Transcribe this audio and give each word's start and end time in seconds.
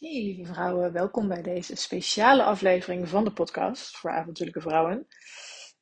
Hey 0.00 0.22
lieve 0.22 0.52
vrouwen, 0.52 0.92
welkom 0.92 1.28
bij 1.28 1.42
deze 1.42 1.76
speciale 1.76 2.42
aflevering 2.42 3.08
van 3.08 3.24
de 3.24 3.32
podcast 3.32 3.96
voor 3.96 4.10
avontuurlijke 4.10 4.60
vrouwen. 4.60 5.06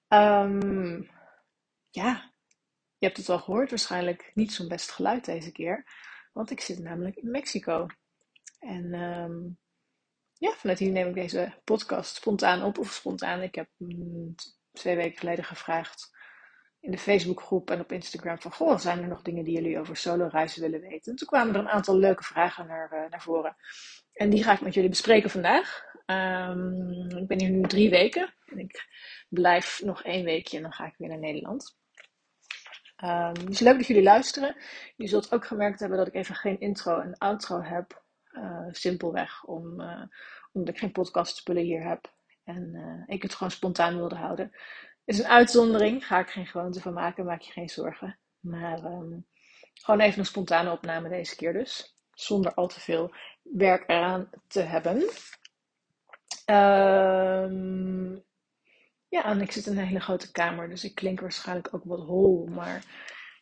Ehm, 0.09 1.03
ja, 1.91 2.33
je 2.99 3.07
hebt 3.07 3.17
het 3.17 3.29
al 3.29 3.39
gehoord, 3.39 3.71
waarschijnlijk 3.71 4.31
niet 4.35 4.53
zo'n 4.53 4.69
best 4.69 4.91
geluid 4.91 5.25
deze 5.25 5.53
keer, 5.53 5.85
want 6.33 6.51
ik 6.51 6.61
zit 6.61 6.79
namelijk 6.79 7.17
in 7.17 7.31
Mexico. 7.31 7.87
En 8.59 8.95
ehm, 8.95 9.37
ja, 10.33 10.53
vanuit 10.53 10.79
hier 10.79 10.93
neem 10.93 11.09
ik 11.09 11.15
deze 11.15 11.55
podcast 11.65 12.17
spontaan 12.17 12.63
op, 12.63 12.79
of 12.79 12.93
spontaan. 12.93 13.43
Ik 13.43 13.55
heb 13.55 13.69
twee 14.73 14.97
weken 14.97 15.19
geleden 15.19 15.45
gevraagd 15.45 16.17
in 16.81 16.91
de 16.91 16.99
Facebookgroep 16.99 17.71
en 17.71 17.81
op 17.81 17.93
Instagram 17.93 18.41
van, 18.41 18.53
goh, 18.53 18.79
zijn 18.79 19.03
er 19.03 19.09
nog 19.09 19.23
dingen 19.23 19.45
die 19.45 19.55
jullie 19.55 19.79
over 19.79 19.97
solo 19.97 20.27
reizen 20.27 20.63
willen 20.63 20.81
weten? 20.81 21.13
En 21.13 21.19
toen 21.19 21.29
kwamen 21.29 21.55
er 21.55 21.61
een 21.61 21.69
aantal 21.69 21.97
leuke 21.97 22.23
vragen 22.23 22.67
naar, 22.67 22.93
uh, 22.93 23.11
naar 23.11 23.23
voren. 23.23 23.57
En 24.19 24.31
die 24.31 24.43
ga 24.43 24.53
ik 24.53 24.61
met 24.61 24.75
jullie 24.75 24.91
bespreken 24.91 25.31
vandaag. 25.31 25.87
Um, 26.07 27.17
ik 27.17 27.27
ben 27.27 27.41
hier 27.41 27.51
nu 27.51 27.63
drie 27.63 27.91
weken. 27.91 28.35
En 28.47 28.59
ik 28.59 28.89
blijf 29.29 29.81
nog 29.85 30.03
één 30.03 30.25
weekje 30.25 30.57
en 30.57 30.63
dan 30.63 30.73
ga 30.73 30.87
ik 30.87 30.95
weer 30.97 31.09
naar 31.09 31.19
Nederland. 31.19 31.77
Dus 33.45 33.59
leuk 33.59 33.77
dat 33.77 33.87
jullie 33.87 34.03
luisteren. 34.03 34.57
Je 34.97 35.07
zult 35.07 35.33
ook 35.33 35.47
gemerkt 35.47 35.81
hebben 35.81 35.99
dat 35.99 36.07
ik 36.07 36.15
even 36.15 36.35
geen 36.35 36.61
intro 36.61 37.01
en 37.01 37.19
outro 37.19 37.63
heb. 37.63 38.03
Uh, 38.33 38.67
simpelweg 38.71 39.45
om, 39.45 39.81
uh, 39.81 40.03
omdat 40.53 40.75
ik 40.75 40.81
geen 40.81 40.93
podcastspullen 40.93 41.63
hier 41.63 41.83
heb. 41.89 42.13
En 42.45 42.71
uh, 42.75 43.15
ik 43.15 43.23
het 43.23 43.35
gewoon 43.35 43.51
spontaan 43.51 43.97
wilde 43.97 44.15
houden. 44.15 44.53
Is 45.05 45.19
een 45.19 45.27
uitzondering. 45.27 46.07
Ga 46.07 46.19
ik 46.19 46.31
geen 46.31 46.47
gewoonte 46.47 46.81
van 46.81 46.93
maken. 46.93 47.25
Maak 47.25 47.41
je 47.41 47.53
geen 47.53 47.69
zorgen. 47.69 48.19
Maar 48.41 48.85
um, 48.85 49.27
gewoon 49.75 50.01
even 50.01 50.19
een 50.19 50.27
spontane 50.27 50.71
opname 50.71 51.09
deze 51.09 51.37
keer 51.37 51.53
dus. 51.53 51.97
Zonder 52.13 52.55
al 52.55 52.69
te 52.69 52.81
veel 52.81 53.15
werk 53.53 53.85
eraan 53.87 54.31
te 54.47 54.61
hebben. 54.61 54.97
Um, 56.51 58.25
ja, 59.09 59.25
en 59.25 59.41
ik 59.41 59.53
zit 59.53 59.67
in 59.67 59.79
een 59.79 59.87
hele 59.87 60.01
grote 60.01 60.31
kamer, 60.31 60.69
dus 60.69 60.85
ik 60.85 60.95
klink 60.95 61.21
waarschijnlijk 61.21 61.75
ook 61.75 61.85
wat 61.85 62.07
hol. 62.07 62.47
Maar 62.47 62.85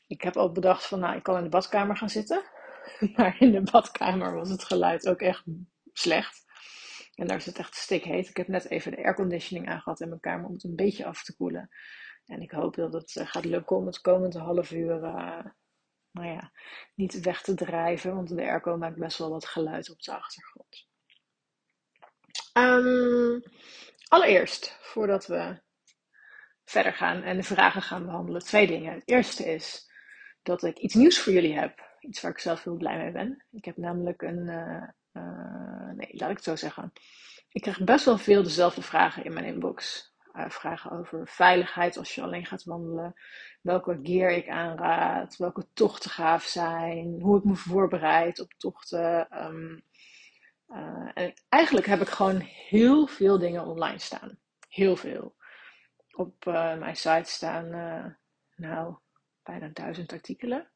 ik 0.06 0.22
heb 0.22 0.36
ook 0.36 0.54
bedacht 0.54 0.86
van, 0.86 1.00
nou, 1.00 1.16
ik 1.16 1.22
kan 1.22 1.36
in 1.36 1.42
de 1.42 1.48
badkamer 1.48 1.96
gaan 1.96 2.10
zitten. 2.10 2.42
Maar 3.16 3.36
in 3.38 3.52
de 3.52 3.62
badkamer 3.70 4.34
was 4.34 4.48
het 4.48 4.64
geluid 4.64 5.08
ook 5.08 5.20
echt 5.20 5.44
slecht. 5.92 6.44
En 7.14 7.26
daar 7.26 7.36
is 7.36 7.46
het 7.46 7.58
echt 7.58 7.74
stikheet. 7.74 8.28
Ik 8.28 8.36
heb 8.36 8.48
net 8.48 8.70
even 8.70 8.90
de 8.90 9.04
airconditioning 9.04 9.68
aangehad 9.68 10.00
in 10.00 10.08
mijn 10.08 10.20
kamer 10.20 10.46
om 10.46 10.52
het 10.52 10.64
een 10.64 10.76
beetje 10.76 11.04
af 11.04 11.22
te 11.22 11.36
koelen. 11.36 11.68
En 12.26 12.42
ik 12.42 12.50
hoop 12.50 12.74
dat 12.74 12.92
het 12.92 13.12
gaat 13.14 13.44
lukken 13.44 13.76
om 13.76 13.86
het 13.86 14.00
komende 14.00 14.38
half 14.38 14.70
uur 14.70 15.02
uh, 15.02 15.44
nou 16.16 16.34
ja, 16.34 16.52
niet 16.94 17.20
weg 17.20 17.42
te 17.42 17.54
drijven, 17.54 18.14
want 18.14 18.28
de 18.28 18.42
airco 18.42 18.76
maakt 18.76 18.98
best 18.98 19.18
wel 19.18 19.30
wat 19.30 19.46
geluid 19.46 19.90
op 19.90 20.02
de 20.02 20.14
achtergrond. 20.14 20.86
Um, 22.52 23.42
allereerst, 24.08 24.78
voordat 24.80 25.26
we 25.26 25.60
verder 26.64 26.92
gaan 26.92 27.22
en 27.22 27.36
de 27.36 27.42
vragen 27.42 27.82
gaan 27.82 28.04
behandelen, 28.04 28.44
twee 28.44 28.66
dingen. 28.66 28.94
Het 28.94 29.08
eerste 29.08 29.44
is 29.44 29.90
dat 30.42 30.62
ik 30.62 30.78
iets 30.78 30.94
nieuws 30.94 31.18
voor 31.18 31.32
jullie 31.32 31.58
heb. 31.58 31.94
Iets 32.00 32.20
waar 32.20 32.30
ik 32.30 32.38
zelf 32.38 32.64
heel 32.64 32.76
blij 32.76 32.96
mee 32.96 33.12
ben. 33.12 33.44
Ik 33.50 33.64
heb 33.64 33.76
namelijk 33.76 34.22
een. 34.22 34.46
Uh, 34.46 34.88
uh, 35.12 35.90
nee, 35.94 36.08
laat 36.10 36.30
ik 36.30 36.36
het 36.36 36.44
zo 36.44 36.56
zeggen. 36.56 36.92
Ik 37.48 37.62
krijg 37.62 37.84
best 37.84 38.04
wel 38.04 38.18
veel 38.18 38.42
dezelfde 38.42 38.82
vragen 38.82 39.24
in 39.24 39.32
mijn 39.32 39.46
inbox. 39.46 40.12
Uh, 40.36 40.50
vragen 40.50 40.90
over 40.90 41.28
veiligheid 41.28 41.96
als 41.96 42.14
je 42.14 42.22
alleen 42.22 42.46
gaat 42.46 42.64
wandelen 42.64 43.14
welke 43.60 43.98
gear 44.02 44.30
ik 44.30 44.48
aanraad, 44.48 45.36
welke 45.36 45.66
tochten 45.72 46.10
gaaf 46.10 46.44
zijn, 46.44 47.20
hoe 47.20 47.38
ik 47.38 47.44
me 47.44 47.54
voorbereid 47.54 48.40
op 48.40 48.52
tochten. 48.56 49.28
Um, 49.44 49.82
uh, 50.68 51.10
en 51.14 51.34
eigenlijk 51.48 51.86
heb 51.86 52.00
ik 52.00 52.08
gewoon 52.08 52.40
heel 52.40 53.06
veel 53.06 53.38
dingen 53.38 53.64
online 53.64 53.98
staan. 53.98 54.38
Heel 54.68 54.96
veel. 54.96 55.36
Op 56.10 56.46
uh, 56.46 56.78
mijn 56.78 56.96
site 56.96 57.30
staan, 57.30 57.68
nou, 58.56 58.96
bijna 59.42 59.68
duizend 59.72 60.12
artikelen. 60.12 60.70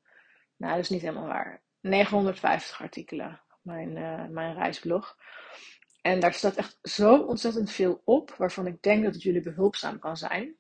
Nou, 0.57 0.75
dat 0.75 0.83
is 0.83 0.91
niet 0.91 1.03
helemaal 1.03 1.27
waar. 1.27 1.63
950 1.81 2.83
artikelen 2.83 3.41
op 3.51 3.59
mijn, 3.63 3.93
mijn 4.33 4.55
reisblog. 4.55 5.17
En 6.01 6.21
daar 6.21 6.35
staat 6.35 6.57
echt 6.57 6.79
zo 6.83 7.17
ontzettend 7.17 7.71
veel 7.71 8.03
op, 8.05 8.35
waarvan 8.39 8.67
ik 8.67 8.83
denk 8.83 9.05
dat 9.05 9.15
het 9.15 9.23
jullie 9.23 9.43
behulpzaam 9.43 9.99
kan 9.99 10.17
zijn 10.17 10.59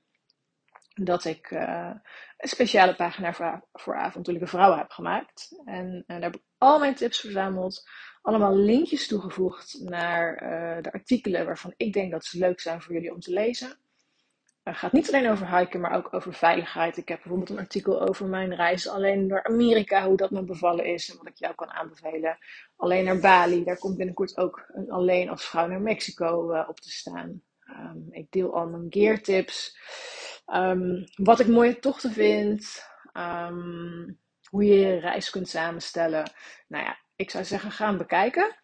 dat 0.94 1.24
ik 1.24 1.50
uh, 1.50 1.90
een 2.38 2.48
speciale 2.48 2.94
pagina 2.94 3.32
voor, 3.32 3.64
voor 3.72 3.98
vrouwen 4.46 4.78
heb 4.78 4.90
gemaakt. 4.90 5.60
En, 5.64 6.04
en, 6.06 6.20
daar 6.20 6.30
heb 6.30 6.36
ik 6.36 6.42
al 6.58 6.78
mijn 6.78 6.94
tips 6.94 7.20
verzameld. 7.20 7.88
Allemaal 8.22 8.56
linkjes 8.56 9.06
toegevoegd 9.06 9.80
naar 9.80 10.42
uh, 10.42 10.82
de 10.82 10.92
artikelen 10.92 11.44
waarvan 11.44 11.74
ik 11.76 11.92
denk 11.92 12.10
dat 12.10 12.24
ze 12.24 12.38
leuk 12.38 12.60
zijn 12.60 12.82
voor 12.82 12.94
jullie 12.94 13.12
om 13.12 13.20
te 13.20 13.32
lezen. 13.32 13.79
Het 14.62 14.76
gaat 14.76 14.92
niet 14.92 15.08
alleen 15.08 15.30
over 15.30 15.56
hiken, 15.56 15.80
maar 15.80 15.96
ook 15.96 16.14
over 16.14 16.34
veiligheid. 16.34 16.96
Ik 16.96 17.08
heb 17.08 17.18
bijvoorbeeld 17.18 17.50
een 17.50 17.58
artikel 17.58 18.08
over 18.08 18.26
mijn 18.26 18.54
reis 18.54 18.88
alleen 18.88 19.28
door 19.28 19.44
Amerika, 19.44 20.06
hoe 20.06 20.16
dat 20.16 20.30
me 20.30 20.44
bevallen 20.44 20.84
is 20.84 21.10
en 21.10 21.16
wat 21.16 21.26
ik 21.26 21.36
jou 21.36 21.54
kan 21.54 21.70
aanbevelen. 21.70 22.38
Alleen 22.76 23.04
naar 23.04 23.18
Bali, 23.18 23.64
daar 23.64 23.78
komt 23.78 23.96
binnenkort 23.96 24.36
ook 24.36 24.64
een 24.72 24.90
alleen 24.90 25.28
als 25.28 25.44
vrouw 25.44 25.66
naar 25.66 25.80
Mexico 25.80 26.52
uh, 26.52 26.68
op 26.68 26.80
te 26.80 26.90
staan. 26.90 27.42
Um, 27.66 28.06
ik 28.10 28.26
deel 28.30 28.54
al 28.54 28.68
mijn 28.68 28.86
gear 28.90 29.20
tips. 29.20 29.78
Um, 30.54 31.04
wat 31.14 31.40
ik 31.40 31.46
mooie 31.46 31.78
tochten 31.78 32.12
vind. 32.12 32.84
Um, 33.12 34.18
hoe 34.48 34.64
je 34.64 34.74
je 34.74 34.98
reis 34.98 35.30
kunt 35.30 35.48
samenstellen. 35.48 36.32
Nou 36.68 36.84
ja, 36.84 36.98
ik 37.16 37.30
zou 37.30 37.44
zeggen, 37.44 37.70
ga 37.70 37.86
hem 37.86 37.98
bekijken. 37.98 38.59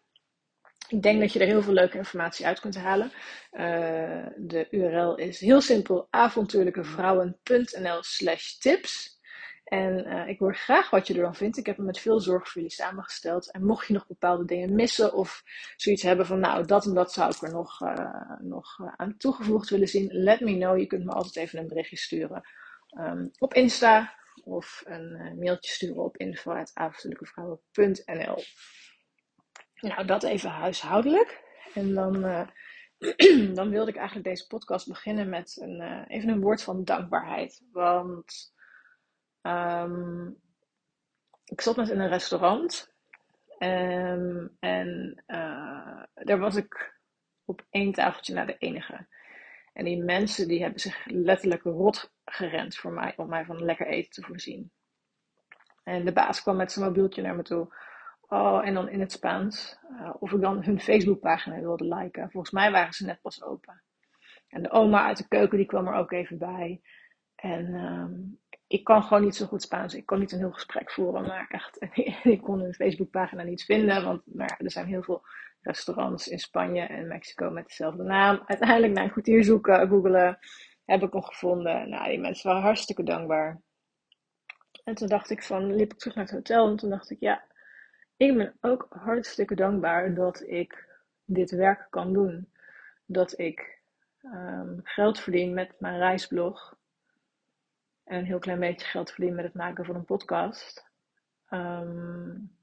Ik 0.87 1.01
denk 1.01 1.19
dat 1.19 1.33
je 1.33 1.39
er 1.39 1.45
heel 1.45 1.61
veel 1.61 1.73
leuke 1.73 1.97
informatie 1.97 2.45
uit 2.45 2.59
kunt 2.59 2.77
halen. 2.77 3.11
Uh, 3.51 4.25
de 4.37 4.67
URL 4.71 5.15
is 5.15 5.39
heel 5.39 5.61
simpel: 5.61 6.07
avontuurlijkevrouwen.nl/slash 6.09 8.51
tips. 8.51 9.15
En 9.63 10.07
uh, 10.07 10.27
ik 10.27 10.39
hoor 10.39 10.55
graag 10.55 10.89
wat 10.89 11.07
je 11.07 11.13
er 11.13 11.21
dan 11.21 11.35
vindt. 11.35 11.57
Ik 11.57 11.65
heb 11.65 11.77
hem 11.77 11.85
met 11.85 11.99
veel 11.99 12.19
zorg 12.19 12.43
voor 12.43 12.61
jullie 12.61 12.75
samengesteld. 12.75 13.51
En 13.51 13.65
mocht 13.65 13.87
je 13.87 13.93
nog 13.93 14.07
bepaalde 14.07 14.45
dingen 14.45 14.75
missen 14.75 15.13
of 15.13 15.43
zoiets 15.75 16.03
hebben 16.03 16.25
van, 16.25 16.39
nou, 16.39 16.65
dat 16.65 16.85
en 16.85 16.93
dat 16.93 17.13
zou 17.13 17.31
ik 17.35 17.41
er 17.41 17.51
nog, 17.51 17.81
uh, 17.81 18.31
nog 18.39 18.79
aan 18.95 19.17
toegevoegd 19.17 19.69
willen 19.69 19.87
zien, 19.87 20.09
let 20.11 20.39
me 20.39 20.57
know. 20.57 20.77
Je 20.77 20.87
kunt 20.87 21.05
me 21.05 21.11
altijd 21.11 21.35
even 21.35 21.59
een 21.59 21.67
berichtje 21.67 21.97
sturen 21.97 22.41
um, 22.99 23.31
op 23.37 23.53
Insta 23.53 24.15
of 24.43 24.83
een 24.85 25.35
mailtje 25.39 25.71
sturen 25.71 26.03
op 26.03 26.17
info.avontuurlijkevrouwen.nl. 26.17 28.43
Nou, 29.79 30.05
dat 30.05 30.23
even 30.23 30.49
huishoudelijk. 30.49 31.43
En 31.73 31.93
dan, 31.93 32.21
dan 33.59 33.69
wilde 33.69 33.91
ik 33.91 33.97
eigenlijk 33.97 34.27
deze 34.27 34.47
podcast 34.47 34.87
beginnen 34.87 35.29
met 35.29 35.57
een, 35.61 36.05
even 36.07 36.29
een 36.29 36.41
woord 36.41 36.63
van 36.63 36.83
dankbaarheid. 36.83 37.61
Want 37.71 38.55
Um, 39.47 40.41
ik 41.45 41.61
zat 41.61 41.75
net 41.75 41.89
in 41.89 41.99
een 41.99 42.09
restaurant. 42.09 42.93
Um, 43.59 44.57
en 44.59 45.23
uh, 45.27 46.03
daar 46.13 46.39
was 46.39 46.55
ik 46.55 46.99
op 47.45 47.65
één 47.69 47.91
tafeltje 47.91 48.33
naar 48.33 48.45
de 48.45 48.57
enige. 48.57 49.07
En 49.73 49.85
die 49.85 50.03
mensen 50.03 50.47
die 50.47 50.61
hebben 50.61 50.79
zich 50.79 51.05
letterlijk 51.05 51.63
rot 51.63 52.13
gerend 52.25 52.75
voor 52.75 52.91
mij, 52.91 53.13
om 53.15 53.29
mij 53.29 53.45
van 53.45 53.63
lekker 53.63 53.87
eten 53.87 54.11
te 54.11 54.21
voorzien. 54.21 54.71
En 55.83 56.05
de 56.05 56.13
baas 56.13 56.41
kwam 56.41 56.55
met 56.55 56.71
zijn 56.71 56.85
mobieltje 56.85 57.21
naar 57.21 57.35
me 57.35 57.43
toe. 57.43 57.75
Oh, 58.27 58.67
en 58.67 58.73
dan 58.73 58.89
in 58.89 58.99
het 58.99 59.11
Spaans. 59.11 59.77
Uh, 59.91 60.13
of 60.19 60.31
ik 60.31 60.41
dan 60.41 60.63
hun 60.63 60.79
Facebookpagina 60.79 61.59
wilde 61.59 61.95
liken. 61.95 62.31
Volgens 62.31 62.53
mij 62.53 62.71
waren 62.71 62.93
ze 62.93 63.05
net 63.05 63.21
pas 63.21 63.43
open. 63.43 63.81
En 64.47 64.63
de 64.63 64.71
oma 64.71 65.05
uit 65.05 65.17
de 65.17 65.27
keuken 65.27 65.57
die 65.57 65.67
kwam 65.67 65.87
er 65.87 65.93
ook 65.93 66.11
even 66.11 66.37
bij. 66.37 66.81
En 67.35 67.73
um, 67.73 68.39
ik 68.67 68.83
kan 68.83 69.03
gewoon 69.03 69.23
niet 69.23 69.35
zo 69.35 69.45
goed 69.45 69.61
Spaans. 69.61 69.93
Ik 69.93 70.05
kan 70.05 70.19
niet 70.19 70.31
een 70.31 70.39
heel 70.39 70.51
gesprek 70.51 70.91
voeren, 70.91 71.27
maar 71.27 71.47
echt, 71.49 71.77
ik 72.23 72.41
kon 72.41 72.59
hun 72.59 72.73
Facebookpagina 72.73 73.43
niet 73.43 73.63
vinden. 73.63 74.03
Want 74.03 74.21
maar 74.25 74.59
er 74.63 74.71
zijn 74.71 74.87
heel 74.87 75.03
veel 75.03 75.25
restaurants 75.61 76.27
in 76.27 76.39
Spanje 76.39 76.81
en 76.81 77.07
Mexico 77.07 77.49
met 77.49 77.67
dezelfde 77.67 78.03
naam. 78.03 78.43
Uiteindelijk 78.45 78.93
na 78.93 79.03
een 79.03 79.11
kwartier 79.11 79.43
zoeken, 79.43 79.87
googelen, 79.87 80.39
heb 80.85 81.03
ik 81.03 81.13
hem 81.13 81.23
gevonden. 81.23 81.89
Nou, 81.89 82.09
die 82.09 82.19
mensen 82.19 82.49
waren 82.49 82.63
hartstikke 82.63 83.03
dankbaar. 83.03 83.61
En 84.83 84.95
toen 84.95 85.07
dacht 85.07 85.29
ik 85.29 85.43
van, 85.43 85.75
liep 85.75 85.91
ik 85.91 85.97
terug 85.97 86.15
naar 86.15 86.25
het 86.25 86.33
hotel 86.33 86.69
en 86.69 86.75
toen 86.75 86.89
dacht 86.89 87.09
ik, 87.09 87.19
ja, 87.19 87.43
ik 88.17 88.37
ben 88.37 88.57
ook 88.61 88.87
hartstikke 88.89 89.55
dankbaar 89.55 90.13
dat 90.13 90.43
ik 90.47 90.99
dit 91.25 91.51
werk 91.51 91.87
kan 91.89 92.13
doen. 92.13 92.51
Dat 93.05 93.39
ik 93.39 93.79
um, 94.21 94.79
geld 94.83 95.19
verdien 95.19 95.53
met 95.53 95.79
mijn 95.79 95.97
reisblog 95.97 96.77
en 98.03 98.17
een 98.17 98.25
heel 98.25 98.39
klein 98.39 98.59
beetje 98.59 98.87
geld 98.87 99.09
verdienen 99.09 99.35
met 99.35 99.45
het 99.45 99.55
maken 99.55 99.85
van 99.85 99.95
een 99.95 100.05
podcast. 100.05 100.91
Um, 101.49 102.55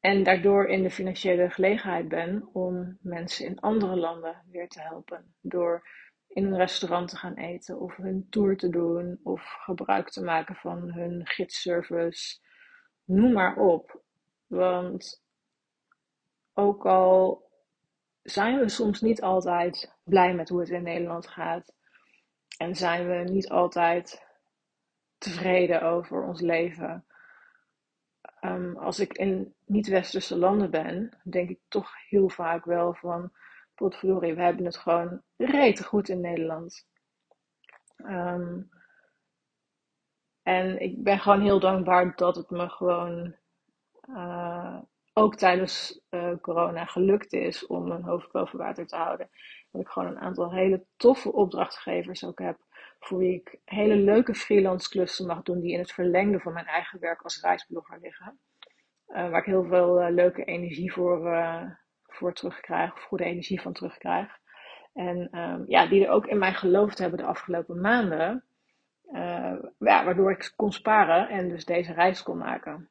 en 0.00 0.22
daardoor 0.22 0.66
in 0.66 0.82
de 0.82 0.90
financiële 0.90 1.50
gelegenheid 1.50 2.08
ben 2.08 2.48
om 2.52 2.98
mensen 3.00 3.46
in 3.46 3.60
andere 3.60 3.96
landen 3.96 4.42
weer 4.50 4.68
te 4.68 4.80
helpen. 4.80 5.34
Door 5.40 5.88
in 6.28 6.44
een 6.44 6.56
restaurant 6.56 7.08
te 7.08 7.16
gaan 7.16 7.34
eten 7.34 7.80
of 7.80 7.96
hun 7.96 8.26
tour 8.30 8.56
te 8.56 8.68
doen 8.68 9.20
of 9.22 9.42
gebruik 9.64 10.10
te 10.10 10.22
maken 10.22 10.54
van 10.54 10.92
hun 10.92 11.26
gidsservice. 11.26 12.40
Noem 13.04 13.32
maar 13.32 13.56
op. 13.56 14.01
Want 14.52 15.22
ook 16.52 16.86
al 16.86 17.48
zijn 18.22 18.58
we 18.58 18.68
soms 18.68 19.00
niet 19.00 19.22
altijd 19.22 19.94
blij 20.04 20.34
met 20.34 20.48
hoe 20.48 20.60
het 20.60 20.68
in 20.68 20.82
Nederland 20.82 21.26
gaat. 21.26 21.74
En 22.58 22.74
zijn 22.76 23.08
we 23.08 23.30
niet 23.30 23.48
altijd 23.48 24.26
tevreden 25.18 25.82
over 25.82 26.22
ons 26.22 26.40
leven. 26.40 27.06
Um, 28.40 28.76
als 28.76 29.00
ik 29.00 29.12
in 29.12 29.54
niet-westerse 29.64 30.38
landen 30.38 30.70
ben, 30.70 31.20
denk 31.24 31.48
ik 31.50 31.60
toch 31.68 31.90
heel 32.08 32.28
vaak 32.28 32.64
wel 32.64 32.94
van, 32.94 33.32
potverdorie, 33.74 34.34
we 34.34 34.42
hebben 34.42 34.64
het 34.64 34.76
gewoon 34.76 35.22
rete 35.36 35.84
goed 35.84 36.08
in 36.08 36.20
Nederland. 36.20 36.86
Um, 37.96 38.70
en 40.42 40.80
ik 40.80 41.02
ben 41.02 41.18
gewoon 41.18 41.40
heel 41.40 41.60
dankbaar 41.60 42.16
dat 42.16 42.36
het 42.36 42.50
me 42.50 42.68
gewoon 42.68 43.40
uh, 44.12 44.78
ook 45.12 45.36
tijdens 45.36 46.00
uh, 46.10 46.32
corona 46.40 46.84
gelukt 46.84 47.32
is 47.32 47.66
om 47.66 47.88
mijn 47.88 48.02
hoofd 48.02 48.32
boven 48.32 48.58
water 48.58 48.86
te 48.86 48.96
houden. 48.96 49.30
Dat 49.70 49.80
ik 49.80 49.88
gewoon 49.88 50.08
een 50.08 50.20
aantal 50.20 50.52
hele 50.52 50.84
toffe 50.96 51.32
opdrachtgevers 51.32 52.24
ook 52.24 52.38
heb. 52.38 52.56
Voor 52.98 53.18
wie 53.18 53.34
ik 53.34 53.58
hele 53.64 53.96
leuke 53.96 54.34
freelance 54.34 54.88
klussen 54.88 55.26
mag 55.26 55.42
doen 55.42 55.60
die 55.60 55.72
in 55.72 55.78
het 55.78 55.92
verlengde 55.92 56.40
van 56.40 56.52
mijn 56.52 56.66
eigen 56.66 57.00
werk 57.00 57.22
als 57.22 57.40
reisblogger 57.40 57.98
liggen. 58.00 58.38
Uh, 59.08 59.30
waar 59.30 59.40
ik 59.40 59.44
heel 59.44 59.64
veel 59.64 60.10
leuke 60.10 60.44
energie 60.44 60.92
voor, 60.92 61.38
voor 62.02 62.32
terugkrijg, 62.32 62.92
of 62.92 63.02
goede 63.02 63.24
energie 63.24 63.60
van 63.60 63.72
terugkrijg. 63.72 64.40
En 64.92 65.38
um, 65.38 65.64
ja, 65.66 65.86
die 65.86 66.04
er 66.04 66.12
ook 66.12 66.26
in 66.26 66.38
mij 66.38 66.54
geloofd 66.54 66.98
hebben 66.98 67.18
de 67.18 67.24
afgelopen 67.24 67.80
maanden. 67.80 68.44
ja, 69.78 70.04
waardoor 70.04 70.30
ik 70.30 70.52
kon 70.56 70.72
sparen 70.72 71.28
en 71.28 71.48
dus 71.48 71.64
deze 71.64 71.92
reis 71.92 72.22
kon 72.22 72.38
maken. 72.38 72.88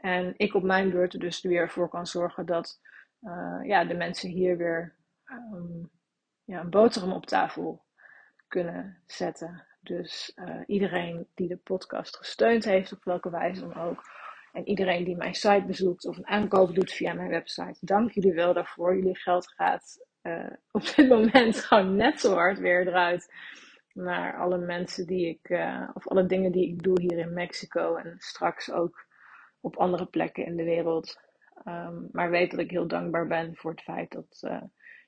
En 0.00 0.34
ik 0.36 0.54
op 0.54 0.62
mijn 0.62 0.90
beurt 0.90 1.12
er 1.12 1.18
dus 1.18 1.42
weer 1.42 1.70
voor 1.70 1.88
kan 1.88 2.06
zorgen 2.06 2.46
dat 2.46 2.80
uh, 3.22 3.60
ja, 3.62 3.84
de 3.84 3.94
mensen 3.94 4.30
hier 4.30 4.56
weer 4.56 4.94
um, 5.52 5.90
ja, 6.44 6.60
een 6.60 6.70
boterham 6.70 7.12
op 7.12 7.26
tafel 7.26 7.84
kunnen 8.48 9.02
zetten. 9.06 9.64
Dus 9.80 10.32
uh, 10.36 10.60
iedereen 10.66 11.26
die 11.34 11.48
de 11.48 11.56
podcast 11.56 12.16
gesteund 12.16 12.64
heeft, 12.64 12.92
op 12.92 13.04
welke 13.04 13.30
wijze 13.30 13.60
dan 13.60 13.74
ook. 13.74 14.02
En 14.52 14.68
iedereen 14.68 15.04
die 15.04 15.16
mijn 15.16 15.34
site 15.34 15.64
bezoekt 15.66 16.06
of 16.06 16.16
een 16.16 16.26
aankoop 16.26 16.74
doet 16.74 16.92
via 16.92 17.12
mijn 17.12 17.28
website. 17.28 17.78
Dank 17.80 18.10
jullie 18.10 18.32
wel 18.32 18.52
daarvoor. 18.52 18.96
Jullie 18.96 19.16
geld 19.16 19.48
gaat 19.48 20.06
uh, 20.22 20.50
op 20.70 20.82
dit 20.96 21.08
moment 21.08 21.56
gewoon 21.64 21.96
net 21.96 22.20
zo 22.20 22.34
hard 22.34 22.58
weer 22.58 22.86
eruit. 22.86 23.34
Naar 23.92 24.38
alle 24.38 24.58
mensen 24.58 25.06
die 25.06 25.28
ik, 25.28 25.58
of 25.94 26.08
alle 26.08 26.26
dingen 26.26 26.52
die 26.52 26.68
ik 26.68 26.82
doe 26.82 27.00
hier 27.00 27.18
in 27.18 27.32
Mexico. 27.32 27.96
En 27.96 28.14
straks 28.18 28.70
ook 28.70 29.06
op 29.60 29.76
andere 29.76 30.06
plekken 30.06 30.44
in 30.44 30.56
de 30.56 30.64
wereld. 30.64 31.20
Um, 31.64 32.08
maar 32.12 32.30
weet 32.30 32.50
dat 32.50 32.60
ik 32.60 32.70
heel 32.70 32.86
dankbaar 32.86 33.26
ben 33.26 33.56
voor 33.56 33.70
het 33.70 33.80
feit 33.80 34.12
dat 34.12 34.40
uh, 34.44 34.62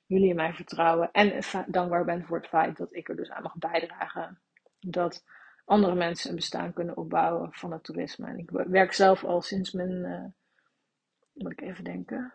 jullie 0.05 0.29
in 0.29 0.35
mij 0.35 0.53
vertrouwen. 0.53 1.11
En 1.11 1.39
dankbaar 1.67 2.05
ben 2.05 2.25
voor 2.25 2.37
het 2.37 2.47
feit 2.47 2.77
dat 2.77 2.95
ik 2.95 3.09
er 3.09 3.15
dus 3.15 3.29
aan 3.29 3.43
mag 3.43 3.55
bijdragen. 3.57 4.39
Dat 4.79 5.23
andere 5.65 5.95
mensen 5.95 6.29
een 6.29 6.35
bestaan 6.35 6.73
kunnen 6.73 6.97
opbouwen 6.97 7.53
van 7.53 7.71
het 7.71 7.83
toerisme. 7.83 8.27
En 8.27 8.37
ik 8.37 8.49
werk 8.49 8.93
zelf 8.93 9.23
al 9.23 9.41
sinds 9.41 9.71
mijn, 9.71 9.91
uh, 9.91 10.25
moet 11.33 11.51
ik 11.51 11.61
even 11.61 11.83
denken, 11.83 12.33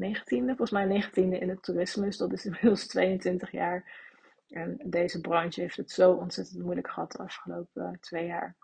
19e, 0.00 0.44
volgens 0.44 0.70
mij 0.70 1.04
19e 1.04 1.12
in 1.14 1.48
het 1.48 1.62
toerisme. 1.62 2.04
Dus 2.04 2.16
dat 2.16 2.32
is 2.32 2.44
inmiddels 2.46 2.86
22 2.86 3.50
jaar. 3.50 4.02
En 4.48 4.80
deze 4.84 5.20
branche 5.20 5.60
heeft 5.60 5.76
het 5.76 5.90
zo 5.90 6.12
ontzettend 6.12 6.62
moeilijk 6.62 6.88
gehad 6.88 7.12
de 7.12 7.18
afgelopen 7.18 7.82
uh, 7.82 7.98
twee 8.00 8.26
jaar. 8.26 8.56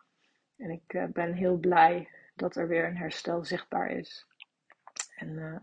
En 0.56 0.70
ik 0.70 1.08
ben 1.12 1.32
heel 1.32 1.56
blij 1.56 2.08
dat 2.40 2.56
er 2.56 2.68
weer 2.68 2.84
een 2.84 2.96
herstel 2.96 3.44
zichtbaar 3.44 3.90
is. 3.90 4.26
En 5.16 5.28
uh, 5.28 5.56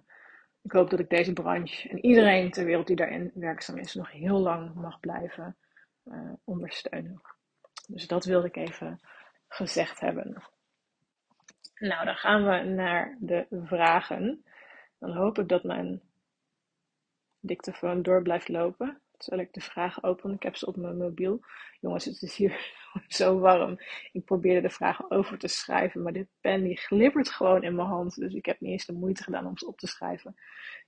ik 0.62 0.72
hoop 0.72 0.90
dat 0.90 1.00
ik 1.00 1.10
deze 1.10 1.34
branche 1.34 1.90
en 1.90 2.06
iedereen 2.06 2.52
ter 2.52 2.66
wereld 2.66 2.88
die 2.88 2.96
daarin 2.96 3.32
werkzaam 3.34 3.78
is 3.78 3.94
nog 3.94 4.12
heel 4.12 4.40
lang 4.40 4.74
mag 4.74 5.00
blijven 5.00 5.58
uh, 6.06 6.34
ondersteunen. 6.44 7.22
Dus 7.88 8.08
dat 8.08 8.26
wilde 8.26 8.48
ik 8.48 8.56
even 8.56 9.00
gezegd 9.48 10.00
hebben. 10.00 10.44
Nou, 11.76 12.06
dan 12.06 12.16
gaan 12.16 12.46
we 12.46 12.70
naar 12.70 13.18
de 13.20 13.48
vragen. 13.50 14.44
Dan 15.00 15.12
hoop 15.12 15.38
ik 15.38 15.48
dat 15.48 15.64
mijn 15.64 16.02
dictafoon 17.40 18.02
door 18.02 18.22
blijft 18.22 18.48
lopen. 18.48 19.02
Terwijl 19.18 19.42
ik 19.42 19.54
de 19.54 19.62
vragen 19.62 20.04
open. 20.04 20.34
Ik 20.34 20.44
heb 20.44 20.56
ze 20.56 20.66
op 20.66 20.76
mijn 20.76 20.98
mobiel. 20.98 21.40
Jongens, 21.80 22.06
het 22.06 22.22
is 22.22 22.36
hier 22.36 22.87
zo 23.08 23.40
warm. 23.40 23.80
Ik 24.12 24.26
probeerde 24.26 24.62
de 24.62 24.74
vragen 24.74 25.12
over 25.12 25.38
te 25.38 25.48
schrijven, 25.48 26.02
maar 26.02 26.14
dit 26.14 26.28
pen 26.42 26.64
die 26.64 26.78
glibbert 26.78 27.30
gewoon 27.30 27.64
in 27.64 27.76
mijn 27.76 27.88
hand. 27.88 28.16
Dus 28.16 28.34
ik 28.34 28.46
heb 28.46 28.60
niet 28.60 28.72
eens 28.72 28.86
de 28.86 28.94
moeite 28.94 29.24
gedaan 29.24 29.46
om 29.46 29.58
ze 29.58 29.68
op 29.68 29.78
te 29.78 29.88
schrijven. 29.88 30.36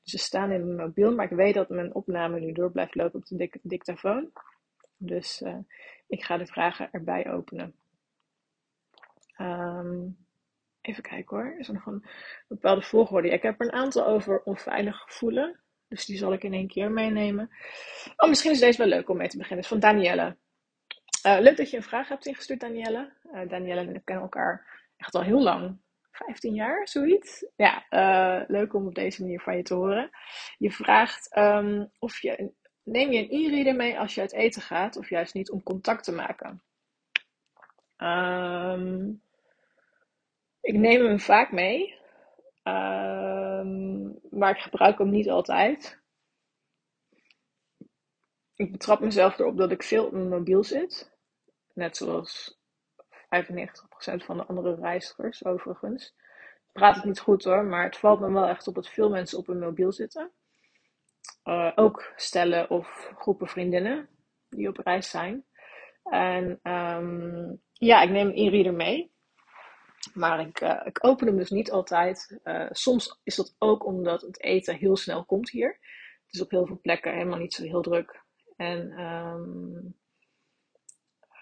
Dus 0.04 0.12
ze 0.12 0.18
staan 0.18 0.52
in 0.52 0.66
mijn 0.66 0.88
mobiel, 0.88 1.16
maar 1.16 1.26
ik 1.32 1.38
weet 1.38 1.54
dat 1.54 1.70
mijn 1.70 1.94
opname 1.94 2.40
nu 2.40 2.52
door 2.52 2.72
blijft 2.72 2.96
lopen 2.96 3.20
op 3.20 3.26
de 3.26 3.60
dictafoon. 3.62 4.32
Dus 4.98 5.42
uh, 5.42 5.58
ik 6.08 6.24
ga 6.24 6.38
de 6.38 6.46
vragen 6.46 6.90
erbij 6.92 7.32
openen. 7.32 7.76
Um, 9.38 10.18
even 10.82 11.04
kijken 11.04 11.38
hoor. 11.38 11.56
Is 11.58 11.68
er 11.68 11.74
nog 11.74 11.86
een 11.86 12.06
bepaalde 12.48 12.82
volgorde? 12.82 13.30
ik 13.30 13.42
heb 13.42 13.60
er 13.60 13.66
een 13.66 13.74
aantal 13.74 14.06
over 14.06 14.42
onveilig 14.44 14.98
gevoelen. 14.98 15.60
Dus 15.88 16.06
die 16.06 16.18
zal 16.18 16.34
ik 16.34 16.44
in 16.44 16.54
één 16.54 16.68
keer 16.68 16.92
meenemen. 16.92 17.50
Oh, 18.16 18.30
misschien 18.30 18.52
is 18.52 18.60
deze 18.60 18.78
wel 18.78 18.88
leuk 18.88 19.10
om 19.10 19.18
mee 19.18 19.28
te 19.28 19.38
beginnen. 19.38 19.66
Het 19.66 19.74
is 19.74 19.80
van 19.80 19.92
Danielle. 19.92 20.38
Uh, 21.25 21.39
leuk 21.39 21.57
dat 21.57 21.69
je 21.69 21.77
een 21.77 21.83
vraag 21.83 22.07
hebt 22.07 22.25
ingestuurd, 22.25 22.60
Danielle. 22.60 23.12
Uh, 23.33 23.50
Danielle 23.50 23.81
en 23.81 23.95
ik 23.95 24.06
kennen 24.06 24.24
elkaar 24.24 24.66
echt 24.98 25.16
al 25.16 25.21
heel 25.21 25.42
lang. 25.42 25.77
15 26.12 26.54
jaar, 26.54 26.88
zoiets. 26.88 27.45
Ja, 27.56 27.86
uh, 27.89 28.48
leuk 28.48 28.74
om 28.74 28.88
op 28.88 28.95
deze 28.95 29.21
manier 29.21 29.39
van 29.39 29.57
je 29.57 29.63
te 29.63 29.74
horen. 29.74 30.10
Je 30.57 30.71
vraagt 30.71 31.38
um, 31.38 31.92
of 32.00 32.21
je, 32.21 32.51
neem 32.83 33.12
je 33.12 33.19
een 33.19 33.45
e-reader 33.45 33.75
mee 33.75 34.00
als 34.00 34.16
je 34.16 34.21
uit 34.21 34.33
eten 34.33 34.62
gaat, 34.62 34.98
of 34.98 35.10
juist 35.10 35.33
niet 35.33 35.51
om 35.51 35.63
contact 35.63 36.04
te 36.04 36.12
maken. 36.12 36.62
Um, 37.98 39.22
ik 40.62 40.74
neem 40.74 41.06
hem 41.06 41.19
vaak 41.19 41.51
mee. 41.51 41.98
Um, 42.63 44.19
maar 44.30 44.56
ik 44.56 44.62
gebruik 44.62 44.98
hem 44.98 45.10
niet 45.10 45.30
altijd. 45.30 45.99
Ik 48.60 48.72
betrap 48.72 49.00
mezelf 49.00 49.40
erop 49.40 49.58
dat 49.58 49.72
ik 49.72 49.84
veel 49.84 50.06
op 50.06 50.12
mijn 50.12 50.30
mobiel 50.30 50.64
zit. 50.64 51.18
Net 51.74 51.98
zoals 51.98 52.60
95% 52.98 54.26
van 54.26 54.38
de 54.38 54.46
andere 54.46 54.76
reizigers 54.76 55.46
overigens. 55.46 56.16
Ik 56.68 56.72
praat 56.74 56.96
het 56.96 57.04
niet 57.04 57.20
goed 57.20 57.44
hoor, 57.44 57.64
maar 57.64 57.84
het 57.84 57.98
valt 57.98 58.20
me 58.20 58.32
wel 58.32 58.48
echt 58.48 58.68
op 58.68 58.76
dat 58.76 58.90
veel 58.90 59.10
mensen 59.10 59.38
op 59.38 59.48
hun 59.48 59.60
mobiel 59.60 59.92
zitten. 59.92 60.32
Uh, 61.44 61.72
ook 61.75 62.13
stellen 62.16 62.70
of 62.70 63.12
groepen 63.18 63.48
vriendinnen 63.48 64.10
die 64.50 64.68
op 64.68 64.78
reis 64.78 65.10
zijn. 65.10 65.46
En 66.04 66.60
um, 66.63 67.62
ja, 67.74 68.01
ik 68.01 68.10
neem 68.10 68.28
een 68.28 68.38
e-reader 68.38 68.74
mee. 68.74 69.12
Maar 70.13 70.39
ik, 70.39 70.62
uh, 70.62 70.82
ik 70.84 71.06
open 71.06 71.28
hem 71.28 71.38
dus 71.38 71.50
niet 71.50 71.72
altijd. 71.72 72.39
Uh, 72.44 72.68
soms 72.70 73.20
is 73.24 73.36
dat 73.36 73.56
ook 73.58 73.86
omdat 73.86 74.22
het 74.22 74.44
eten 74.44 74.75
heel 74.75 74.98
snel 74.98 75.25
komt 75.25 75.50
hier. 75.50 75.78
Het 76.25 76.34
is 76.34 76.42
op 76.42 76.51
heel 76.51 76.66
veel 76.66 76.80
plekken 76.82 77.13
helemaal 77.13 77.39
niet 77.39 77.54
zo 77.54 77.63
heel 77.63 77.82
druk. 77.82 78.28
En 78.60 79.00
um, 79.01 79.96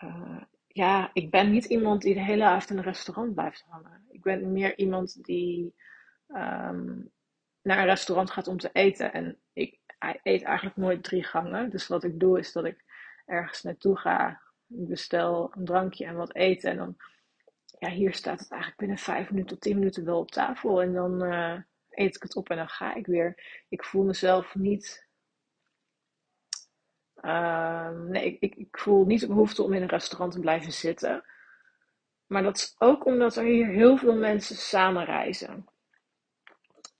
uh, 0.04 0.42
ja, 0.68 1.10
ik 1.14 1.32
ben 1.32 1.52
niet 1.52 1.66
iemand 1.66 2.02
die 2.02 2.14
de 2.14 2.24
hele 2.24 2.44
avond 2.44 2.70
in 2.70 2.78
een 2.78 2.84
restaurant 2.84 3.34
blijft 3.34 3.66
hangen. 3.68 4.06
Ik 4.10 4.22
ben 4.22 4.52
meer 4.52 4.78
iemand 4.78 5.24
die 5.24 5.76
um, 6.28 7.12
naar 7.62 7.78
een 7.80 7.86
restaurant 7.86 8.32
gaat 8.32 8.48
om 8.48 8.58
te 8.58 8.70
eten. 8.74 9.14
En 9.14 9.38
ik 9.54 9.80
eet 10.24 10.44
eigenlijk 10.44 10.78
nooit 10.78 11.04
drie 11.04 11.24
gangen. 11.24 11.70
Dus 11.70 11.88
wat 11.88 12.04
ik 12.04 12.20
doe 12.20 12.40
is 12.40 12.52
dat 12.52 12.66
ik 12.66 12.84
ergens 13.26 13.62
naartoe 13.62 13.98
ga. 13.98 14.42
bestel 14.66 15.52
een 15.56 15.66
drankje 15.66 16.06
en 16.06 16.16
wat 16.16 16.36
eten. 16.36 16.72
En 16.72 16.78
dan 16.78 16.98
ja, 17.80 17.90
hier 17.90 18.14
staat 18.14 18.40
het 18.40 18.52
eigenlijk 18.52 18.80
binnen 18.80 18.98
vijf 18.98 19.30
minuten 19.30 19.50
tot 19.50 19.62
tien 19.62 19.78
minuten 19.78 20.06
wel 20.06 20.20
op 20.20 20.32
tafel. 20.32 20.82
En 20.82 20.94
dan 20.94 21.24
uh, 21.24 21.60
eet 21.90 22.16
ik 22.16 22.24
het 22.24 22.36
op 22.36 22.50
en 22.50 22.58
dan 22.58 22.70
ga 22.70 22.96
ik 22.96 23.06
weer. 23.06 23.64
Ik 23.70 23.84
voel 23.84 24.04
mezelf 24.04 24.56
niet. 24.56 25.07
Uh, 27.22 27.90
nee, 27.90 28.38
ik, 28.40 28.56
ik, 28.56 28.78
voel 28.78 29.06
niet 29.06 29.20
de 29.20 29.28
behoefte 29.28 29.64
om 29.64 29.74
in 29.74 29.82
een 29.82 29.88
restaurant 29.88 30.32
te 30.32 30.40
blijven 30.40 30.72
zitten. 30.72 31.24
Maar 32.26 32.44
dat 32.44 32.58
is 32.58 32.76
ook 32.78 33.06
omdat 33.06 33.36
er 33.36 33.44
hier 33.44 33.68
heel 33.68 33.98
veel 33.98 34.16
mensen 34.16 34.56
samen 34.56 35.06
reizen. 35.06 35.66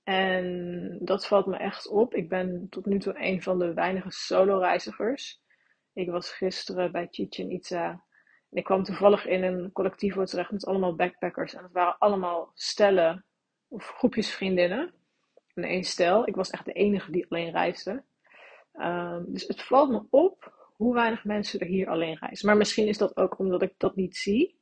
En 0.04 0.98
dat 1.00 1.26
valt 1.26 1.46
me 1.46 1.56
echt 1.56 1.88
op. 1.88 2.14
Ik 2.14 2.28
ben 2.28 2.66
tot 2.70 2.86
nu 2.86 2.98
toe 2.98 3.18
een 3.18 3.42
van 3.42 3.58
de 3.58 3.74
weinige 3.74 4.10
solo-reizigers. 4.10 5.40
Ik 5.92 6.10
was 6.10 6.32
gisteren 6.32 6.92
bij 6.92 7.08
Chichen 7.10 7.50
Itza 7.50 8.06
ik 8.50 8.64
kwam 8.64 8.82
toevallig 8.82 9.26
in 9.26 9.42
een 9.42 9.72
collectief 9.72 10.14
terecht 10.14 10.50
met 10.50 10.66
allemaal 10.66 10.94
backpackers. 10.94 11.54
En 11.54 11.62
het 11.62 11.72
waren 11.72 11.98
allemaal 11.98 12.50
stellen 12.54 13.24
of 13.68 13.86
groepjes 13.86 14.34
vriendinnen. 14.34 14.94
En 15.54 15.64
één 15.64 15.84
stel. 15.84 16.28
Ik 16.28 16.34
was 16.34 16.50
echt 16.50 16.64
de 16.64 16.72
enige 16.72 17.10
die 17.10 17.26
alleen 17.28 17.50
reisde. 17.50 18.04
Um, 18.80 19.24
dus 19.28 19.46
het 19.46 19.62
valt 19.62 19.90
me 19.90 20.02
op 20.10 20.52
hoe 20.76 20.94
weinig 20.94 21.24
mensen 21.24 21.60
er 21.60 21.66
hier 21.66 21.88
alleen 21.88 22.16
reizen. 22.16 22.46
Maar 22.46 22.56
misschien 22.56 22.86
is 22.86 22.98
dat 22.98 23.16
ook 23.16 23.38
omdat 23.38 23.62
ik 23.62 23.74
dat 23.76 23.96
niet 23.96 24.16
zie. 24.16 24.56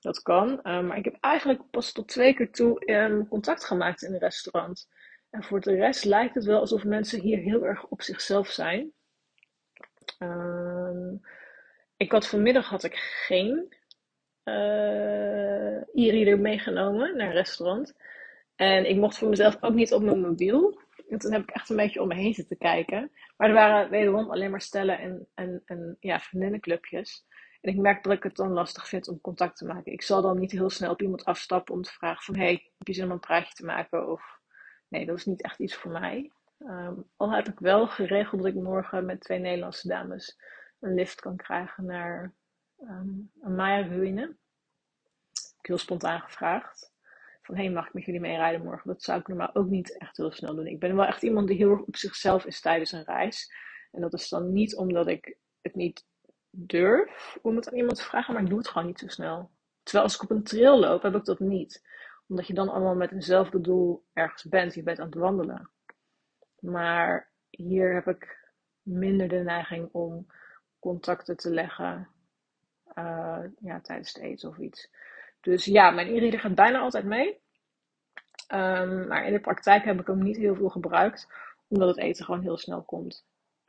Dat 0.00 0.22
kan. 0.22 0.48
Um, 0.48 0.86
maar 0.86 0.96
ik 0.96 1.04
heb 1.04 1.16
eigenlijk 1.20 1.70
pas 1.70 1.92
tot 1.92 2.08
twee 2.08 2.34
keer 2.34 2.50
toe 2.50 2.90
um, 2.92 3.28
contact 3.28 3.64
gemaakt 3.64 4.02
in 4.02 4.12
een 4.12 4.18
restaurant. 4.18 4.88
En 5.30 5.44
voor 5.44 5.60
de 5.60 5.74
rest 5.74 6.04
lijkt 6.04 6.34
het 6.34 6.44
wel 6.44 6.60
alsof 6.60 6.84
mensen 6.84 7.20
hier 7.20 7.38
heel 7.38 7.64
erg 7.64 7.86
op 7.86 8.02
zichzelf 8.02 8.48
zijn. 8.48 8.92
Ehm, 10.18 11.14
ik 11.96 12.12
had 12.12 12.28
vanmiddag 12.28 12.68
had 12.68 12.84
ik 12.84 12.94
geen 13.26 13.74
uh, 14.44 15.76
e-reader 15.94 16.38
meegenomen 16.38 17.16
naar 17.16 17.26
een 17.26 17.32
restaurant. 17.32 17.94
En 18.56 18.88
ik 18.88 18.96
mocht 18.96 19.18
voor 19.18 19.28
mezelf 19.28 19.56
ook 19.60 19.74
niet 19.74 19.92
op 19.92 20.02
mijn 20.02 20.20
mobiel. 20.20 20.80
En 21.08 21.18
toen 21.18 21.32
heb 21.32 21.42
ik 21.42 21.50
echt 21.50 21.70
een 21.70 21.76
beetje 21.76 22.02
om 22.02 22.08
me 22.08 22.14
heen 22.14 22.34
zitten 22.34 22.58
kijken. 22.58 23.10
Maar 23.36 23.48
er 23.48 23.54
waren 23.54 23.90
wederom 23.90 24.30
alleen 24.30 24.50
maar 24.50 24.60
stellen 24.60 24.98
en, 24.98 25.28
en, 25.34 25.62
en 25.64 25.96
ja, 26.00 26.20
vriendinnenclubjes. 26.20 27.26
En 27.60 27.72
ik 27.72 27.78
merk 27.78 28.02
dat 28.02 28.12
ik 28.12 28.22
het 28.22 28.36
dan 28.36 28.52
lastig 28.52 28.88
vind 28.88 29.08
om 29.08 29.20
contact 29.20 29.56
te 29.56 29.66
maken. 29.66 29.92
Ik 29.92 30.02
zal 30.02 30.22
dan 30.22 30.38
niet 30.38 30.50
heel 30.50 30.70
snel 30.70 30.90
op 30.90 31.02
iemand 31.02 31.24
afstappen 31.24 31.74
om 31.74 31.82
te 31.82 31.92
vragen 31.92 32.22
van... 32.22 32.36
hey, 32.36 32.72
heb 32.78 32.86
je 32.86 32.92
zin 32.92 33.04
om 33.04 33.10
een 33.10 33.20
praatje 33.20 33.54
te 33.54 33.64
maken? 33.64 34.10
Of 34.10 34.40
nee, 34.88 35.06
dat 35.06 35.16
is 35.16 35.24
niet 35.24 35.42
echt 35.42 35.58
iets 35.58 35.74
voor 35.74 35.90
mij. 35.90 36.32
Um, 36.58 37.10
al 37.16 37.32
heb 37.32 37.48
ik 37.48 37.58
wel 37.58 37.86
geregeld 37.86 38.42
dat 38.42 38.54
ik 38.54 38.62
morgen 38.62 39.06
met 39.06 39.20
twee 39.20 39.38
Nederlandse 39.38 39.88
dames 39.88 40.38
een 40.80 40.94
lift 40.94 41.20
kan 41.20 41.36
krijgen 41.36 41.84
naar 41.84 42.34
um, 42.80 43.30
een 43.40 43.54
Maya-ruïne. 43.54 44.36
Ik 45.58 45.66
heel 45.66 45.78
spontaan 45.78 46.20
gevraagd. 46.20 46.94
Van, 47.46 47.56
hé, 47.56 47.64
hey, 47.64 47.72
mag 47.72 47.86
ik 47.86 47.92
met 47.92 48.04
jullie 48.04 48.20
meerijden 48.20 48.62
morgen? 48.62 48.88
Dat 48.88 49.02
zou 49.02 49.20
ik 49.20 49.28
normaal 49.28 49.54
ook 49.54 49.68
niet 49.68 49.98
echt 49.98 50.16
heel 50.16 50.32
snel 50.32 50.54
doen. 50.54 50.66
Ik 50.66 50.78
ben 50.78 50.96
wel 50.96 51.04
echt 51.04 51.22
iemand 51.22 51.48
die 51.48 51.56
heel 51.56 51.70
erg 51.70 51.80
op 51.80 51.96
zichzelf 51.96 52.44
is 52.44 52.60
tijdens 52.60 52.92
een 52.92 53.04
reis. 53.04 53.52
En 53.92 54.00
dat 54.00 54.12
is 54.12 54.28
dan 54.28 54.52
niet 54.52 54.76
omdat 54.76 55.06
ik 55.06 55.36
het 55.60 55.74
niet 55.74 56.04
durf 56.50 57.38
om 57.42 57.56
het 57.56 57.68
aan 57.68 57.76
iemand 57.76 57.96
te 57.96 58.02
vragen, 58.02 58.34
maar 58.34 58.42
ik 58.42 58.48
doe 58.48 58.58
het 58.58 58.68
gewoon 58.68 58.86
niet 58.86 58.98
zo 58.98 59.08
snel. 59.08 59.50
Terwijl 59.82 60.04
als 60.04 60.14
ik 60.14 60.22
op 60.22 60.30
een 60.30 60.42
trail 60.42 60.78
loop, 60.78 61.02
heb 61.02 61.14
ik 61.14 61.24
dat 61.24 61.38
niet. 61.38 61.82
Omdat 62.28 62.46
je 62.46 62.54
dan 62.54 62.68
allemaal 62.68 62.94
met 62.94 63.12
eenzelfde 63.12 63.60
doel 63.60 64.04
ergens 64.12 64.44
bent. 64.44 64.74
Je 64.74 64.82
bent 64.82 64.98
aan 64.98 65.06
het 65.06 65.14
wandelen. 65.14 65.70
Maar 66.58 67.30
hier 67.50 67.94
heb 67.94 68.06
ik 68.06 68.50
minder 68.82 69.28
de 69.28 69.36
neiging 69.36 69.88
om 69.92 70.26
contacten 70.78 71.36
te 71.36 71.50
leggen 71.50 72.08
uh, 72.94 73.44
ja, 73.58 73.80
tijdens 73.80 74.12
het 74.12 74.22
eten 74.22 74.48
of 74.48 74.58
iets. 74.58 74.90
Dus 75.46 75.64
ja, 75.64 75.90
mijn 75.90 76.08
e-reader 76.08 76.40
gaat 76.40 76.54
bijna 76.54 76.78
altijd 76.78 77.04
mee. 77.04 77.40
Um, 78.52 79.06
maar 79.06 79.26
in 79.26 79.32
de 79.32 79.40
praktijk 79.40 79.84
heb 79.84 80.00
ik 80.00 80.06
hem 80.06 80.22
niet 80.22 80.36
heel 80.36 80.54
veel 80.54 80.68
gebruikt, 80.68 81.28
omdat 81.68 81.88
het 81.88 81.98
eten 81.98 82.24
gewoon 82.24 82.42
heel 82.42 82.56
snel 82.56 82.82
komt. 82.82 83.26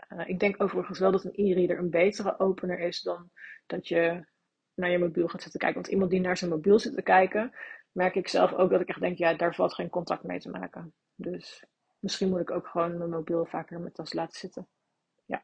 Uh, 0.10 0.28
ik 0.28 0.40
denk 0.40 0.62
overigens 0.62 1.00
wel 1.00 1.12
dat 1.12 1.24
een 1.24 1.34
e-reader 1.36 1.78
een 1.78 1.90
betere 1.90 2.40
opener 2.40 2.80
is 2.80 3.02
dan 3.02 3.30
dat 3.66 3.88
je 3.88 4.26
naar 4.74 4.90
je 4.90 4.98
mobiel 4.98 5.28
gaat 5.28 5.42
zitten 5.42 5.60
kijken. 5.60 5.82
Want 5.82 5.94
iemand 5.94 6.12
die 6.12 6.20
naar 6.20 6.38
zijn 6.38 6.50
mobiel 6.50 6.80
zit 6.80 6.96
te 6.96 7.02
kijken, 7.02 7.56
merk 7.92 8.16
ik 8.16 8.28
zelf 8.28 8.54
ook 8.54 8.70
dat 8.70 8.82
ik 8.82 8.88
echt 8.88 9.00
denk, 9.00 9.18
ja, 9.18 9.34
daar 9.34 9.56
valt 9.56 9.74
geen 9.74 9.90
contact 9.90 10.24
mee 10.24 10.40
te 10.40 10.50
maken. 10.50 10.94
Dus 11.16 11.64
misschien 12.00 12.30
moet 12.30 12.40
ik 12.40 12.52
ook 12.52 12.68
gewoon 12.68 12.98
mijn 12.98 13.10
mobiel 13.10 13.46
vaker 13.46 13.80
mijn 13.80 13.94
tas 13.94 14.14
laten 14.14 14.40
zitten. 14.40 14.68
Ja, 15.26 15.44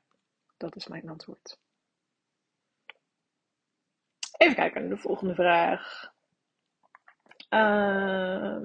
dat 0.57 0.75
is 0.75 0.87
mijn 0.87 1.09
antwoord. 1.09 1.59
Even 4.37 4.55
kijken 4.55 4.81
naar 4.81 4.89
de 4.89 4.97
volgende 4.97 5.35
vraag. 5.35 6.11
Uh, 7.53 8.57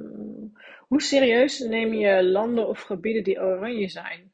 hoe 0.80 1.02
serieus 1.02 1.58
neem 1.58 1.92
je 1.92 2.24
landen 2.24 2.68
of 2.68 2.80
gebieden 2.80 3.24
die 3.24 3.40
oranje 3.40 3.88
zijn? 3.88 4.32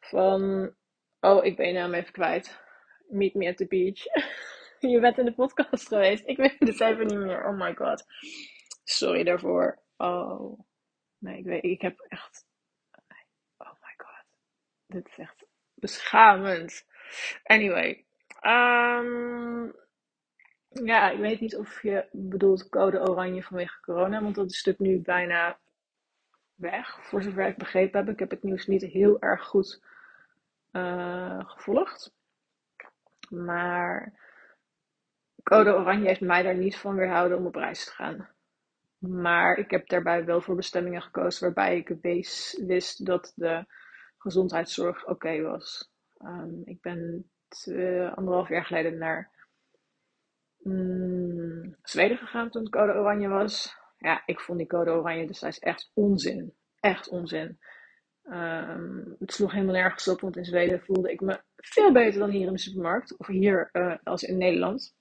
Van, 0.00 0.74
oh, 1.20 1.44
ik 1.44 1.56
ben 1.56 1.66
je 1.66 1.72
naam 1.72 1.94
even 1.94 2.12
kwijt. 2.12 2.60
Meet 3.08 3.34
me 3.34 3.48
at 3.48 3.56
the 3.56 3.66
beach. 3.66 4.04
je 4.92 5.00
bent 5.00 5.18
in 5.18 5.24
de 5.24 5.32
podcast 5.32 5.88
geweest. 5.88 6.22
Ik 6.26 6.36
weet 6.36 6.56
het 6.58 6.80
even 6.80 7.06
niet 7.06 7.18
meer. 7.18 7.46
Oh 7.46 7.58
my 7.58 7.74
god. 7.74 8.04
Sorry 8.84 9.22
daarvoor. 9.22 9.82
Oh. 9.96 10.60
Nee, 11.18 11.38
ik 11.38 11.44
weet, 11.44 11.64
ik 11.64 11.80
heb 11.80 11.98
echt. 12.08 12.46
Oh 13.56 13.72
my 13.72 13.94
god. 13.96 14.24
Dit 14.86 15.06
is 15.06 15.18
echt 15.18 15.44
beschamend. 15.74 16.86
Anyway. 17.42 18.04
Um, 18.42 19.74
ja, 20.70 21.10
ik 21.10 21.18
weet 21.18 21.40
niet 21.40 21.56
of 21.56 21.82
je 21.82 22.06
bedoelt 22.12 22.68
code 22.68 23.00
oranje 23.00 23.42
vanwege 23.42 23.80
corona, 23.80 24.22
want 24.22 24.34
dat 24.34 24.50
is 24.50 24.64
natuurlijk 24.64 24.96
nu 24.96 25.02
bijna 25.02 25.58
weg, 26.54 27.06
voor 27.06 27.22
zover 27.22 27.46
ik 27.46 27.56
begrepen 27.56 28.00
heb. 28.00 28.08
Ik 28.08 28.18
heb 28.18 28.30
het 28.30 28.42
nieuws 28.42 28.66
niet 28.66 28.82
heel 28.82 29.20
erg 29.20 29.44
goed 29.44 29.82
uh, 30.72 31.40
gevolgd. 31.44 32.14
Maar 33.30 34.12
code 35.42 35.74
oranje 35.74 36.06
heeft 36.06 36.20
mij 36.20 36.42
daar 36.42 36.56
niet 36.56 36.76
van 36.76 36.94
weerhouden 36.94 37.38
om 37.38 37.46
op 37.46 37.54
reis 37.54 37.84
te 37.84 37.90
gaan. 37.90 38.28
Maar 38.98 39.56
ik 39.56 39.70
heb 39.70 39.88
daarbij 39.88 40.24
wel 40.24 40.40
voor 40.40 40.56
bestemmingen 40.56 41.02
gekozen 41.02 41.44
waarbij 41.44 41.76
ik 41.76 41.96
wist 42.66 43.06
dat 43.06 43.32
de 43.34 43.64
gezondheidszorg 44.18 45.06
oké 45.06 45.42
was. 45.42 45.92
Um, 46.18 46.62
ik 46.64 46.80
ben 46.80 47.30
anderhalf 48.14 48.48
jaar 48.48 48.64
geleden 48.64 48.98
naar 48.98 49.39
mm, 50.62 51.76
Zweden 51.82 52.16
gegaan 52.16 52.50
toen 52.50 52.62
het 52.62 52.72
code 52.72 52.92
oranje 52.92 53.28
was. 53.28 53.78
Ja, 53.98 54.22
ik 54.26 54.40
vond 54.40 54.58
die 54.58 54.66
code 54.66 54.90
oranje 54.90 55.26
destijds 55.26 55.58
echt 55.58 55.90
onzin. 55.94 56.54
Echt 56.80 57.08
onzin. 57.08 57.58
Um, 58.24 59.16
het 59.18 59.32
sloeg 59.32 59.52
helemaal 59.52 59.74
nergens 59.74 60.08
op, 60.08 60.20
want 60.20 60.36
in 60.36 60.44
Zweden 60.44 60.80
voelde 60.80 61.12
ik 61.12 61.20
me 61.20 61.40
veel 61.56 61.92
beter 61.92 62.20
dan 62.20 62.30
hier 62.30 62.46
in 62.46 62.52
de 62.52 62.58
supermarkt. 62.58 63.16
Of 63.16 63.26
hier 63.26 63.68
uh, 63.72 63.94
als 64.02 64.22
in 64.22 64.38
Nederland. 64.38 64.94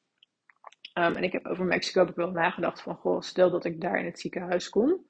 Um, 0.94 1.16
en 1.16 1.24
ik 1.24 1.32
heb 1.32 1.46
over 1.46 1.66
Mexico 1.66 2.04
ik 2.04 2.16
wel 2.16 2.32
nagedacht 2.32 2.82
van, 2.82 2.96
goh, 2.96 3.22
stel 3.22 3.52
dat 3.52 3.66
ik 3.66 3.82
daar 3.82 4.00
in 4.00 4.06
het 4.06 4.20
ziekenhuis 4.20 4.70
kom. 4.70 5.06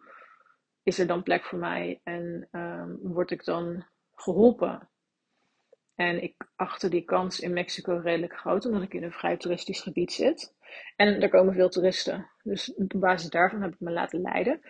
Is 0.84 1.00
er 1.00 1.08
dan 1.08 1.24
plek 1.24 1.46
voor 1.46 1.60
mij 1.60 2.01
en 2.03 2.48
um, 2.51 3.00
word 3.01 3.32
ik 3.32 3.46
dan 3.46 3.86
geholpen? 4.12 4.89
En 6.00 6.24
ik 6.24 6.48
achtte 6.56 6.89
die 6.89 7.06
kans 7.06 7.39
in 7.39 7.53
Mexico 7.53 8.00
redelijk 8.03 8.38
groot, 8.38 8.65
omdat 8.65 8.82
ik 8.82 8.94
in 8.94 9.03
een 9.03 9.12
vrij 9.12 9.38
toeristisch 9.38 9.82
gebied 9.82 10.12
zit. 10.12 10.56
En 10.96 11.22
er 11.22 11.29
komen 11.29 11.53
veel 11.53 11.70
toeristen. 11.70 12.29
Dus 12.44 12.74
op 12.74 12.94
basis 12.96 13.29
daarvan 13.29 13.62
heb 13.62 13.74
ik 13.74 13.79
me 13.79 13.91
laten 13.91 14.22
leiden. 14.22 14.62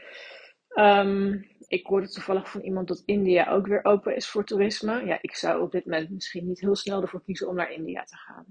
Um, 0.76 1.46
ik 1.68 1.86
hoorde 1.86 2.10
toevallig 2.10 2.50
van 2.50 2.62
iemand 2.62 2.88
dat 2.88 3.04
India 3.06 3.50
ook 3.50 3.68
weer 3.68 3.86
open 3.86 4.16
is 4.16 4.28
voor 4.28 4.46
toerisme. 4.46 5.06
Ja, 5.06 5.18
ik 5.22 5.36
zou 5.36 5.62
op 5.62 5.72
dit 5.72 5.86
moment 5.86 6.10
misschien 6.10 6.48
niet 6.48 6.60
heel 6.60 6.76
snel 6.76 7.02
ervoor 7.02 7.24
kiezen 7.24 7.48
om 7.48 7.56
naar 7.56 7.72
India 7.72 8.04
te 8.04 8.16
gaan. 8.16 8.46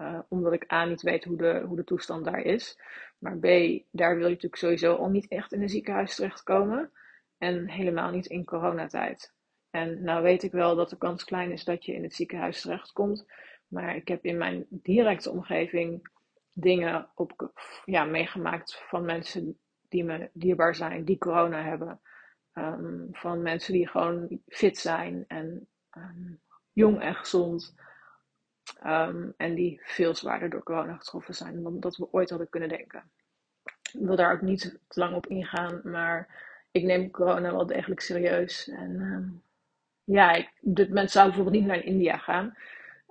Uh, 0.00 0.20
omdat 0.28 0.52
ik 0.52 0.72
A 0.72 0.84
niet 0.84 1.02
weet 1.02 1.24
hoe 1.24 1.36
de, 1.36 1.62
hoe 1.66 1.76
de 1.76 1.84
toestand 1.84 2.24
daar 2.24 2.40
is. 2.40 2.78
Maar 3.18 3.38
B, 3.38 3.46
daar 3.90 4.16
wil 4.16 4.26
je 4.26 4.34
natuurlijk 4.34 4.56
sowieso 4.56 4.94
al 4.94 5.08
niet 5.08 5.28
echt 5.28 5.52
in 5.52 5.62
een 5.62 5.68
ziekenhuis 5.68 6.14
terechtkomen. 6.14 6.92
En 7.38 7.68
helemaal 7.68 8.10
niet 8.10 8.26
in 8.26 8.44
coronatijd. 8.44 9.34
En 9.72 10.02
nou 10.02 10.22
weet 10.22 10.42
ik 10.42 10.52
wel 10.52 10.76
dat 10.76 10.90
de 10.90 10.96
kans 10.96 11.24
klein 11.24 11.52
is 11.52 11.64
dat 11.64 11.84
je 11.84 11.94
in 11.94 12.02
het 12.02 12.14
ziekenhuis 12.14 12.60
terechtkomt. 12.60 13.26
Maar 13.68 13.96
ik 13.96 14.08
heb 14.08 14.24
in 14.24 14.38
mijn 14.38 14.66
directe 14.68 15.30
omgeving 15.30 16.08
dingen 16.52 17.08
op, 17.14 17.52
ja, 17.84 18.04
meegemaakt 18.04 18.82
van 18.88 19.04
mensen 19.04 19.58
die 19.88 20.04
me 20.04 20.30
dierbaar 20.32 20.74
zijn, 20.74 21.04
die 21.04 21.18
corona 21.18 21.62
hebben. 21.62 22.00
Um, 22.54 23.08
van 23.12 23.42
mensen 23.42 23.72
die 23.72 23.88
gewoon 23.88 24.40
fit 24.46 24.78
zijn 24.78 25.24
en 25.28 25.68
um, 25.96 26.40
jong 26.72 27.00
en 27.00 27.14
gezond. 27.14 27.74
Um, 28.86 29.34
en 29.36 29.54
die 29.54 29.80
veel 29.84 30.14
zwaarder 30.14 30.50
door 30.50 30.62
corona 30.62 30.96
getroffen 30.96 31.34
zijn 31.34 31.62
dan 31.62 31.80
dat 31.80 31.96
we 31.96 32.12
ooit 32.12 32.30
hadden 32.30 32.48
kunnen 32.48 32.68
denken. 32.68 33.10
Ik 33.92 34.00
wil 34.00 34.16
daar 34.16 34.32
ook 34.32 34.40
niet 34.40 34.80
te 34.88 35.00
lang 35.00 35.14
op 35.14 35.26
ingaan, 35.26 35.80
maar 35.84 36.42
ik 36.70 36.82
neem 36.82 37.10
corona 37.10 37.52
wel 37.52 37.66
degelijk 37.66 38.00
serieus. 38.00 38.68
En 38.68 39.42
ja, 40.04 40.46
dit 40.60 40.88
moment 40.88 41.10
zou 41.10 41.26
bijvoorbeeld 41.26 41.56
niet 41.56 41.66
naar 41.66 41.84
India 41.84 42.16
gaan. 42.16 42.56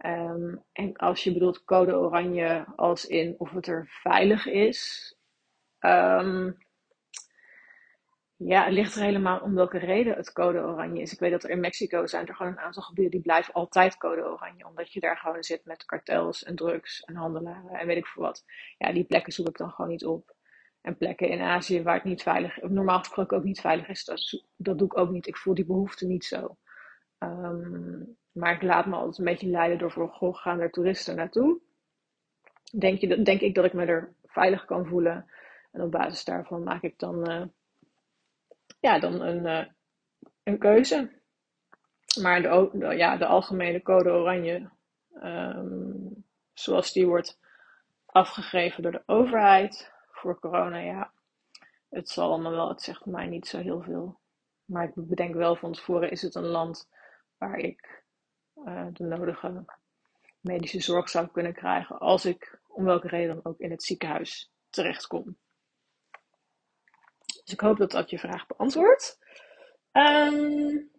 Um, 0.06 0.64
en 0.72 0.96
als 0.96 1.24
je 1.24 1.34
bedoelt 1.34 1.64
code 1.64 1.96
oranje 1.96 2.66
als 2.76 3.06
in 3.06 3.36
of 3.38 3.52
het 3.52 3.68
er 3.68 3.88
veilig 3.88 4.46
is. 4.46 5.14
Um, 5.80 6.58
ja, 8.36 8.70
ligt 8.70 8.96
er 8.96 9.02
helemaal 9.02 9.40
om 9.40 9.56
welke 9.56 9.78
reden 9.78 10.16
het 10.16 10.32
code 10.32 10.60
oranje 10.60 11.02
is. 11.02 11.14
Ik 11.14 11.20
weet 11.20 11.32
dat 11.32 11.44
er 11.44 11.50
in 11.50 11.60
Mexico 11.60 12.08
zijn 12.08 12.28
er 12.28 12.36
gewoon 12.36 12.52
een 12.52 12.60
aantal 12.60 12.84
gebieden 12.84 13.12
die 13.12 13.22
blijven 13.22 13.54
altijd 13.54 13.98
code 13.98 14.26
oranje. 14.26 14.68
Omdat 14.68 14.94
je 14.94 15.00
daar 15.00 15.18
gewoon 15.18 15.44
zit 15.44 15.66
met 15.66 15.86
kartels 15.86 16.44
en 16.44 16.56
drugs 16.56 17.02
en 17.02 17.16
handelaren 17.16 17.80
en 17.80 17.88
weet 17.88 17.98
ik 17.98 18.08
veel 18.08 18.24
wat. 18.24 18.46
Ja, 18.78 18.92
die 18.92 19.04
plekken 19.04 19.34
zoek 19.34 19.48
ik 19.48 19.58
dan 19.58 19.72
gewoon 19.72 19.92
niet 19.92 20.06
op. 20.06 20.36
En 20.82 20.98
plekken 20.98 21.30
in 21.30 21.42
Azië 21.42 21.84
waar 21.84 21.96
het 21.96 22.04
niet 22.04 22.24
veilig, 22.24 22.62
normaal 22.62 23.00
gesproken 23.00 23.38
ook 23.38 23.44
niet 23.44 23.62
veilig 23.62 23.88
is, 23.88 24.06
dat, 24.06 24.44
dat 24.56 24.78
doe 24.78 24.88
ik 24.88 24.98
ook 24.98 25.10
niet. 25.10 25.28
Ik 25.28 25.38
voel 25.38 25.54
die 25.54 25.66
behoefte 25.66 26.08
niet 26.08 26.26
zo. 26.26 26.58
Um, 27.24 28.18
maar 28.32 28.54
ik 28.54 28.62
laat 28.62 28.86
me 28.86 28.96
altijd 28.96 29.18
een 29.18 29.26
beetje 29.26 29.48
leiden 29.48 29.78
door 29.78 29.92
voor, 29.92 30.10
goh, 30.10 30.36
gaan 30.36 30.60
er 30.60 30.72
toeristen 30.72 31.16
naartoe? 31.16 31.60
Denk, 32.80 33.00
je, 33.00 33.22
denk 33.22 33.42
ik 33.42 33.56
dat 33.56 33.66
ik 33.66 33.74
me 33.74 33.86
er 33.86 34.14
veilig 34.26 34.66
kan 34.66 34.86
voelen. 34.86 35.32
En 35.72 35.82
op 35.82 35.92
basis 35.92 36.24
daarvan 36.24 36.64
maak 36.64 36.82
ik 36.82 37.00
dan, 37.00 37.32
uh, 37.32 37.46
ja, 38.80 39.00
dan 39.00 39.22
een, 39.22 39.46
uh, 39.46 39.66
een 40.44 40.58
keuze. 40.58 41.12
Maar 42.22 42.42
de, 42.42 42.94
ja, 42.98 43.18
de 43.18 43.26
algemene 43.26 43.82
code 43.82 44.10
oranje, 44.10 44.70
um, 45.24 46.26
zoals 46.54 46.92
die 46.92 47.08
wordt 47.08 47.40
afgegeven 48.06 48.84
door 48.84 48.92
de 48.92 49.04
overheid 49.06 49.92
voor 50.12 50.40
corona, 50.40 50.78
ja, 50.78 51.12
het 51.90 52.10
zal 52.10 52.30
allemaal 52.30 52.52
wel, 52.52 52.70
het 52.70 52.82
zegt 52.82 53.06
mij 53.06 53.28
niet 53.28 53.48
zo 53.48 53.58
heel 53.58 53.82
veel. 53.82 54.20
Maar 54.66 54.84
ik 54.84 54.92
bedenk 54.96 55.36
wel 55.36 55.56
van 55.56 55.74
tevoren, 55.74 56.12
is 56.12 56.22
het 56.22 56.36
een 56.36 56.48
land 56.48 56.90
waar 57.42 57.58
ik 57.58 58.04
uh, 58.56 58.88
de 58.94 59.04
nodige 59.04 59.66
medische 60.40 60.82
zorg 60.82 61.10
zou 61.10 61.28
kunnen 61.28 61.54
krijgen 61.54 62.00
als 62.00 62.26
ik 62.26 62.60
om 62.68 62.84
welke 62.84 63.08
reden 63.08 63.36
dan 63.36 63.52
ook 63.52 63.60
in 63.60 63.72
het 63.72 63.84
ziekenhuis 63.84 64.52
terechtkom. 64.70 65.38
Dus 67.44 67.54
ik 67.54 67.60
hoop 67.60 67.78
dat 67.78 67.92
dat 67.92 68.10
je 68.10 68.20
vraag 68.20 68.48
beantwoordt. 68.48 69.20
Um, 69.92 70.92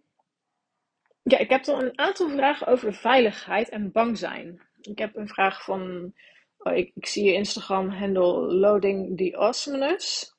ja, 1.23 1.39
ik 1.39 1.51
heb 1.51 1.65
dan 1.65 1.83
een 1.83 1.99
aantal 1.99 2.29
vragen 2.29 2.67
over 2.67 2.95
veiligheid 2.95 3.69
en 3.69 3.93
bang 3.93 4.19
zijn. 4.19 4.61
Ik 4.81 4.99
heb 4.99 5.17
een 5.17 5.29
vraag 5.29 5.65
van, 5.65 6.13
oh, 6.59 6.77
ik, 6.77 7.07
zie 7.07 7.25
je 7.25 7.33
Instagram 7.33 7.89
handle 7.89 8.55
loading 8.55 9.17
the. 9.17 10.32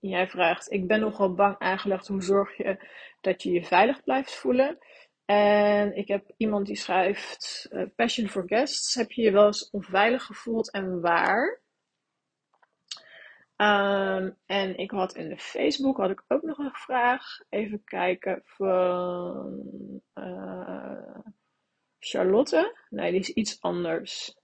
Jij 0.00 0.28
vraagt, 0.28 0.72
ik 0.72 0.86
ben 0.86 1.00
nogal 1.00 1.34
bang 1.34 1.58
aangelegd, 1.58 2.08
hoe 2.08 2.22
zorg 2.22 2.56
je 2.56 2.88
dat 3.20 3.42
je 3.42 3.50
je 3.50 3.64
veilig 3.64 4.02
blijft 4.02 4.34
voelen? 4.34 4.78
En 5.24 5.96
ik 5.96 6.08
heb 6.08 6.30
iemand 6.36 6.66
die 6.66 6.76
schrijft, 6.76 7.68
uh, 7.72 7.86
Passion 7.96 8.28
for 8.28 8.42
Guests, 8.46 8.94
heb 8.94 9.10
je 9.10 9.22
je 9.22 9.30
wel 9.30 9.46
eens 9.46 9.70
onveilig 9.70 10.22
gevoeld 10.22 10.70
en 10.70 11.00
waar? 11.00 11.60
Um, 13.56 14.36
en 14.46 14.76
ik 14.76 14.90
had 14.90 15.14
in 15.14 15.28
de 15.28 15.38
Facebook 15.38 15.96
had 15.96 16.10
ik 16.10 16.24
ook 16.28 16.42
nog 16.42 16.58
een 16.58 16.74
vraag. 16.74 17.24
Even 17.48 17.84
kijken 17.84 18.42
van 18.44 19.64
uh, 20.14 21.18
Charlotte. 21.98 22.76
Nee, 22.88 23.10
die 23.10 23.20
is 23.20 23.32
iets 23.32 23.60
anders. 23.60 24.39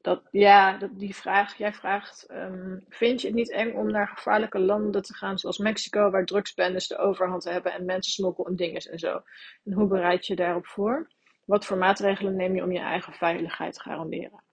Dat, 0.00 0.22
ja 0.30 0.78
dat, 0.78 0.98
die 0.98 1.14
vraag. 1.14 1.56
Jij 1.56 1.72
vraagt: 1.72 2.26
um, 2.30 2.84
Vind 2.88 3.20
je 3.20 3.26
het 3.26 3.36
niet 3.36 3.50
eng 3.50 3.74
om 3.74 3.90
naar 3.90 4.08
gevaarlijke 4.08 4.58
landen 4.58 5.02
te 5.02 5.14
gaan, 5.14 5.38
zoals 5.38 5.58
Mexico, 5.58 6.10
waar 6.10 6.24
drugsbendes 6.24 6.88
de 6.88 6.98
overhand 6.98 7.44
hebben 7.44 7.72
en 7.72 7.84
mensen 7.84 8.12
smokkel 8.12 8.46
en 8.46 8.56
dingen 8.56 8.80
en 8.82 8.98
zo? 8.98 9.22
En 9.64 9.72
hoe 9.72 9.86
bereid 9.86 10.26
je 10.26 10.36
daarop 10.36 10.66
voor? 10.66 11.10
Wat 11.44 11.64
voor 11.64 11.76
maatregelen 11.76 12.36
neem 12.36 12.54
je 12.54 12.62
om 12.62 12.72
je 12.72 12.78
eigen 12.78 13.12
veiligheid 13.12 13.74
te 13.74 13.80
garanderen? 13.80 14.44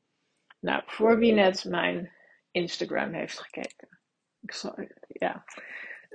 Nou, 0.59 0.83
voor 0.85 1.17
wie 1.17 1.33
net 1.33 1.65
mijn 1.65 2.11
Instagram 2.51 3.13
heeft 3.13 3.39
gekeken. 3.39 3.99
Ik 4.41 4.51
zal, 4.51 4.75
ja, 5.07 5.43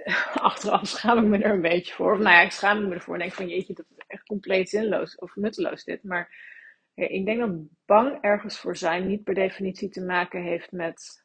achteraf 0.34 0.86
schaam 0.86 1.18
ik 1.18 1.24
me 1.24 1.38
er 1.38 1.50
een 1.52 1.60
beetje 1.60 1.94
voor. 1.94 2.12
Of 2.12 2.18
nou 2.18 2.34
ja, 2.34 2.40
ik 2.40 2.50
schaam 2.50 2.88
me 2.88 2.94
ervoor 2.94 3.14
en 3.14 3.20
denk 3.20 3.32
van 3.32 3.48
jeetje, 3.48 3.74
dat 3.74 3.86
is 3.88 4.04
echt 4.06 4.26
compleet 4.26 4.68
zinloos 4.68 5.16
of 5.16 5.36
nutteloos 5.36 5.84
dit. 5.84 6.02
Maar 6.04 6.51
ik 6.94 7.24
denk 7.24 7.40
dat 7.40 7.50
bang 7.86 8.18
ergens 8.20 8.58
voor 8.58 8.76
zijn 8.76 9.06
niet 9.06 9.24
per 9.24 9.34
definitie 9.34 9.88
te 9.88 10.04
maken 10.04 10.42
heeft 10.42 10.72
met, 10.72 11.24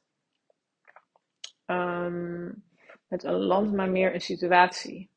um, 1.66 2.64
met 3.08 3.24
een 3.24 3.40
land, 3.40 3.74
maar 3.74 3.90
meer 3.90 4.14
een 4.14 4.22
situatie. 4.22 5.10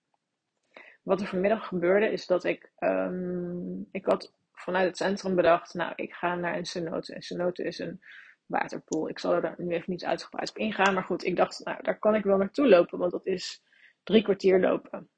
Wat 1.03 1.21
er 1.21 1.27
vanmiddag 1.27 1.67
gebeurde 1.67 2.13
is 2.13 2.27
dat 2.27 2.45
ik, 2.45 2.71
um, 2.79 3.89
ik 3.91 4.05
had 4.05 4.33
vanuit 4.53 4.87
het 4.87 4.97
centrum 4.97 5.35
bedacht, 5.35 5.75
nou, 5.75 5.93
ik 5.97 6.13
ga 6.13 6.35
naar 6.35 6.57
een 6.57 6.67
cenote. 6.67 7.15
Een 7.15 7.23
cenote 7.23 7.65
is 7.65 7.79
een 7.79 8.01
waterpool. 8.47 9.09
Ik 9.09 9.19
zal 9.19 9.35
er 9.35 9.55
nu 9.59 9.75
even 9.75 9.93
niet 9.93 10.05
uitgebreid 10.05 10.51
op 10.51 10.57
ingaan. 10.57 10.95
Maar 10.95 11.05
goed, 11.05 11.25
ik 11.25 11.37
dacht, 11.37 11.65
nou, 11.65 11.83
daar 11.83 11.99
kan 11.99 12.15
ik 12.15 12.25
wel 12.25 12.37
naartoe 12.37 12.69
lopen, 12.69 12.99
want 12.99 13.13
dat 13.13 13.27
is 13.27 13.63
drie 14.03 14.23
kwartier 14.23 14.61
lopen. 14.61 15.09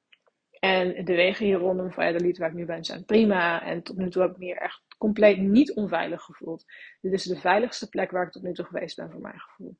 En 0.61 1.05
de 1.05 1.15
wegen 1.15 1.47
hier 1.47 1.59
rondom 1.59 1.93
Valladolid, 1.93 2.39
waar 2.39 2.49
ik 2.49 2.55
nu 2.55 2.65
ben, 2.65 2.85
zijn 2.85 3.05
prima. 3.05 3.63
En 3.63 3.83
tot 3.83 3.97
nu 3.97 4.11
toe 4.11 4.23
heb 4.23 4.31
ik 4.31 4.39
me 4.39 4.45
hier 4.45 4.57
echt 4.57 4.83
compleet 5.03 5.39
niet 5.39 5.75
onveilig 5.75 6.23
gevoeld. 6.23 6.65
Dit 7.01 7.13
is 7.13 7.25
de 7.25 7.41
veiligste 7.41 7.89
plek 7.89 8.11
waar 8.11 8.27
ik 8.27 8.33
tot 8.33 8.43
nu 8.43 8.53
toe 8.53 8.65
geweest 8.65 8.97
ben, 8.97 9.11
voor 9.11 9.21
mijn 9.21 9.41
gevoel. 9.41 9.77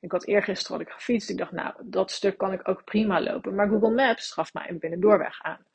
Ik 0.00 0.12
had 0.12 0.26
eergisteren 0.26 0.76
had 0.76 0.86
ik 0.86 0.92
gefietst. 0.92 1.30
Ik 1.30 1.36
dacht, 1.38 1.52
nou, 1.52 1.74
dat 1.84 2.10
stuk 2.10 2.38
kan 2.38 2.52
ik 2.52 2.68
ook 2.68 2.84
prima 2.84 3.20
lopen. 3.20 3.54
Maar 3.54 3.68
Google 3.68 3.94
Maps 3.94 4.32
gaf 4.32 4.52
mij 4.52 4.68
een 4.68 4.78
binnendoorweg 4.78 5.42
aan. 5.42 5.66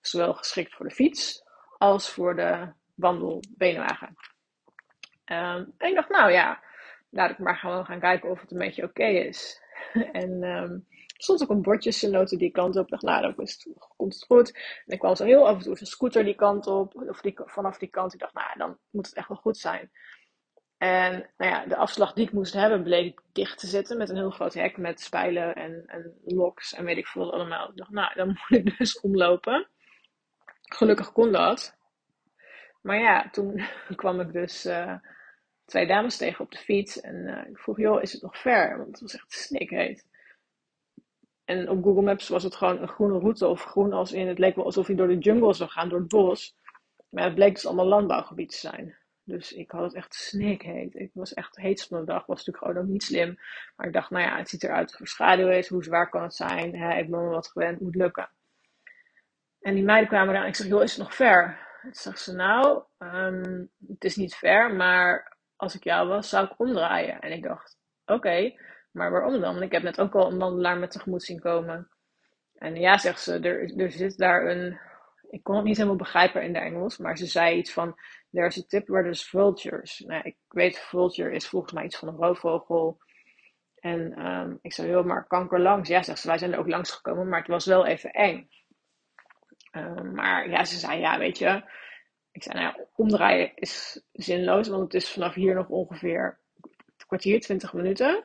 Zowel 0.00 0.34
geschikt 0.34 0.74
voor 0.74 0.88
de 0.88 0.94
fiets 0.94 1.44
als 1.78 2.10
voor 2.10 2.36
de 2.36 2.72
wandelbeenwagen. 2.94 4.08
Um, 5.24 5.74
en 5.78 5.88
ik 5.88 5.94
dacht, 5.94 6.08
nou 6.08 6.32
ja, 6.32 6.62
laat 7.10 7.30
ik 7.30 7.38
maar 7.38 7.56
gewoon 7.56 7.84
gaan 7.84 8.00
kijken 8.00 8.30
of 8.30 8.40
het 8.40 8.50
een 8.50 8.58
beetje 8.58 8.84
oké 8.84 9.06
is. 9.06 9.62
en 10.22 10.42
er 10.42 10.82
stond 11.16 11.42
ook 11.42 11.50
een 11.50 11.62
bordje 11.62 11.92
cenote 11.92 12.36
die 12.36 12.50
kant 12.50 12.76
op. 12.76 12.88
Dacht, 12.88 13.02
nou, 13.02 13.22
dan 13.22 13.34
komt 13.96 14.14
het 14.14 14.24
goed. 14.24 14.52
En 14.54 14.92
ik 14.92 14.98
kwam 14.98 15.16
zo 15.16 15.24
heel 15.24 15.46
af 15.46 15.56
en 15.56 15.62
toe 15.62 15.76
een 15.80 15.86
scooter 15.86 16.24
die 16.24 16.34
kant 16.34 16.66
op, 16.66 16.94
of 16.94 17.20
die, 17.20 17.34
vanaf 17.36 17.78
die 17.78 17.88
kant. 17.88 18.14
Ik 18.14 18.20
dacht, 18.20 18.34
nou, 18.34 18.58
dan 18.58 18.78
moet 18.90 19.06
het 19.06 19.14
echt 19.14 19.28
wel 19.28 19.36
goed 19.36 19.58
zijn. 19.58 19.90
En 20.78 21.30
nou 21.36 21.50
ja, 21.50 21.66
de 21.66 21.76
afslag 21.76 22.12
die 22.12 22.26
ik 22.26 22.32
moest 22.32 22.52
hebben 22.52 22.82
bleek 22.82 23.20
dicht 23.32 23.58
te 23.58 23.66
zitten 23.66 23.96
met 23.96 24.08
een 24.08 24.16
heel 24.16 24.30
groot 24.30 24.54
hek 24.54 24.76
met 24.76 25.00
spijlen 25.00 25.54
en, 25.54 25.82
en 25.86 26.14
locks 26.24 26.74
en 26.74 26.84
weet 26.84 26.96
ik 26.96 27.06
veel 27.06 27.32
allemaal. 27.32 27.68
Ik 27.68 27.76
dacht, 27.76 27.90
nou, 27.90 28.14
dan 28.14 28.26
moet 28.26 28.58
ik 28.58 28.78
dus 28.78 29.00
omlopen. 29.00 29.68
Gelukkig 30.62 31.12
kon 31.12 31.32
dat. 31.32 31.76
Maar 32.82 32.98
ja, 32.98 33.30
toen 33.30 33.62
kwam 33.96 34.20
ik 34.20 34.32
dus 34.32 34.66
uh, 34.66 34.94
twee 35.64 35.86
dames 35.86 36.16
tegen 36.16 36.44
op 36.44 36.50
de 36.50 36.58
fiets. 36.58 37.00
En 37.00 37.14
uh, 37.14 37.48
ik 37.48 37.58
vroeg, 37.58 37.78
joh, 37.78 38.02
is 38.02 38.12
het 38.12 38.22
nog 38.22 38.36
ver? 38.36 38.76
Want 38.76 38.90
het 38.90 39.00
was 39.00 39.14
echt 39.14 39.32
snikheet. 39.32 40.06
En 41.46 41.70
op 41.70 41.82
Google 41.84 42.02
Maps 42.02 42.28
was 42.28 42.42
het 42.42 42.54
gewoon 42.54 42.82
een 42.82 42.88
groene 42.88 43.18
route. 43.18 43.46
Of 43.46 43.64
groen 43.64 43.92
als 43.92 44.12
in, 44.12 44.28
het 44.28 44.38
leek 44.38 44.56
wel 44.56 44.64
alsof 44.64 44.86
hij 44.86 44.96
door 44.96 45.08
de 45.08 45.18
jungle 45.18 45.54
zou 45.54 45.70
gaan, 45.70 45.88
door 45.88 45.98
het 45.98 46.08
bos. 46.08 46.56
Maar 47.08 47.24
het 47.24 47.34
bleek 47.34 47.54
dus 47.54 47.66
allemaal 47.66 47.86
landbouwgebied 47.86 48.50
te 48.50 48.56
zijn. 48.56 48.96
Dus 49.24 49.52
ik 49.52 49.70
had 49.70 49.82
het 49.82 49.94
echt 49.94 50.14
snikheet. 50.14 50.94
Ik 50.94 51.10
was 51.12 51.34
echt 51.34 51.56
heet 51.56 51.86
van 51.86 51.98
de 51.98 52.04
dag. 52.04 52.26
Was 52.26 52.36
natuurlijk 52.36 52.64
gewoon 52.64 52.82
ook 52.82 52.90
niet 52.90 53.02
slim. 53.02 53.38
Maar 53.76 53.86
ik 53.86 53.92
dacht, 53.92 54.10
nou 54.10 54.24
ja, 54.24 54.38
het 54.38 54.48
ziet 54.48 54.62
eruit 54.62 54.84
alsof 54.84 55.00
er 55.00 55.06
schaduw 55.06 55.48
is. 55.48 55.68
Hoe 55.68 55.84
zwaar 55.84 56.08
kan 56.08 56.22
het 56.22 56.34
zijn? 56.34 56.74
ik 56.74 57.10
ben 57.10 57.20
wel 57.20 57.30
wat 57.30 57.48
gewend, 57.48 57.80
moet 57.80 57.94
lukken. 57.94 58.30
En 59.60 59.74
die 59.74 59.84
meiden 59.84 60.08
kwamen 60.08 60.34
eraan. 60.34 60.46
Ik 60.46 60.54
zeg, 60.54 60.66
joh, 60.66 60.82
is 60.82 60.90
het 60.90 61.00
nog 61.00 61.14
ver? 61.14 61.66
Toen 61.82 61.94
zegt 61.94 62.20
ze, 62.20 62.34
nou, 62.34 62.82
um, 62.98 63.70
het 63.88 64.04
is 64.04 64.16
niet 64.16 64.34
ver, 64.34 64.74
maar 64.74 65.36
als 65.56 65.74
ik 65.74 65.84
jou 65.84 66.08
was, 66.08 66.28
zou 66.28 66.46
ik 66.46 66.58
omdraaien. 66.60 67.20
En 67.20 67.32
ik 67.32 67.42
dacht, 67.42 67.78
oké, 68.04 68.52
maar 68.96 69.10
waarom 69.10 69.40
dan? 69.40 69.52
Want 69.52 69.64
ik 69.64 69.72
heb 69.72 69.82
net 69.82 70.00
ook 70.00 70.14
al 70.14 70.30
een 70.30 70.38
wandelaar 70.38 70.78
met 70.78 70.90
tegemoet 70.90 71.22
zien 71.22 71.40
komen. 71.40 71.88
En 72.54 72.74
ja, 72.74 72.98
zegt 72.98 73.20
ze, 73.20 73.38
er, 73.38 73.90
zit 73.90 74.18
daar 74.18 74.46
een... 74.46 74.78
Ik 75.30 75.42
kon 75.42 75.56
het 75.56 75.64
niet 75.64 75.76
helemaal 75.76 75.96
begrijpen 75.96 76.42
in 76.42 76.52
de 76.52 76.58
Engels, 76.58 76.98
maar 76.98 77.16
ze 77.16 77.26
zei 77.26 77.56
iets 77.56 77.72
van... 77.72 77.94
There's 78.30 78.58
a 78.58 78.62
tip 78.66 78.86
where 78.86 79.02
there's 79.02 79.28
vultures. 79.28 79.98
Nou, 79.98 80.22
ik 80.24 80.36
weet, 80.48 80.78
vulture 80.78 81.34
is 81.34 81.48
volgens 81.48 81.72
mij 81.72 81.84
iets 81.84 81.96
van 81.96 82.08
een 82.08 82.16
roofvogel. 82.16 82.98
En 83.74 84.26
um, 84.26 84.58
ik 84.62 84.72
zei, 84.72 84.88
heel 84.88 85.02
maar 85.02 85.26
kanker 85.26 85.60
langs. 85.60 85.88
Ja, 85.88 86.02
zegt 86.02 86.18
ze, 86.18 86.28
wij 86.28 86.38
zijn 86.38 86.52
er 86.52 86.58
ook 86.58 86.68
langs 86.68 86.90
gekomen, 86.90 87.28
maar 87.28 87.38
het 87.38 87.48
was 87.48 87.66
wel 87.66 87.86
even 87.86 88.10
eng. 88.10 88.48
Um, 89.72 90.14
maar 90.14 90.50
ja, 90.50 90.64
ze 90.64 90.78
zei, 90.78 91.00
ja, 91.00 91.18
weet 91.18 91.38
je, 91.38 91.62
ik 92.32 92.42
zei, 92.42 92.58
nou 92.58 92.86
omdraaien 92.94 93.52
is 93.54 94.02
zinloos, 94.12 94.68
want 94.68 94.82
het 94.82 94.94
is 94.94 95.12
vanaf 95.12 95.34
hier 95.34 95.54
nog 95.54 95.68
ongeveer 95.68 96.40
een 96.62 97.06
kwartier, 97.06 97.40
20 97.40 97.72
minuten. 97.72 98.24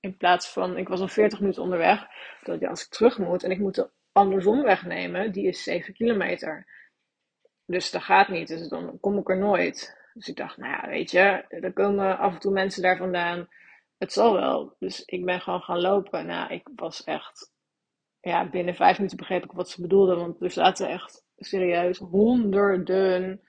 In 0.00 0.16
plaats 0.16 0.52
van, 0.52 0.76
ik 0.76 0.88
was 0.88 1.00
al 1.00 1.08
40 1.08 1.40
minuten 1.40 1.62
onderweg, 1.62 2.06
dat 2.42 2.60
ja, 2.60 2.68
als 2.68 2.84
ik 2.84 2.90
terug 2.90 3.18
moet 3.18 3.42
en 3.42 3.50
ik 3.50 3.58
moet 3.58 3.74
de 3.74 3.90
andersom 4.12 4.62
wegnemen, 4.62 5.32
die 5.32 5.46
is 5.46 5.62
7 5.62 5.94
kilometer. 5.94 6.66
Dus 7.66 7.90
dat 7.90 8.02
gaat 8.02 8.28
niet, 8.28 8.48
dus 8.48 8.68
dan 8.68 9.00
kom 9.00 9.18
ik 9.18 9.28
er 9.28 9.38
nooit. 9.38 10.00
Dus 10.14 10.28
ik 10.28 10.36
dacht, 10.36 10.56
nou 10.56 10.72
ja, 10.72 10.88
weet 10.88 11.10
je, 11.10 11.20
er 11.48 11.72
komen 11.72 12.18
af 12.18 12.32
en 12.32 12.40
toe 12.40 12.52
mensen 12.52 12.82
daar 12.82 12.96
vandaan. 12.96 13.48
Het 13.98 14.12
zal 14.12 14.32
wel. 14.32 14.76
Dus 14.78 15.04
ik 15.04 15.24
ben 15.24 15.40
gewoon 15.40 15.60
gaan 15.60 15.80
lopen. 15.80 16.26
Nou, 16.26 16.52
ik 16.52 16.68
was 16.76 17.04
echt 17.04 17.52
ja, 18.20 18.48
binnen 18.48 18.74
vijf 18.74 18.96
minuten 18.96 19.16
begreep 19.16 19.44
ik 19.44 19.52
wat 19.52 19.70
ze 19.70 19.80
bedoelden. 19.80 20.16
Want 20.16 20.42
er 20.42 20.50
zaten 20.50 20.88
echt 20.88 21.24
serieus 21.36 21.98
honderden 21.98 23.40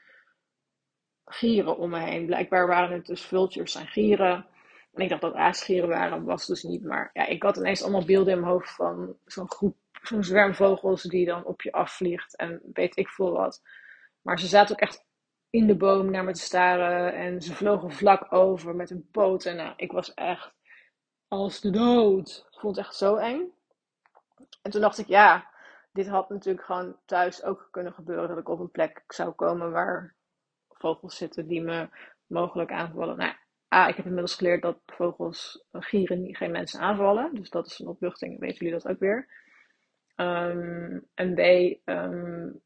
gieren 1.25 1.77
om 1.77 1.89
me 1.89 1.99
heen. 1.99 2.25
Blijkbaar 2.25 2.67
waren 2.67 2.95
het 2.95 3.05
dus 3.05 3.21
vultures 3.21 3.75
en 3.75 3.87
gieren. 3.87 4.47
En 4.93 5.03
ik 5.03 5.09
dacht 5.09 5.21
dat 5.21 5.33
aasgieren 5.33 5.89
waren, 5.89 6.23
was 6.23 6.45
dus 6.45 6.63
niet. 6.63 6.83
Maar 6.83 7.09
ja, 7.13 7.25
ik 7.25 7.43
had 7.43 7.57
ineens 7.57 7.81
allemaal 7.81 8.05
beelden 8.05 8.33
in 8.33 8.39
mijn 8.39 8.51
hoofd 8.51 8.69
van 8.75 9.17
zo'n 9.25 9.51
groep, 9.51 9.77
zo'n 10.01 10.23
zwerm 10.23 10.55
vogels 10.55 11.03
die 11.03 11.25
dan 11.25 11.45
op 11.45 11.61
je 11.61 11.71
afvliegt. 11.71 12.35
En 12.35 12.61
weet 12.73 12.97
ik 12.97 13.09
veel 13.09 13.31
wat. 13.31 13.61
Maar 14.21 14.39
ze 14.39 14.47
zaten 14.47 14.75
ook 14.75 14.81
echt 14.81 15.05
in 15.49 15.67
de 15.67 15.75
boom 15.75 16.11
naar 16.11 16.23
me 16.23 16.33
te 16.33 16.41
staren. 16.41 17.13
En 17.13 17.41
ze 17.41 17.53
vlogen 17.53 17.91
vlak 17.91 18.33
over 18.33 18.75
met 18.75 18.89
hun 18.89 19.07
poten. 19.11 19.55
Nou, 19.55 19.73
ik 19.75 19.91
was 19.91 20.13
echt 20.13 20.53
als 21.27 21.61
de 21.61 21.69
dood. 21.69 22.47
Ik 22.51 22.59
vond 22.59 22.75
het 22.75 22.85
echt 22.85 22.95
zo 22.95 23.15
eng. 23.15 23.51
En 24.61 24.71
toen 24.71 24.81
dacht 24.81 24.97
ik, 24.97 25.07
ja, 25.07 25.49
dit 25.91 26.07
had 26.07 26.29
natuurlijk 26.29 26.65
gewoon 26.65 26.95
thuis 27.05 27.43
ook 27.43 27.67
kunnen 27.71 27.93
gebeuren. 27.93 28.27
Dat 28.27 28.37
ik 28.37 28.49
op 28.49 28.59
een 28.59 28.71
plek 28.71 29.03
zou 29.07 29.31
komen 29.31 29.71
waar 29.71 30.15
vogels 30.69 31.17
zitten 31.17 31.47
die 31.47 31.61
me 31.61 31.89
mogelijk 32.27 32.71
aanvallen. 32.71 33.17
Nou, 33.17 33.33
A, 33.73 33.87
ik 33.87 33.95
heb 33.95 34.05
inmiddels 34.05 34.35
geleerd 34.35 34.61
dat 34.61 34.79
vogels, 34.85 35.65
gieren, 35.71 36.35
geen 36.35 36.51
mensen 36.51 36.79
aanvallen. 36.79 37.35
Dus 37.35 37.49
dat 37.49 37.65
is 37.65 37.79
een 37.79 37.87
opluchting, 37.87 38.39
weten 38.39 38.57
jullie 38.57 38.73
dat 38.73 38.87
ook 38.87 38.99
weer. 38.99 39.27
Um, 40.15 41.07
en 41.13 41.33
B, 41.33 41.39
um, 41.89 42.61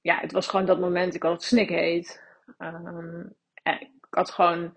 ja, 0.00 0.18
het 0.18 0.32
was 0.32 0.48
gewoon 0.48 0.66
dat 0.66 0.80
moment, 0.80 1.14
ik 1.14 1.22
had 1.22 1.32
het 1.32 1.42
snikheet. 1.42 2.22
Um, 2.58 3.34
ik 3.62 3.90
had 4.10 4.30
gewoon 4.30 4.76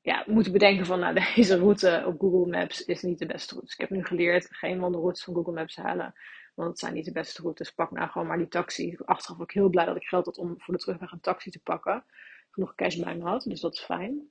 ja, 0.00 0.24
moeten 0.26 0.52
bedenken 0.52 0.86
van, 0.86 1.00
nou, 1.00 1.14
deze 1.34 1.58
route 1.58 2.02
op 2.06 2.20
Google 2.20 2.50
Maps 2.50 2.84
is 2.84 3.02
niet 3.02 3.18
de 3.18 3.26
beste 3.26 3.54
route. 3.54 3.66
Dus 3.66 3.74
ik 3.74 3.80
heb 3.80 3.90
nu 3.90 4.04
geleerd, 4.04 4.46
geen 4.50 4.80
wandelroutes 4.80 5.24
van 5.24 5.34
Google 5.34 5.52
Maps 5.52 5.76
halen. 5.76 6.14
Want 6.54 6.68
het 6.68 6.78
zijn 6.78 6.94
niet 6.94 7.04
de 7.04 7.12
beste 7.12 7.42
routes. 7.42 7.70
Pak 7.70 7.90
nou 7.90 8.10
gewoon 8.10 8.26
maar 8.26 8.38
die 8.38 8.48
taxi. 8.48 8.96
Achteraf 9.04 9.40
ook 9.40 9.52
heel 9.52 9.68
blij 9.68 9.84
dat 9.84 9.96
ik 9.96 10.06
geld 10.06 10.26
had 10.26 10.38
om 10.38 10.54
voor 10.58 10.74
de 10.74 10.80
terugweg 10.80 11.12
een 11.12 11.20
taxi 11.20 11.50
te 11.50 11.60
pakken. 11.62 12.04
Genoeg 12.50 12.74
cash 12.74 12.96
bij 12.96 13.16
me 13.16 13.22
had, 13.22 13.42
dus 13.42 13.60
dat 13.60 13.72
is 13.72 13.84
fijn. 13.84 14.30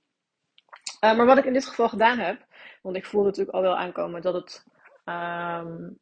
Uh, 1.01 1.17
maar 1.17 1.25
wat 1.25 1.37
ik 1.37 1.45
in 1.45 1.53
dit 1.53 1.65
geval 1.65 1.89
gedaan 1.89 2.17
heb, 2.17 2.45
want 2.81 2.95
ik 2.95 3.05
voelde 3.05 3.27
natuurlijk 3.27 3.55
al 3.55 3.61
wel 3.61 3.77
aankomen 3.77 4.21
dat 4.21 4.33
het, 4.33 4.65
um, 5.05 5.99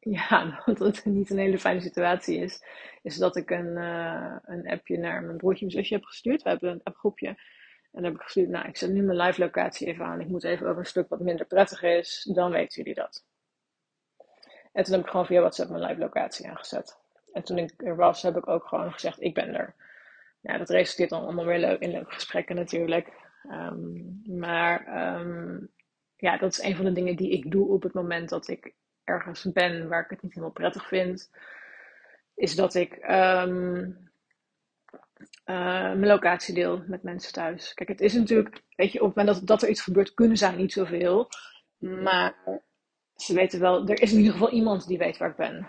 ja, 0.18 0.62
dat 0.64 0.78
het 0.78 1.04
niet 1.04 1.30
een 1.30 1.38
hele 1.38 1.58
fijne 1.58 1.80
situatie 1.80 2.38
is, 2.38 2.64
is 3.02 3.16
dat 3.16 3.36
ik 3.36 3.50
een, 3.50 3.76
uh, 3.76 4.36
een 4.44 4.68
appje 4.68 4.98
naar 4.98 5.22
mijn 5.22 5.36
broertje 5.36 5.64
en 5.64 5.70
zusje 5.70 5.94
heb 5.94 6.04
gestuurd. 6.04 6.42
We 6.42 6.48
hebben 6.48 6.70
een 6.70 6.80
appgroepje. 6.82 7.28
En 7.28 8.02
dan 8.02 8.04
heb 8.04 8.14
ik 8.14 8.22
gestuurd, 8.22 8.48
nou, 8.48 8.68
ik 8.68 8.76
zet 8.76 8.90
nu 8.90 9.02
mijn 9.02 9.18
live 9.18 9.40
locatie 9.40 9.86
even 9.86 10.04
aan. 10.04 10.20
Ik 10.20 10.28
moet 10.28 10.44
even 10.44 10.66
over 10.66 10.78
een 10.78 10.86
stuk 10.86 11.08
wat 11.08 11.20
minder 11.20 11.46
prettig 11.46 11.82
is. 11.82 12.30
Dan 12.32 12.50
weten 12.50 12.82
jullie 12.82 12.94
dat. 12.94 13.24
En 14.72 14.84
toen 14.84 14.94
heb 14.94 15.04
ik 15.04 15.10
gewoon 15.10 15.26
via 15.26 15.40
WhatsApp 15.40 15.70
mijn 15.70 15.82
live 15.82 16.00
locatie 16.00 16.48
aangezet. 16.48 16.98
En 17.32 17.42
toen 17.42 17.58
ik 17.58 17.72
er 17.76 17.96
was, 17.96 18.22
heb 18.22 18.36
ik 18.36 18.48
ook 18.48 18.66
gewoon 18.66 18.92
gezegd, 18.92 19.22
ik 19.22 19.34
ben 19.34 19.54
er. 19.54 19.74
Ja, 20.40 20.58
dat 20.58 20.70
resulteert 20.70 21.10
dan 21.10 21.22
allemaal 21.22 21.44
weer 21.44 21.58
leuk 21.58 21.80
in 21.80 21.90
leuke 21.90 22.12
gesprekken 22.12 22.56
natuurlijk. 22.56 23.12
Um, 23.50 24.22
maar 24.38 25.06
um, 25.18 25.70
ja, 26.16 26.36
dat 26.36 26.52
is 26.52 26.62
een 26.62 26.76
van 26.76 26.84
de 26.84 26.92
dingen 26.92 27.16
die 27.16 27.30
ik 27.30 27.50
doe 27.50 27.68
op 27.68 27.82
het 27.82 27.92
moment 27.92 28.28
dat 28.28 28.48
ik 28.48 28.74
ergens 29.04 29.52
ben 29.52 29.88
waar 29.88 30.02
ik 30.02 30.10
het 30.10 30.22
niet 30.22 30.32
helemaal 30.32 30.54
prettig 30.54 30.86
vind. 30.88 31.30
Is 32.34 32.54
dat 32.54 32.74
ik 32.74 32.92
um, 33.10 34.10
uh, 35.46 35.82
mijn 35.82 36.06
locatie 36.06 36.54
deel 36.54 36.82
met 36.86 37.02
mensen 37.02 37.32
thuis. 37.32 37.74
Kijk, 37.74 37.88
het 37.88 38.00
is 38.00 38.14
natuurlijk, 38.14 38.62
weet 38.76 38.92
je, 38.92 39.00
op 39.00 39.06
het 39.06 39.16
moment 39.16 39.36
dat, 39.36 39.46
dat 39.46 39.62
er 39.62 39.68
iets 39.68 39.82
gebeurt, 39.82 40.14
kunnen 40.14 40.36
zij 40.36 40.54
niet 40.56 40.72
zoveel. 40.72 41.28
Maar 41.78 42.34
ze 43.16 43.34
weten 43.34 43.60
wel, 43.60 43.88
er 43.88 44.02
is 44.02 44.12
in 44.12 44.18
ieder 44.18 44.32
geval 44.32 44.50
iemand 44.50 44.86
die 44.86 44.98
weet 44.98 45.16
waar 45.16 45.30
ik 45.30 45.36
ben. 45.36 45.68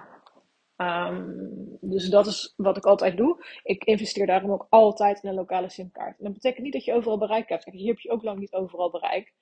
Um, 0.78 1.78
dus 1.82 2.10
dat 2.10 2.28
is 2.28 2.54
wat 2.58 2.78
ik 2.78 2.86
altijd 2.86 3.18
doe. 3.18 3.46
Ik 3.64 3.84
investeer 3.84 4.26
daarom 4.26 4.52
ook 4.52 4.68
altijd 4.70 5.24
in 5.24 5.30
een 5.30 5.36
lokale 5.36 5.70
simkaart. 5.70 6.18
En 6.18 6.24
dat 6.24 6.34
betekent 6.34 6.64
niet 6.64 6.74
dat 6.74 6.86
je 6.86 6.94
overal 6.94 7.18
bereik 7.18 7.50
hebt. 7.50 7.64
Kijk, 7.64 7.76
hier 7.76 7.88
heb 7.88 8.00
je 8.00 8.12
ook 8.12 8.24
lang 8.24 8.40
niet 8.40 8.54
overal 8.54 8.90
bereik. 8.92 9.34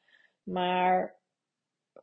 Maar 0.43 1.19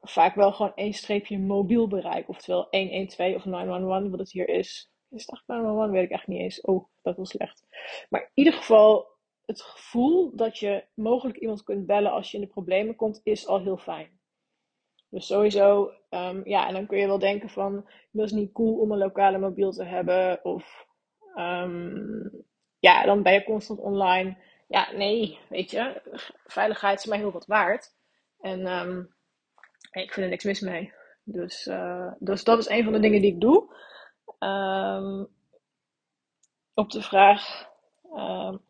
vaak 0.00 0.34
wel 0.34 0.52
gewoon 0.52 0.74
één 0.74 0.92
streepje 0.92 1.38
mobiel 1.38 1.88
bereik. 1.88 2.28
Oftewel 2.28 2.66
112 2.70 3.34
of 3.34 3.44
911, 3.44 4.10
wat 4.10 4.18
het 4.18 4.32
hier 4.32 4.48
is. 4.48 4.90
Is 5.10 5.20
het 5.20 5.32
echt 5.32 5.46
911? 5.46 5.90
Weet 5.90 6.04
ik 6.04 6.10
echt 6.10 6.26
niet 6.26 6.40
eens. 6.40 6.60
Oh, 6.60 6.88
dat 7.02 7.16
was 7.16 7.28
slecht. 7.28 7.66
Maar 8.08 8.20
in 8.20 8.30
ieder 8.34 8.52
geval, 8.52 9.06
het 9.44 9.62
gevoel 9.62 10.36
dat 10.36 10.58
je 10.58 10.84
mogelijk 10.94 11.38
iemand 11.38 11.62
kunt 11.62 11.86
bellen 11.86 12.12
als 12.12 12.30
je 12.30 12.36
in 12.36 12.42
de 12.42 12.50
problemen 12.50 12.96
komt, 12.96 13.20
is 13.22 13.46
al 13.46 13.60
heel 13.60 13.76
fijn. 13.76 14.20
Dus 15.08 15.26
sowieso, 15.26 15.92
um, 16.14 16.40
ja, 16.44 16.66
en 16.66 16.74
dan 16.74 16.86
kun 16.86 16.98
je 16.98 17.06
wel 17.06 17.18
denken 17.18 17.48
van, 17.48 17.88
dat 18.10 18.24
is 18.24 18.32
niet 18.32 18.52
cool 18.52 18.78
om 18.78 18.92
een 18.92 18.98
lokale 18.98 19.38
mobiel 19.38 19.70
te 19.70 19.84
hebben. 19.84 20.44
Of, 20.44 20.86
um, 21.34 22.44
ja, 22.78 23.04
dan 23.04 23.22
ben 23.22 23.32
je 23.32 23.44
constant 23.44 23.80
online. 23.80 24.36
Ja, 24.68 24.92
nee, 24.92 25.38
weet 25.48 25.70
je, 25.70 26.02
veiligheid 26.46 26.98
is 26.98 27.06
mij 27.06 27.18
heel 27.18 27.32
wat 27.32 27.46
waard. 27.46 27.94
En 28.40 28.66
um, 28.66 29.14
ik 29.92 30.12
vind 30.12 30.24
er 30.24 30.28
niks 30.28 30.44
mis 30.44 30.60
mee. 30.60 30.92
Dus, 31.24 31.66
uh, 31.66 32.12
dus 32.18 32.44
dat 32.44 32.58
is 32.58 32.68
een 32.68 32.84
van 32.84 32.92
de 32.92 33.00
dingen 33.00 33.20
die 33.20 33.32
ik 33.32 33.40
doe. 33.40 33.80
Op 36.74 36.90
de 36.90 37.02
vraag, 37.02 37.68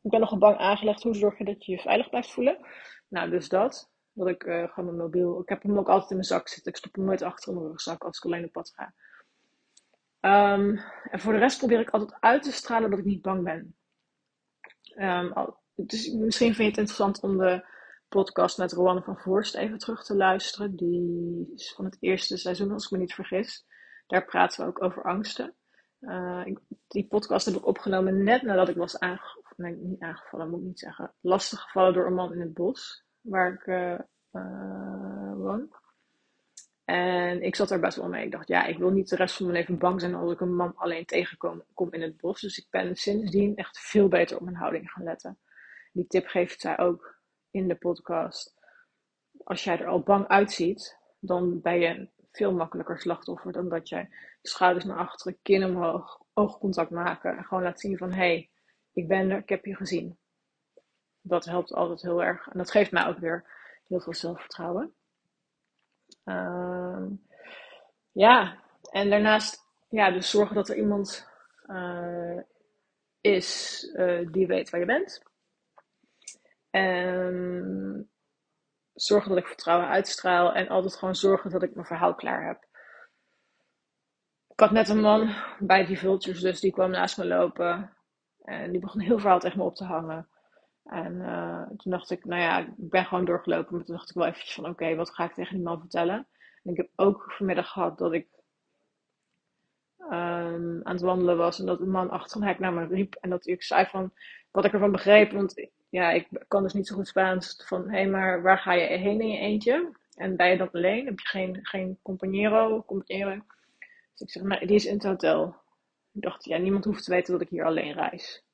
ik 0.02 0.10
ben 0.10 0.20
nogal 0.20 0.38
bang 0.38 0.56
aangelegd, 0.56 1.02
hoe 1.02 1.14
zorg 1.14 1.38
je 1.38 1.44
dat 1.44 1.64
je 1.64 1.72
je 1.72 1.78
veilig 1.78 2.08
blijft 2.08 2.30
voelen? 2.30 2.58
Nou, 3.08 3.30
dus 3.30 3.48
dat. 3.48 3.91
Dat 4.14 4.28
ik 4.28 4.44
uh, 4.44 4.68
gewoon 4.68 4.84
mijn 4.84 4.96
mobiel. 4.96 5.40
Ik 5.40 5.48
heb 5.48 5.62
hem 5.62 5.78
ook 5.78 5.88
altijd 5.88 6.10
in 6.10 6.16
mijn 6.16 6.28
zak 6.28 6.48
zitten. 6.48 6.72
Ik 6.72 6.78
stop 6.78 6.94
hem 6.94 7.04
nooit 7.04 7.22
achter 7.22 7.48
in 7.48 7.58
mijn 7.58 7.70
rugzak 7.70 8.04
als 8.04 8.16
ik 8.16 8.24
alleen 8.24 8.44
op 8.44 8.52
pad 8.52 8.72
ga. 8.74 8.94
Um, 10.54 10.80
en 11.10 11.20
voor 11.20 11.32
de 11.32 11.38
rest 11.38 11.58
probeer 11.58 11.80
ik 11.80 11.90
altijd 11.90 12.20
uit 12.20 12.42
te 12.42 12.52
stralen 12.52 12.90
dat 12.90 12.98
ik 12.98 13.04
niet 13.04 13.22
bang 13.22 13.44
ben. 13.44 13.76
Dus 15.74 16.12
misschien 16.12 16.54
vind 16.54 16.56
je 16.56 16.64
het 16.64 16.76
interessant 16.76 17.20
om 17.20 17.38
de 17.38 17.66
podcast 18.08 18.58
met 18.58 18.72
Rowan 18.72 19.02
van 19.02 19.18
Voorst 19.18 19.54
even 19.54 19.78
terug 19.78 20.04
te 20.04 20.16
luisteren. 20.16 20.76
Die 20.76 21.52
is 21.54 21.72
van 21.72 21.84
het 21.84 21.96
eerste 22.00 22.36
seizoen, 22.36 22.72
als 22.72 22.84
ik 22.84 22.90
me 22.90 22.98
niet 22.98 23.14
vergis. 23.14 23.66
Daar 24.06 24.24
praten 24.24 24.64
we 24.64 24.70
ook 24.70 24.82
over 24.82 25.02
angsten. 25.02 25.54
Ik, 26.44 26.58
die 26.88 27.06
podcast 27.06 27.46
heb 27.46 27.54
ik 27.54 27.66
opgenomen 27.66 28.22
net 28.22 28.42
nadat 28.42 28.68
ik 28.68 28.76
was 28.76 28.98
aangevallen. 28.98 29.88
Niet 29.88 30.00
aangevallen, 30.00 30.50
moet 30.50 30.60
ik 30.60 30.66
niet 30.66 30.78
zeggen. 30.78 31.14
Lastig 31.20 31.60
gevallen 31.60 31.92
door 31.92 32.06
een 32.06 32.14
man 32.14 32.32
in 32.32 32.40
het 32.40 32.54
bos 32.54 33.04
waar 33.22 33.52
ik 33.52 33.66
uh, 33.66 33.98
uh, 34.32 35.32
woon. 35.34 35.70
En 36.84 37.42
ik 37.42 37.56
zat 37.56 37.70
er 37.70 37.80
best 37.80 37.96
wel 37.96 38.08
mee. 38.08 38.24
Ik 38.24 38.32
dacht, 38.32 38.48
ja, 38.48 38.64
ik 38.64 38.78
wil 38.78 38.90
niet 38.90 39.08
de 39.08 39.16
rest 39.16 39.36
van 39.36 39.46
mijn 39.46 39.58
leven 39.58 39.78
bang 39.78 40.00
zijn 40.00 40.14
als 40.14 40.32
ik 40.32 40.40
een 40.40 40.54
man 40.54 40.76
alleen 40.76 41.04
tegenkom 41.04 41.62
kom 41.74 41.92
in 41.92 42.02
het 42.02 42.16
bos. 42.16 42.40
Dus 42.40 42.58
ik 42.58 42.66
ben 42.70 42.96
sindsdien 42.96 43.56
echt 43.56 43.78
veel 43.78 44.08
beter 44.08 44.36
op 44.36 44.42
mijn 44.42 44.56
houding 44.56 44.90
gaan 44.90 45.04
letten. 45.04 45.38
Die 45.92 46.06
tip 46.06 46.26
geeft 46.26 46.60
zij 46.60 46.78
ook 46.78 47.20
in 47.50 47.68
de 47.68 47.74
podcast. 47.74 48.54
Als 49.44 49.64
jij 49.64 49.78
er 49.78 49.86
al 49.86 50.02
bang 50.02 50.28
uitziet, 50.28 50.98
dan 51.20 51.60
ben 51.60 51.80
je 51.80 52.08
veel 52.30 52.52
makkelijker 52.52 52.98
slachtoffer 52.98 53.52
dan 53.52 53.68
dat 53.68 53.88
jij 53.88 54.08
schouders 54.42 54.84
naar 54.84 54.98
achteren, 54.98 55.38
kin 55.42 55.64
omhoog, 55.64 56.20
oogcontact 56.32 56.90
maken 56.90 57.36
en 57.36 57.44
gewoon 57.44 57.62
laat 57.62 57.80
zien 57.80 57.98
van 57.98 58.10
hé, 58.10 58.16
hey, 58.16 58.50
ik 58.92 59.08
ben 59.08 59.30
er, 59.30 59.38
ik 59.38 59.48
heb 59.48 59.64
je 59.64 59.76
gezien 59.76 60.18
dat 61.22 61.44
helpt 61.44 61.74
altijd 61.74 62.02
heel 62.02 62.22
erg. 62.22 62.48
En 62.48 62.58
dat 62.58 62.70
geeft 62.70 62.90
mij 62.90 63.06
ook 63.06 63.18
weer 63.18 63.44
heel 63.88 64.00
veel 64.00 64.14
zelfvertrouwen. 64.14 64.94
Uh, 66.24 67.06
ja, 68.12 68.58
en 68.90 69.10
daarnaast, 69.10 69.66
ja, 69.88 70.10
dus 70.10 70.30
zorgen 70.30 70.54
dat 70.54 70.68
er 70.68 70.76
iemand 70.76 71.28
uh, 71.66 72.40
is 73.20 73.82
uh, 73.94 74.28
die 74.32 74.46
weet 74.46 74.70
waar 74.70 74.80
je 74.80 74.86
bent. 74.86 75.22
En 76.70 78.10
zorgen 78.94 79.28
dat 79.28 79.38
ik 79.38 79.46
vertrouwen 79.46 79.88
uitstraal 79.88 80.52
en 80.52 80.68
altijd 80.68 80.96
gewoon 80.96 81.14
zorgen 81.14 81.50
dat 81.50 81.62
ik 81.62 81.74
mijn 81.74 81.86
verhaal 81.86 82.14
klaar 82.14 82.46
heb. 82.46 82.64
Ik 84.48 84.60
had 84.60 84.70
net 84.70 84.88
een 84.88 85.00
man 85.00 85.34
bij 85.58 85.86
die 85.86 85.98
vultures, 85.98 86.40
dus 86.40 86.60
die 86.60 86.72
kwam 86.72 86.90
naast 86.90 87.18
me 87.18 87.26
lopen. 87.26 87.96
En 88.42 88.70
die 88.70 88.80
begon 88.80 89.00
heel 89.00 89.18
verhaal 89.18 89.38
tegen 89.38 89.58
me 89.58 89.64
op 89.64 89.74
te 89.74 89.84
hangen. 89.84 90.28
En 90.84 91.14
uh, 91.14 91.62
toen 91.76 91.92
dacht 91.92 92.10
ik, 92.10 92.24
nou 92.24 92.42
ja, 92.42 92.58
ik 92.58 92.68
ben 92.76 93.04
gewoon 93.04 93.24
doorgelopen. 93.24 93.76
Maar 93.76 93.84
toen 93.84 93.94
dacht 93.96 94.10
ik 94.10 94.16
wel 94.16 94.26
eventjes 94.26 94.54
van, 94.54 94.66
oké, 94.68 94.94
wat 94.94 95.10
ga 95.10 95.24
ik 95.24 95.32
tegen 95.32 95.54
die 95.54 95.64
man 95.64 95.80
vertellen? 95.80 96.26
En 96.62 96.70
ik 96.70 96.76
heb 96.76 96.88
ook 96.96 97.32
vanmiddag 97.32 97.68
gehad 97.68 97.98
dat 97.98 98.12
ik 98.12 98.28
um, 99.98 100.80
aan 100.82 100.92
het 100.92 101.00
wandelen 101.00 101.36
was. 101.36 101.58
En 101.58 101.66
dat 101.66 101.80
een 101.80 101.90
man 101.90 102.10
achter 102.10 102.40
een 102.40 102.46
hek 102.46 102.58
naar 102.58 102.72
me 102.72 102.86
riep. 102.86 103.14
En 103.14 103.30
dat 103.30 103.46
ik 103.46 103.62
zei 103.62 103.86
van, 103.86 104.12
wat 104.50 104.64
ik 104.64 104.72
ervan 104.72 104.92
begreep. 104.92 105.32
Want 105.32 105.68
ja, 105.88 106.10
ik 106.10 106.28
kan 106.48 106.62
dus 106.62 106.72
niet 106.72 106.86
zo 106.86 106.94
goed 106.94 107.08
Spaans. 107.08 107.62
Van, 107.66 107.82
hé, 107.82 107.96
hey, 107.96 108.08
maar 108.08 108.42
waar 108.42 108.58
ga 108.58 108.72
je 108.72 108.86
heen 108.86 109.20
in 109.20 109.28
je 109.28 109.38
eentje? 109.38 109.92
En 110.14 110.36
ben 110.36 110.50
je 110.50 110.56
dan 110.56 110.70
alleen? 110.72 111.06
Heb 111.06 111.18
je 111.18 111.26
geen, 111.26 111.58
geen 111.62 111.98
compañero? 112.02 112.84
compañero? 112.84 113.36
Dus 114.12 114.20
ik 114.20 114.30
zeg, 114.30 114.42
nee, 114.42 114.66
die 114.66 114.76
is 114.76 114.86
in 114.86 114.94
het 114.94 115.02
hotel. 115.02 115.56
Ik 116.12 116.22
dacht, 116.22 116.44
ja, 116.44 116.56
niemand 116.56 116.84
hoeft 116.84 117.04
te 117.04 117.10
weten 117.10 117.32
dat 117.32 117.42
ik 117.42 117.48
hier 117.48 117.64
alleen 117.64 117.92
reis. 117.92 118.44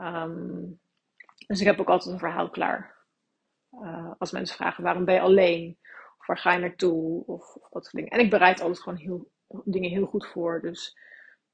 Um, 0.00 0.80
dus 1.46 1.60
ik 1.60 1.66
heb 1.66 1.80
ook 1.80 1.88
altijd 1.88 2.12
een 2.12 2.18
verhaal 2.18 2.50
klaar. 2.50 2.94
Uh, 3.70 4.12
als 4.18 4.30
mensen 4.30 4.56
vragen 4.56 4.84
waarom 4.84 5.04
ben 5.04 5.14
je 5.14 5.20
alleen? 5.20 5.78
Of 6.18 6.26
waar 6.26 6.38
ga 6.38 6.52
je 6.52 6.58
naartoe? 6.58 7.26
Of, 7.26 7.54
of 7.54 7.68
dat 7.68 7.84
soort 7.84 7.94
dingen. 7.94 8.10
En 8.10 8.20
ik 8.20 8.30
bereid 8.30 8.60
altijd 8.60 8.80
gewoon 8.82 8.98
heel, 8.98 9.30
dingen 9.64 9.90
heel 9.90 10.06
goed 10.06 10.26
voor. 10.26 10.60
Dus 10.60 10.96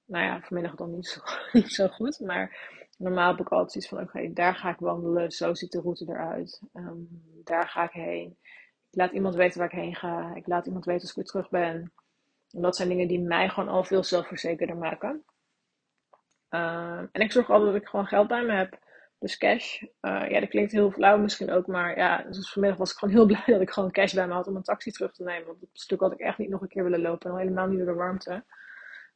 nou 0.05 0.25
ja, 0.25 0.41
vanmiddag 0.41 0.75
dan 0.75 0.91
niet 0.91 1.07
zo, 1.07 1.21
niet 1.59 1.73
zo 1.73 1.89
goed. 1.89 2.21
Maar 2.21 2.69
normaal 2.99 3.31
heb 3.31 3.41
ik 3.41 3.49
altijd 3.49 3.75
iets 3.75 3.89
van 3.89 4.01
oké, 4.01 4.33
daar 4.33 4.55
ga 4.55 4.71
ik 4.71 4.79
wandelen. 4.79 5.31
Zo 5.31 5.55
ziet 5.55 5.73
de 5.73 5.81
route 5.81 6.05
eruit. 6.09 6.63
Um, 6.75 7.09
daar 7.45 7.69
ga 7.69 7.85
ik 7.85 7.93
heen. 7.93 8.39
Ik 8.91 8.97
laat 8.97 9.13
iemand 9.13 9.35
weten 9.35 9.59
waar 9.59 9.73
ik 9.73 9.79
heen 9.79 9.95
ga. 9.95 10.35
Ik 10.35 10.47
laat 10.47 10.67
iemand 10.67 10.85
weten 10.85 11.01
als 11.01 11.11
ik 11.11 11.17
weer 11.17 11.25
terug 11.25 11.49
ben. 11.49 11.93
En 12.51 12.63
dat 12.63 12.77
zijn 12.77 12.89
dingen 12.89 13.09
die 13.09 13.21
mij 13.21 13.49
gewoon 13.49 13.69
al 13.69 13.85
veel 13.85 14.05
zelfverzekerder 14.05 14.77
maken. 14.77 15.25
Uh, 16.51 16.99
en 17.13 17.21
ik 17.21 17.33
zorg 17.33 17.51
altijd 17.51 17.73
dat 17.73 17.83
ik 17.83 17.89
gewoon 17.89 18.07
geld 18.07 18.29
bij 18.29 18.45
me 18.45 18.53
heb. 18.53 18.79
Dus 19.21 19.37
cash. 19.37 19.83
Uh, 19.83 20.31
ja, 20.31 20.41
dat 20.41 20.49
klinkt 20.49 20.73
heel 20.73 20.91
flauw 20.91 21.19
misschien 21.19 21.51
ook, 21.51 21.67
maar 21.67 21.97
ja, 21.97 22.23
dus 22.23 22.53
vanmiddag 22.53 22.79
was 22.79 22.91
ik 22.91 22.97
gewoon 22.99 23.15
heel 23.15 23.27
blij 23.33 23.43
dat 23.47 23.61
ik 23.61 23.71
gewoon 23.71 23.91
cash 23.91 24.15
bij 24.15 24.27
me 24.27 24.33
had 24.33 24.47
om 24.47 24.57
een 24.57 24.63
taxi 24.63 24.91
terug 24.91 25.13
te 25.13 25.23
nemen. 25.23 25.47
Want 25.47 25.61
dat 25.61 25.69
stuk 25.73 26.01
had 26.01 26.13
ik 26.13 26.19
echt 26.19 26.39
niet 26.39 26.49
nog 26.49 26.61
een 26.61 26.69
keer 26.69 26.83
willen 26.85 27.01
lopen, 27.01 27.27
en 27.27 27.33
al 27.33 27.39
helemaal 27.43 27.67
niet 27.67 27.79
door 27.79 27.87
de 27.87 27.95
warmte. 27.95 28.45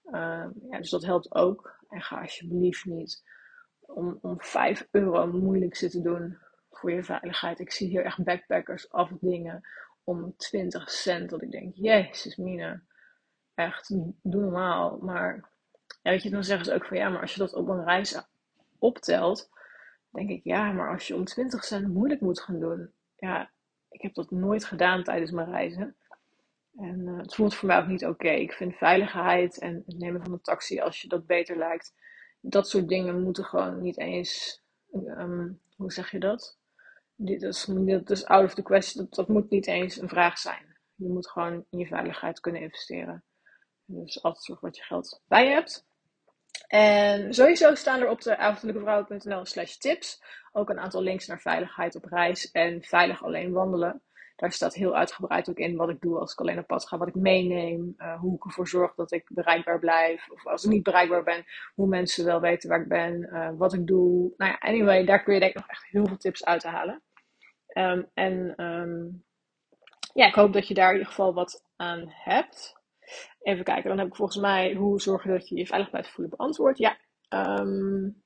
Uh, 0.06 0.46
ja, 0.70 0.78
dus 0.78 0.90
dat 0.90 1.04
helpt 1.04 1.34
ook. 1.34 1.84
En 1.88 2.02
ga 2.02 2.20
alsjeblieft 2.20 2.84
niet 2.84 3.22
om, 3.80 4.18
om 4.20 4.40
5 4.40 4.88
euro 4.90 5.26
moeilijk 5.26 5.76
zitten 5.76 6.02
doen 6.02 6.38
voor 6.70 6.92
je 6.92 7.04
veiligheid. 7.04 7.58
Ik 7.58 7.72
zie 7.72 7.88
hier 7.88 8.04
echt 8.04 8.24
backpackers 8.24 8.90
afdingen 8.90 9.68
om 10.04 10.36
20 10.36 10.90
cent. 10.90 11.30
Dat 11.30 11.42
ik 11.42 11.50
denk, 11.50 11.74
jezus 11.74 12.36
mine, 12.36 12.82
echt, 13.54 13.88
doe 14.22 14.40
normaal. 14.40 14.98
Maar 14.98 15.50
ja, 16.02 16.10
weet 16.10 16.22
je, 16.22 16.30
dan 16.30 16.44
zeggen 16.44 16.66
ze 16.66 16.74
ook 16.74 16.86
van 16.86 16.96
ja, 16.96 17.08
maar 17.08 17.20
als 17.20 17.32
je 17.32 17.38
dat 17.38 17.54
op 17.54 17.68
een 17.68 17.84
reis 17.84 18.22
optelt, 18.78 19.50
denk 20.14 20.30
ik, 20.30 20.44
ja, 20.44 20.72
maar 20.72 20.92
als 20.92 21.06
je 21.06 21.14
om 21.14 21.24
20 21.24 21.64
cent 21.64 21.88
moeilijk 21.88 22.20
moet 22.20 22.40
gaan 22.40 22.60
doen. 22.60 22.92
Ja, 23.16 23.50
ik 23.88 24.02
heb 24.02 24.14
dat 24.14 24.30
nooit 24.30 24.64
gedaan 24.64 25.02
tijdens 25.02 25.30
mijn 25.30 25.50
reizen. 25.50 25.96
En 26.76 27.00
uh, 27.00 27.18
het 27.18 27.34
voelt 27.34 27.54
voor 27.54 27.68
mij 27.68 27.78
ook 27.78 27.86
niet 27.86 28.06
oké. 28.06 28.28
Ik 28.28 28.52
vind 28.52 28.76
veiligheid 28.76 29.58
en 29.58 29.82
het 29.86 29.98
nemen 29.98 30.22
van 30.22 30.32
een 30.32 30.40
taxi 30.40 30.80
als 30.80 31.00
je 31.00 31.08
dat 31.08 31.26
beter 31.26 31.56
lijkt. 31.56 31.94
Dat 32.40 32.68
soort 32.68 32.88
dingen 32.88 33.22
moeten 33.22 33.44
gewoon 33.44 33.82
niet 33.82 33.98
eens. 33.98 34.62
Um, 34.92 35.60
hoe 35.76 35.92
zeg 35.92 36.10
je 36.10 36.18
dat? 36.18 36.58
Dat 37.16 37.42
is, 37.42 37.64
dat 37.64 38.10
is 38.10 38.24
out 38.24 38.44
of 38.44 38.54
the 38.54 38.62
question. 38.62 39.04
Dat, 39.04 39.14
dat 39.14 39.28
moet 39.28 39.50
niet 39.50 39.66
eens 39.66 40.00
een 40.00 40.08
vraag 40.08 40.38
zijn. 40.38 40.78
Je 40.94 41.08
moet 41.08 41.28
gewoon 41.28 41.64
in 41.70 41.78
je 41.78 41.86
veiligheid 41.86 42.40
kunnen 42.40 42.62
investeren. 42.62 43.24
Dus 43.84 44.22
altijd 44.22 44.44
zorg 44.44 44.60
wat 44.60 44.76
je 44.76 44.82
geld 44.82 45.22
bij 45.28 45.48
hebt. 45.48 45.86
En 46.66 47.34
sowieso 47.34 47.74
staan 47.74 48.00
er 48.00 48.08
op 48.08 48.22
de 48.22 48.36
avondelijkevrouwen.nl 48.36 49.44
slash 49.44 49.76
tips 49.76 50.22
ook 50.52 50.70
een 50.70 50.78
aantal 50.78 51.02
links 51.02 51.26
naar 51.26 51.40
veiligheid 51.40 51.94
op 51.94 52.04
reis 52.04 52.50
en 52.50 52.82
veilig 52.82 53.24
alleen 53.24 53.52
wandelen. 53.52 54.02
Daar 54.36 54.52
staat 54.52 54.74
heel 54.74 54.96
uitgebreid 54.96 55.50
ook 55.50 55.58
in 55.58 55.76
wat 55.76 55.88
ik 55.88 56.00
doe 56.00 56.18
als 56.18 56.32
ik 56.32 56.40
alleen 56.40 56.58
op 56.58 56.66
pad 56.66 56.88
ga, 56.88 56.98
wat 56.98 57.08
ik 57.08 57.14
meeneem, 57.14 57.94
uh, 57.98 58.20
hoe 58.20 58.36
ik 58.36 58.44
ervoor 58.44 58.68
zorg 58.68 58.94
dat 58.94 59.12
ik 59.12 59.24
bereikbaar 59.28 59.78
blijf. 59.78 60.30
Of 60.30 60.46
als 60.46 60.64
ik 60.64 60.70
niet 60.70 60.82
bereikbaar 60.82 61.22
ben, 61.22 61.44
hoe 61.74 61.86
mensen 61.86 62.24
wel 62.24 62.40
weten 62.40 62.68
waar 62.68 62.80
ik 62.80 62.88
ben, 62.88 63.28
uh, 63.32 63.50
wat 63.56 63.72
ik 63.72 63.86
doe. 63.86 64.32
Nou 64.36 64.50
ja, 64.50 64.58
anyway, 64.58 65.04
daar 65.04 65.22
kun 65.22 65.34
je 65.34 65.40
denk 65.40 65.52
ik 65.52 65.58
nog 65.58 65.68
echt 65.68 65.86
heel 65.86 66.06
veel 66.06 66.16
tips 66.16 66.44
uit 66.44 66.62
halen. 66.62 67.02
Um, 67.74 68.10
en 68.14 68.64
um, 68.64 69.24
ja, 70.14 70.26
ik 70.26 70.34
hoop 70.34 70.52
dat 70.52 70.68
je 70.68 70.74
daar 70.74 70.88
in 70.88 70.92
ieder 70.92 71.08
geval 71.08 71.34
wat 71.34 71.64
aan 71.76 72.04
hebt. 72.08 72.82
Even 73.42 73.64
kijken, 73.64 73.88
dan 73.88 73.98
heb 73.98 74.06
ik 74.06 74.16
volgens 74.16 74.38
mij 74.38 74.74
hoe 74.74 75.00
zorgen 75.00 75.30
dat 75.30 75.48
je 75.48 75.56
je 75.56 75.66
veilig 75.66 75.90
blijft 75.90 76.10
voelen 76.10 76.36
beantwoord. 76.36 76.78
Ja, 76.78 76.98
um, 77.28 78.22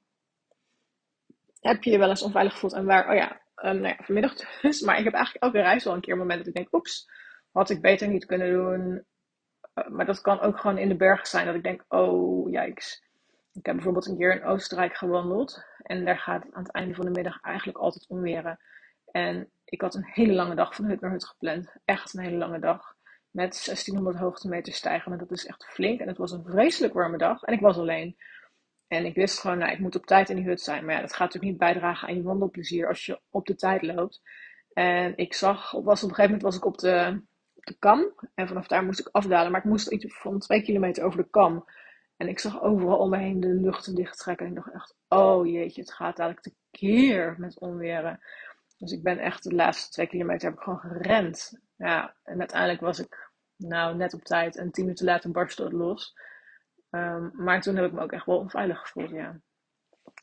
heb 1.60 1.82
je 1.82 1.90
je 1.90 1.98
wel 1.98 2.08
eens 2.08 2.22
onveilig 2.22 2.52
gevoeld 2.52 2.72
en 2.72 2.84
waar? 2.84 3.08
Oh 3.08 3.14
ja, 3.14 3.40
um, 3.56 3.80
nou 3.80 3.94
ja, 3.96 4.04
vanmiddag 4.04 4.34
dus. 4.60 4.80
Maar 4.80 4.98
ik 4.98 5.04
heb 5.04 5.14
eigenlijk 5.14 5.44
elke 5.44 5.60
reis 5.60 5.84
wel 5.84 5.94
een 5.94 6.00
keer 6.00 6.12
een 6.12 6.18
moment 6.18 6.38
dat 6.38 6.48
ik 6.48 6.54
denk, 6.54 6.74
oeps, 6.74 7.10
had 7.52 7.70
ik 7.70 7.80
beter 7.80 8.08
niet 8.08 8.26
kunnen 8.26 8.52
doen. 8.52 9.04
Uh, 9.74 9.88
maar 9.88 10.06
dat 10.06 10.20
kan 10.20 10.40
ook 10.40 10.58
gewoon 10.58 10.78
in 10.78 10.88
de 10.88 10.96
bergen 10.96 11.26
zijn 11.26 11.46
dat 11.46 11.54
ik 11.54 11.62
denk, 11.62 11.84
oh 11.88 12.50
jijks. 12.50 13.06
Ik 13.52 13.66
heb 13.66 13.74
bijvoorbeeld 13.74 14.06
een 14.06 14.16
keer 14.16 14.34
in 14.34 14.44
Oostenrijk 14.44 14.96
gewandeld. 14.96 15.64
En 15.82 16.04
daar 16.04 16.18
gaat 16.18 16.44
het 16.44 16.54
aan 16.54 16.62
het 16.62 16.72
einde 16.72 16.94
van 16.94 17.04
de 17.04 17.10
middag 17.10 17.40
eigenlijk 17.40 17.78
altijd 17.78 18.08
omweren. 18.08 18.58
En 19.10 19.50
ik 19.64 19.80
had 19.80 19.94
een 19.94 20.10
hele 20.12 20.32
lange 20.32 20.54
dag 20.54 20.74
van 20.74 20.84
hut 20.84 21.00
naar 21.00 21.10
hut 21.10 21.26
gepland. 21.26 21.76
Echt 21.84 22.14
een 22.14 22.22
hele 22.22 22.36
lange 22.36 22.58
dag 22.58 22.94
met 23.30 23.64
1600 23.64 24.16
hoogtemeter 24.16 24.72
stijgen. 24.72 25.12
En 25.12 25.18
dat 25.18 25.30
is 25.30 25.46
echt 25.46 25.64
flink. 25.64 26.00
En 26.00 26.08
het 26.08 26.16
was 26.16 26.32
een 26.32 26.44
vreselijk 26.44 26.94
warme 26.94 27.18
dag. 27.18 27.42
En 27.42 27.54
ik 27.54 27.60
was 27.60 27.76
alleen. 27.76 28.16
En 28.86 29.04
ik 29.04 29.14
wist 29.14 29.40
gewoon, 29.40 29.58
nou, 29.58 29.72
ik 29.72 29.78
moet 29.78 29.96
op 29.96 30.06
tijd 30.06 30.30
in 30.30 30.36
die 30.36 30.44
hut 30.44 30.60
zijn. 30.60 30.84
Maar 30.84 30.94
ja, 30.94 31.00
dat 31.00 31.10
gaat 31.10 31.32
natuurlijk 31.32 31.52
niet 31.52 31.58
bijdragen 31.58 32.08
aan 32.08 32.14
je 32.14 32.22
wandelplezier 32.22 32.88
als 32.88 33.06
je 33.06 33.20
op 33.30 33.46
de 33.46 33.54
tijd 33.54 33.82
loopt. 33.82 34.22
En 34.72 35.16
ik 35.16 35.34
zag, 35.34 35.70
was 35.70 36.02
op 36.02 36.08
een 36.08 36.14
gegeven 36.14 36.24
moment 36.24 36.42
was 36.42 36.56
ik 36.56 36.64
op 36.64 36.78
de, 36.78 37.22
de 37.54 37.76
kam. 37.78 38.12
En 38.34 38.48
vanaf 38.48 38.66
daar 38.66 38.84
moest 38.84 39.00
ik 39.00 39.08
afdalen. 39.12 39.50
Maar 39.50 39.60
ik 39.60 39.66
moest 39.66 39.88
iets 39.88 40.18
van 40.18 40.38
twee 40.38 40.62
kilometer 40.62 41.04
over 41.04 41.22
de 41.22 41.28
kam. 41.30 41.64
En 42.16 42.28
ik 42.28 42.38
zag 42.38 42.62
overal 42.62 42.98
om 42.98 43.10
me 43.10 43.18
heen 43.18 43.40
de 43.40 43.48
lucht 43.48 43.96
dicht 43.96 44.18
trekken. 44.18 44.46
En 44.46 44.52
ik 44.52 44.58
dacht 44.58 44.74
echt, 44.74 44.96
oh 45.08 45.46
jeetje, 45.46 45.80
het 45.80 45.92
gaat 45.92 46.16
dadelijk 46.16 46.42
te 46.42 46.54
keer 46.70 47.34
met 47.38 47.58
onweren. 47.58 48.20
Dus 48.78 48.92
ik 48.92 49.02
ben 49.02 49.18
echt 49.18 49.42
de 49.42 49.54
laatste 49.54 49.90
twee 49.90 50.06
kilometer 50.06 50.48
heb 50.48 50.58
ik 50.58 50.64
gewoon 50.64 50.78
gerend. 50.78 51.60
Ja, 51.76 52.16
en 52.22 52.38
uiteindelijk 52.38 52.80
was 52.80 52.98
ik 52.98 53.30
nou 53.56 53.96
net 53.96 54.14
op 54.14 54.24
tijd 54.24 54.56
en 54.56 54.70
tien 54.70 54.84
minuten 54.84 55.06
later 55.06 55.30
barstte 55.30 55.62
het 55.62 55.72
los. 55.72 56.14
Um, 56.90 57.30
maar 57.34 57.60
toen 57.60 57.76
heb 57.76 57.84
ik 57.84 57.92
me 57.92 58.00
ook 58.00 58.12
echt 58.12 58.26
wel 58.26 58.38
onveilig 58.38 58.80
gevoeld, 58.80 59.10
ja. 59.10 59.40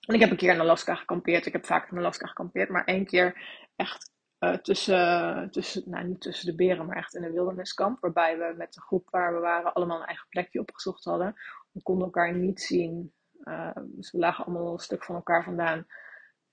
En 0.07 0.13
ik 0.13 0.19
heb 0.19 0.31
een 0.31 0.37
keer 0.37 0.53
in 0.53 0.59
Alaska 0.59 0.95
gekampeerd. 0.95 1.45
Ik 1.45 1.53
heb 1.53 1.65
vaak 1.65 1.91
in 1.91 1.97
Alaska 1.97 2.27
gekampeerd, 2.27 2.69
maar 2.69 2.83
één 2.83 3.05
keer 3.05 3.37
echt 3.75 4.11
uh, 4.39 4.53
tussen, 4.53 5.51
tussen, 5.51 5.83
nou 5.85 6.05
niet 6.05 6.21
tussen 6.21 6.45
de 6.45 6.55
beren, 6.55 6.85
maar 6.85 6.97
echt 6.97 7.15
in 7.15 7.23
een 7.23 7.31
wilderniskamp. 7.31 7.99
Waarbij 7.99 8.37
we 8.37 8.53
met 8.57 8.73
de 8.73 8.81
groep 8.81 9.09
waar 9.09 9.33
we 9.33 9.39
waren 9.39 9.73
allemaal 9.73 9.99
een 9.99 10.07
eigen 10.07 10.27
plekje 10.29 10.59
opgezocht 10.59 11.03
hadden. 11.03 11.35
We 11.71 11.81
konden 11.81 12.05
elkaar 12.05 12.35
niet 12.35 12.61
zien. 12.61 13.13
Uh, 13.43 13.71
dus 13.83 14.11
we 14.11 14.17
lagen 14.17 14.45
allemaal 14.45 14.73
een 14.73 14.79
stuk 14.79 15.03
van 15.03 15.15
elkaar 15.15 15.43
vandaan. 15.43 15.85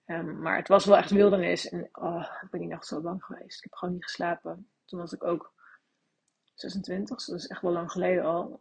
Um, 0.06 0.40
maar 0.40 0.56
het 0.56 0.68
was 0.68 0.84
wel 0.84 0.96
echt 0.96 1.10
wildernis. 1.10 1.68
En 1.68 1.88
oh, 1.92 2.26
ik 2.42 2.50
ben 2.50 2.60
niet 2.60 2.70
echt 2.70 2.86
zo 2.86 3.00
bang 3.00 3.24
geweest. 3.24 3.56
Ik 3.56 3.62
heb 3.62 3.74
gewoon 3.74 3.94
niet 3.94 4.04
geslapen. 4.04 4.70
Toen 4.84 4.98
was 4.98 5.12
ik 5.12 5.24
ook 5.24 5.52
26, 6.54 7.16
dus 7.16 7.26
dat 7.26 7.38
is 7.38 7.46
echt 7.46 7.62
wel 7.62 7.72
lang 7.72 7.90
geleden 7.90 8.24
al. 8.24 8.60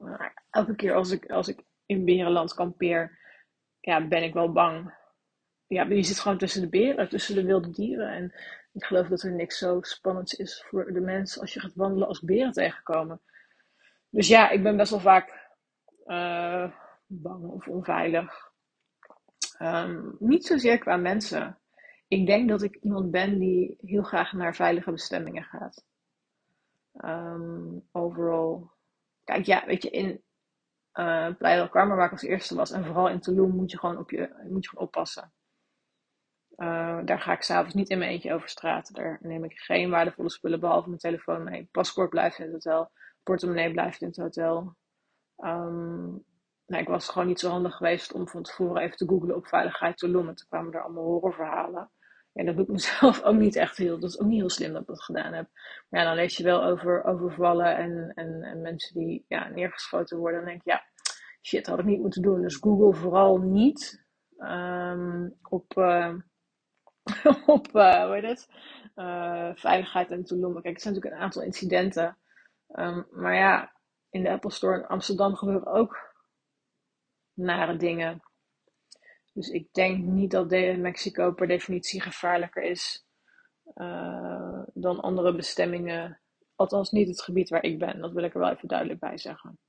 Elke 0.50 0.76
keer 0.76 0.94
als 0.94 1.12
ik, 1.12 1.30
als 1.32 1.48
ik 1.48 1.64
in 1.86 2.06
Berenland 2.06 2.54
kampeer, 2.54 3.20
ja, 3.80 4.08
ben 4.08 4.24
ik 4.24 4.34
wel 4.34 4.52
bang. 4.52 4.94
Ja, 5.68 5.84
je 5.84 6.04
zit 6.04 6.20
gewoon 6.20 6.38
tussen 6.38 6.62
de 6.62 6.70
beren, 6.70 7.10
tussen 7.10 7.36
de 7.36 7.44
wilde 7.44 7.70
dieren. 7.70 8.10
En 8.10 8.34
ik 8.74 8.84
geloof 8.84 9.08
dat 9.08 9.22
er 9.22 9.32
niks 9.32 9.58
zo 9.58 9.82
spannends 9.82 10.34
is 10.34 10.66
voor 10.68 10.94
de 10.94 11.02
mensen 11.02 11.42
als 11.42 11.54
je 11.54 11.60
gaat 11.60 11.76
wandelen 11.76 12.08
als 12.08 12.22
beren 12.22 12.52
tegenkomen. 12.52 13.22
Dus 14.10 14.28
ja, 14.28 14.50
ik 14.50 14.64
ben 14.64 14.78
best 14.78 14.92
wel 14.92 15.00
vaak 15.00 15.50
uh, 16.06 16.72
bang 17.06 17.44
of 17.46 17.68
onveilig. 17.68 18.51
Um, 19.62 20.16
niet 20.20 20.46
zozeer 20.46 20.78
qua 20.78 20.98
mensen. 20.98 21.60
Ik 22.08 22.26
denk 22.26 22.50
dat 22.50 22.62
ik 22.62 22.76
iemand 22.76 23.12
ben 23.12 23.40
die 23.40 23.78
heel 23.82 24.04
graag 24.04 24.34
naar 24.34 24.56
veilige 24.56 24.92
bestemmingen 24.92 25.44
gaat. 25.44 25.86
Um, 27.06 27.88
overal. 27.92 28.72
Kijk, 29.24 29.46
ja, 29.46 29.66
weet 29.66 29.84
je, 29.84 29.90
in 29.90 30.24
uh, 30.94 31.36
Playa 31.38 31.70
waar 31.72 32.06
ik 32.06 32.12
als 32.12 32.22
eerste 32.22 32.56
was, 32.56 32.72
en 32.72 32.86
vooral 32.86 33.10
in 33.10 33.20
Tulum, 33.20 33.56
moet 33.56 33.72
je 33.72 33.80
gewoon, 33.80 33.98
op 33.98 34.10
je, 34.10 34.46
moet 34.50 34.64
je 34.64 34.70
gewoon 34.70 34.88
oppassen. 34.88 35.34
Uh, 36.58 37.00
daar 37.06 37.20
ga 37.20 37.34
ik 37.34 37.42
s'avonds 37.42 37.74
niet 37.76 37.90
in 37.90 37.98
mijn 37.98 38.12
eentje 38.12 38.34
over 38.34 38.50
straat. 38.50 38.94
Daar 38.94 39.20
neem 39.22 39.44
ik 39.44 39.60
geen 39.60 39.90
waardevolle 39.90 40.30
spullen 40.30 40.60
behalve 40.60 40.88
mijn 40.88 41.00
telefoon 41.00 41.44
mee. 41.44 41.68
Paspoort 41.72 42.10
blijft 42.10 42.40
in 42.40 42.44
het 42.44 42.54
hotel. 42.54 42.92
Portemonnee 43.24 43.72
blijft 43.72 44.02
in 44.02 44.08
het 44.08 44.18
hotel. 44.18 44.76
Um, 45.38 46.24
nou, 46.72 46.84
ik 46.84 46.90
was 46.90 47.10
gewoon 47.10 47.28
niet 47.28 47.40
zo 47.40 47.50
handig 47.50 47.76
geweest 47.76 48.14
om 48.14 48.28
van 48.28 48.44
tevoren 48.44 48.82
even 48.82 48.98
te 48.98 49.08
googlen 49.08 49.36
op 49.36 49.48
veiligheid 49.48 49.98
Tulum. 49.98 50.28
En 50.28 50.36
toen 50.36 50.48
kwamen 50.48 50.74
er 50.74 50.84
allemaal 50.84 51.04
horrorverhalen. 51.04 51.92
En 52.34 52.46
dat 52.46 52.56
doet 52.56 52.68
mezelf 52.68 53.22
ook 53.28 53.36
niet 53.36 53.56
echt 53.56 53.78
heel. 53.78 54.00
Dat 54.00 54.10
is 54.10 54.20
ook 54.20 54.28
niet 54.28 54.40
heel 54.40 54.50
slim 54.50 54.72
dat 54.72 54.82
ik 54.82 54.88
dat 54.88 55.04
gedaan 55.04 55.34
heb. 55.34 55.48
Maar 55.90 56.00
ja, 56.02 56.06
dan 56.06 56.16
lees 56.16 56.38
je 56.38 56.44
wel 56.44 56.64
over 56.64 57.04
overvallen 57.04 57.78
en, 57.78 58.12
en, 58.16 58.44
en 58.44 58.62
mensen 58.62 59.00
die 59.00 59.26
ja, 59.28 59.48
neergeschoten 59.48 60.18
worden. 60.18 60.40
Dan 60.40 60.50
denk 60.50 60.60
ik, 60.60 60.72
ja, 60.72 60.84
shit, 61.42 61.68
had 61.68 61.80
ik 61.80 61.86
niet 61.86 62.02
moeten 62.02 62.22
doen. 62.22 62.42
Dus 62.42 62.56
Google 62.56 62.94
vooral 62.94 63.38
niet 63.38 64.06
um, 64.38 65.38
op, 65.42 65.78
uh, 65.78 66.14
op 67.46 67.68
uh, 67.74 68.04
hoe 68.04 68.14
heet 68.14 68.24
het? 68.24 68.50
Uh, 68.96 69.50
veiligheid 69.54 70.12
en 70.12 70.24
Tulum. 70.24 70.62
Kijk, 70.62 70.76
er 70.76 70.82
zijn 70.82 70.94
natuurlijk 70.94 71.22
een 71.22 71.28
aantal 71.28 71.42
incidenten. 71.42 72.18
Um, 72.76 73.08
maar 73.12 73.36
ja, 73.36 73.72
in 74.10 74.24
de 74.24 74.30
Apple 74.30 74.52
Store 74.52 74.78
in 74.78 74.88
Amsterdam 74.88 75.36
gebeuren 75.36 75.68
ook 75.68 76.11
nare 77.42 77.76
dingen. 77.76 78.22
Dus 79.34 79.50
ik 79.50 79.74
denk 79.74 80.04
niet 80.04 80.32
dat 80.32 80.50
Mexico 80.78 81.32
per 81.32 81.48
definitie 81.48 82.02
gevaarlijker 82.02 82.64
is 82.64 83.06
uh, 83.76 84.64
dan 84.74 85.00
andere 85.00 85.36
bestemmingen. 85.36 86.20
Althans, 86.56 86.92
niet 86.92 87.08
het 87.08 87.22
gebied 87.22 87.50
waar 87.50 87.64
ik 87.64 87.80
ben. 87.80 88.00
Dat 88.00 88.12
wil 88.12 88.24
ik 88.24 88.34
er 88.34 88.40
wel 88.40 88.52
even 88.52 88.68
duidelijk 88.68 89.00
bij 89.00 89.18
zeggen. 89.18 89.60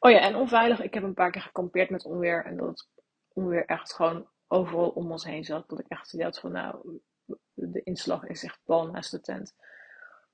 Oh 0.00 0.10
ja, 0.10 0.18
en 0.18 0.36
onveilig. 0.36 0.80
Ik 0.80 0.94
heb 0.94 1.02
een 1.02 1.14
paar 1.14 1.30
keer 1.30 1.42
gekampeerd 1.42 1.90
met 1.90 2.04
onweer. 2.04 2.44
En 2.44 2.56
dat 2.56 2.88
onweer 3.28 3.64
echt 3.66 3.92
gewoon 3.92 4.28
overal 4.46 4.88
om 4.88 5.10
ons 5.10 5.24
heen 5.24 5.44
zat. 5.44 5.68
Dat 5.68 5.78
ik 5.78 5.88
echt 5.88 6.22
had 6.22 6.40
van, 6.40 6.52
nou, 6.52 7.00
de 7.54 7.82
inslag 7.82 8.24
is 8.24 8.44
echt 8.44 8.60
pal 8.64 8.86
naast 8.86 9.10
de 9.10 9.20
tent. 9.20 9.54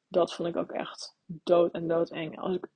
Dat 0.09 0.35
vond 0.35 0.49
ik 0.49 0.57
ook 0.57 0.73
echt 0.73 1.17
dood 1.27 1.73
en 1.73 1.89
dood 1.89 2.11
eng. 2.11 2.37
Als 2.37 2.57
ik 2.57 2.67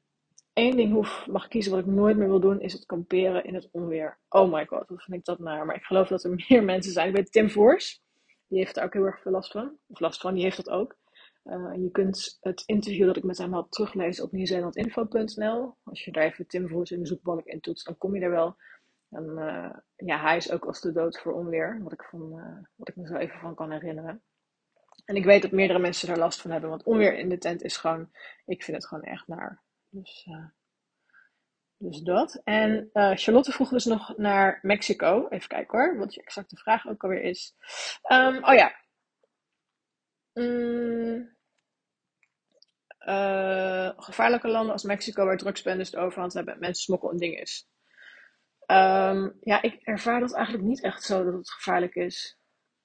één 0.52 0.76
ding 0.76 0.92
hoef, 0.92 1.26
mag 1.26 1.48
kiezen 1.48 1.72
wat 1.72 1.80
ik 1.80 1.86
nooit 1.86 2.16
meer 2.16 2.28
wil 2.28 2.40
doen, 2.40 2.60
is 2.60 2.72
het 2.72 2.86
kamperen 2.86 3.44
in 3.44 3.54
het 3.54 3.68
onweer. 3.72 4.18
Oh 4.28 4.52
my 4.52 4.66
god, 4.66 4.88
wat 4.88 5.02
vind 5.02 5.18
ik 5.18 5.24
dat 5.24 5.38
naar. 5.38 5.66
Maar 5.66 5.76
ik 5.76 5.84
geloof 5.84 6.08
dat 6.08 6.24
er 6.24 6.44
meer 6.48 6.64
mensen 6.64 6.92
zijn. 6.92 7.08
Ik 7.08 7.14
weet 7.14 7.32
Tim 7.32 7.50
Voors, 7.50 8.02
die 8.48 8.58
heeft 8.58 8.76
er 8.76 8.84
ook 8.84 8.92
heel 8.92 9.04
erg 9.04 9.20
veel 9.20 9.32
last 9.32 9.52
van. 9.52 9.76
Of 9.86 10.00
last 10.00 10.20
van, 10.20 10.34
die 10.34 10.42
heeft 10.42 10.56
dat 10.56 10.70
ook. 10.70 10.96
Uh, 11.44 11.74
je 11.74 11.90
kunt 11.90 12.38
het 12.40 12.62
interview 12.66 13.06
dat 13.06 13.16
ik 13.16 13.22
met 13.22 13.38
hem 13.38 13.52
had 13.52 13.72
teruglezen 13.72 14.24
op 14.24 14.32
nieuwzeelandinfo.nl. 14.32 15.74
Als 15.82 16.04
je 16.04 16.12
daar 16.12 16.24
even 16.24 16.46
Tim 16.46 16.68
Voors 16.68 16.90
in 16.90 17.00
de 17.00 17.06
zoekbalk 17.06 17.46
in 17.46 17.60
toetst, 17.60 17.86
dan 17.86 17.98
kom 17.98 18.14
je 18.14 18.20
er 18.20 18.30
wel. 18.30 18.56
En, 19.10 19.24
uh, 19.24 19.70
ja, 19.96 20.20
hij 20.20 20.36
is 20.36 20.52
ook 20.52 20.64
als 20.64 20.80
de 20.80 20.92
dood 20.92 21.18
voor 21.18 21.32
onweer, 21.32 21.80
wat 21.82 21.92
ik, 21.92 22.02
van, 22.02 22.20
uh, 22.20 22.66
wat 22.76 22.88
ik 22.88 22.96
me 22.96 23.06
zo 23.06 23.14
even 23.14 23.40
van 23.40 23.54
kan 23.54 23.70
herinneren. 23.70 24.22
En 25.04 25.16
ik 25.16 25.24
weet 25.24 25.42
dat 25.42 25.50
meerdere 25.50 25.78
mensen 25.78 26.08
daar 26.08 26.18
last 26.18 26.40
van 26.40 26.50
hebben, 26.50 26.70
want 26.70 26.82
onweer 26.82 27.18
in 27.18 27.28
de 27.28 27.38
tent 27.38 27.62
is 27.62 27.76
gewoon, 27.76 28.10
ik 28.44 28.62
vind 28.62 28.76
het 28.76 28.86
gewoon 28.86 29.04
echt 29.04 29.26
naar. 29.26 29.62
Dus, 29.92 30.26
uh, 30.30 30.46
dus 31.76 32.00
dat. 32.00 32.40
En 32.44 32.90
uh, 32.92 33.12
Charlotte 33.14 33.52
vroeg 33.52 33.68
dus 33.68 33.84
nog 33.84 34.16
naar 34.16 34.58
Mexico. 34.62 35.28
Even 35.28 35.48
kijken 35.48 35.78
hoor, 35.78 35.98
wat 35.98 36.14
je 36.14 36.22
exacte 36.22 36.56
vraag 36.56 36.86
ook 36.86 37.02
alweer 37.02 37.22
is. 37.22 37.54
Um, 38.12 38.44
oh 38.44 38.54
ja. 38.54 38.80
Mm, 40.32 41.36
uh, 43.06 43.90
gevaarlijke 43.96 44.48
landen 44.48 44.72
als 44.72 44.82
Mexico, 44.82 45.24
waar 45.24 45.36
drugsbendes 45.36 45.90
de 45.90 45.98
overhand 45.98 46.32
hebben, 46.32 46.58
mensen 46.58 46.82
smokkel 46.82 47.10
en 47.10 47.16
dingen 47.16 47.40
is. 47.40 47.68
Um, 48.66 49.36
ja, 49.40 49.62
ik 49.62 49.80
ervaar 49.82 50.20
dat 50.20 50.34
eigenlijk 50.34 50.64
niet 50.66 50.82
echt 50.82 51.02
zo 51.02 51.24
dat 51.24 51.32
het 51.32 51.50
gevaarlijk 51.50 51.94
is. 51.94 52.38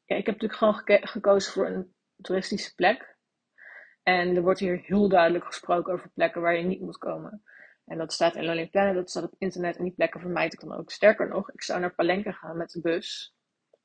ja, 0.06 0.16
ik 0.16 0.26
heb 0.26 0.42
natuurlijk 0.42 0.60
gewoon 0.60 1.08
gekozen 1.08 1.52
voor 1.54 1.68
een 1.68 1.96
toeristische 2.22 2.76
plek. 2.76 3.17
En 4.08 4.36
er 4.36 4.42
wordt 4.42 4.60
hier 4.60 4.82
heel 4.86 5.10
duidelijk 5.10 5.46
gesproken 5.46 5.94
over 5.94 6.10
plekken 6.14 6.42
waar 6.42 6.58
je 6.58 6.64
niet 6.64 6.82
moet 6.82 6.98
komen. 6.98 7.44
En 7.86 7.98
dat 7.98 8.14
staat 8.14 8.36
in 8.36 8.46
Lonely 8.46 8.68
Planet, 8.68 8.96
dat 8.96 9.10
staat 9.10 9.24
op 9.24 9.34
internet. 9.38 9.78
En 9.78 9.84
die 9.84 9.94
plekken 9.94 10.20
vermijd 10.20 10.54
ik 10.54 10.60
dan 10.60 10.74
ook. 10.74 10.92
Sterker 10.92 11.28
nog, 11.28 11.52
ik 11.52 11.62
zou 11.62 11.80
naar 11.80 11.96
Palenque 11.96 12.34
gaan 12.34 12.58
met 12.58 12.70
de 12.70 12.82
bus. 12.82 13.36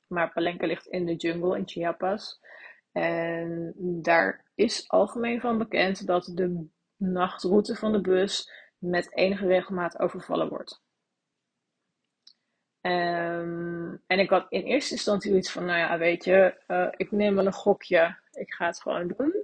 Maar 0.07 0.31
Palenque 0.31 0.67
ligt 0.67 0.87
in 0.87 1.05
de 1.05 1.15
jungle 1.15 1.57
in 1.57 1.67
Chiapas. 1.67 2.39
En 2.91 3.73
daar 4.01 4.45
is 4.55 4.89
algemeen 4.89 5.39
van 5.39 5.57
bekend 5.57 6.07
dat 6.07 6.31
de 6.33 6.67
nachtroute 6.95 7.75
van 7.75 7.91
de 7.91 8.01
bus 8.01 8.51
met 8.77 9.15
enige 9.15 9.47
regelmaat 9.47 9.99
overvallen 9.99 10.49
wordt. 10.49 10.81
Um, 12.81 14.01
en 14.07 14.19
ik 14.19 14.29
had 14.29 14.45
in 14.49 14.63
eerste 14.63 14.93
instantie 14.93 15.35
iets 15.35 15.51
van, 15.51 15.65
nou 15.65 15.77
ja, 15.77 15.97
weet 15.97 16.23
je, 16.23 16.55
uh, 16.67 16.87
ik 16.91 17.11
neem 17.11 17.35
wel 17.35 17.45
een 17.45 17.53
gokje, 17.53 18.17
ik 18.31 18.53
ga 18.53 18.65
het 18.65 18.81
gewoon 18.81 19.07
doen. 19.07 19.42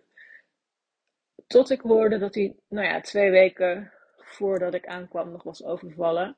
Tot 1.49 1.69
ik 1.69 1.81
hoorde 1.81 2.17
dat 2.17 2.35
hij, 2.35 2.55
nou 2.67 2.87
ja, 2.87 3.01
twee 3.01 3.31
weken 3.31 3.91
voordat 4.17 4.73
ik 4.73 4.87
aankwam 4.87 5.31
nog 5.31 5.43
was 5.43 5.63
overvallen. 5.63 6.37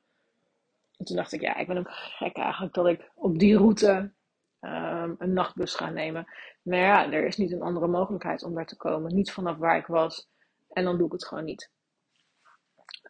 En 0.96 1.04
toen 1.04 1.16
dacht 1.16 1.32
ik, 1.32 1.40
ja, 1.40 1.56
ik 1.56 1.66
ben 1.66 1.78
ook 1.78 1.90
gek 1.90 2.36
eigenlijk 2.36 2.74
dat 2.74 2.86
ik 2.86 3.10
op 3.14 3.38
die 3.38 3.56
route 3.56 4.12
um, 4.60 5.16
een 5.18 5.32
nachtbus 5.32 5.74
ga 5.74 5.90
nemen. 5.90 6.26
Maar 6.62 6.78
ja, 6.78 7.12
er 7.12 7.26
is 7.26 7.36
niet 7.36 7.52
een 7.52 7.62
andere 7.62 7.86
mogelijkheid 7.86 8.42
om 8.42 8.54
daar 8.54 8.66
te 8.66 8.76
komen. 8.76 9.14
Niet 9.14 9.32
vanaf 9.32 9.56
waar 9.56 9.76
ik 9.76 9.86
was. 9.86 10.28
En 10.70 10.84
dan 10.84 10.96
doe 10.96 11.06
ik 11.06 11.12
het 11.12 11.26
gewoon 11.26 11.44
niet. 11.44 11.70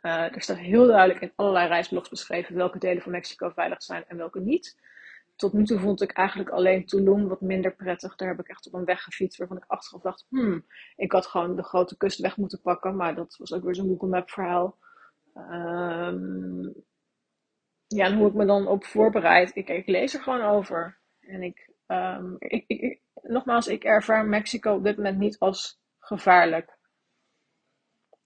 Uh, 0.03 0.35
er 0.35 0.43
staat 0.43 0.59
heel 0.59 0.87
duidelijk 0.87 1.21
in 1.21 1.33
allerlei 1.37 1.69
reisblogs 1.69 2.09
beschreven 2.09 2.55
welke 2.55 2.79
delen 2.79 3.03
van 3.03 3.13
Mexico 3.13 3.51
veilig 3.51 3.83
zijn 3.83 4.05
en 4.09 4.17
welke 4.17 4.41
niet. 4.41 4.77
Tot 5.43 5.53
nu 5.53 5.65
toe 5.65 5.79
vond 5.79 6.03
ik 6.03 6.13
eigenlijk 6.13 6.51
alleen 6.51 6.87
Tulum 6.87 7.29
wat 7.29 7.41
minder 7.41 7.75
prettig. 7.75 8.17
Daar 8.17 8.29
heb 8.29 8.39
ik 8.39 8.49
echt 8.49 8.67
op 8.67 8.75
een 8.75 8.85
weg 8.85 9.03
gefietst 9.03 9.39
waarvan 9.39 9.57
ik 9.57 9.65
achteraf 9.67 10.03
dacht, 10.03 10.27
hmm, 10.29 10.67
ik 10.97 11.13
had 11.13 11.27
gewoon 11.27 11.57
de 11.57 11.63
grote 11.63 11.97
kustweg 11.97 12.37
moeten 12.37 12.61
pakken. 12.61 12.97
Maar 12.97 13.15
dat 13.15 13.37
was 13.37 13.53
ook 13.53 13.63
weer 13.63 13.75
zo'n 13.75 13.89
Google 13.89 14.09
Map 14.09 14.31
verhaal. 14.31 14.79
Um, 15.35 16.75
ja, 17.87 18.05
en 18.05 18.17
hoe 18.17 18.29
ik 18.29 18.35
me 18.35 18.45
dan 18.45 18.67
op 18.67 18.85
voorbereid, 18.85 19.57
ik, 19.57 19.87
lees 19.87 20.15
er 20.15 20.23
gewoon 20.23 20.41
over. 20.41 20.99
En 21.21 21.43
ik, 21.43 21.71
ik, 22.39 22.65
ik, 22.67 23.01
nogmaals, 23.23 23.67
ik 23.67 23.85
ervaar 23.85 24.27
Mexico 24.27 24.75
op 24.75 24.85
dit 24.85 24.97
moment 24.97 25.19
niet 25.19 25.39
als 25.39 25.81
gevaarlijk. 25.99 26.79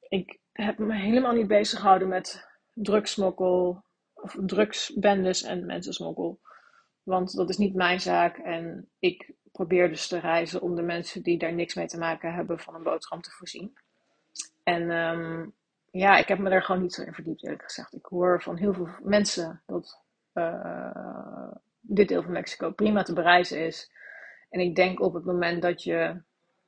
Ik 0.09 0.38
heb 0.52 0.79
me 0.79 0.94
helemaal 0.94 1.33
niet 1.33 1.48
bezig 1.48 1.81
gehouden 1.81 2.09
met 2.09 2.48
drugsmokkel, 2.74 3.85
of 4.14 4.37
drugsbendes 4.40 5.42
en 5.42 5.66
mensensmokkel. 5.66 6.40
Want 7.07 7.37
dat 7.37 7.49
is 7.49 7.57
niet 7.57 7.75
mijn 7.75 8.01
zaak 8.01 8.37
en 8.37 8.88
ik 8.99 9.33
probeer 9.53 9.88
dus 9.88 10.09
te 10.09 10.19
reizen 10.19 10.61
om 10.61 10.75
de 10.75 10.83
mensen 10.83 11.23
die 11.23 11.38
daar 11.38 11.53
niks 11.53 11.75
mee 11.75 11.87
te 11.87 11.99
maken 11.99 12.35
hebben 12.35 12.59
van 12.59 12.75
een 12.75 12.83
boterham 12.83 13.21
te 13.21 13.31
voorzien. 13.31 13.79
En 14.62 14.90
um, 14.90 15.55
ja, 15.90 16.16
ik 16.16 16.29
heb 16.29 16.38
me 16.38 16.51
daar 16.51 16.62
gewoon 16.62 16.83
niet 16.83 16.95
zo 16.95 17.03
in 17.03 17.12
verdiept 17.12 17.45
eerlijk 17.45 17.62
gezegd. 17.62 17.95
Ik 17.95 18.07
hoor 18.07 18.42
van 18.42 18.57
heel 18.57 18.75
veel 18.75 18.88
mensen 19.03 19.62
dat 19.66 20.03
uh, 20.35 21.53
dit 21.81 22.09
deel 22.09 22.23
van 22.23 22.33
Mexico 22.33 22.71
prima 22.71 23.03
te 23.03 23.12
bereizen 23.12 23.66
is. 23.66 23.90
En 24.51 24.61
ik 24.61 24.75
denk 24.75 25.01
op 25.01 25.14
het 25.14 25.25
moment 25.25 25.62
dat 25.62 25.83
je 25.83 26.21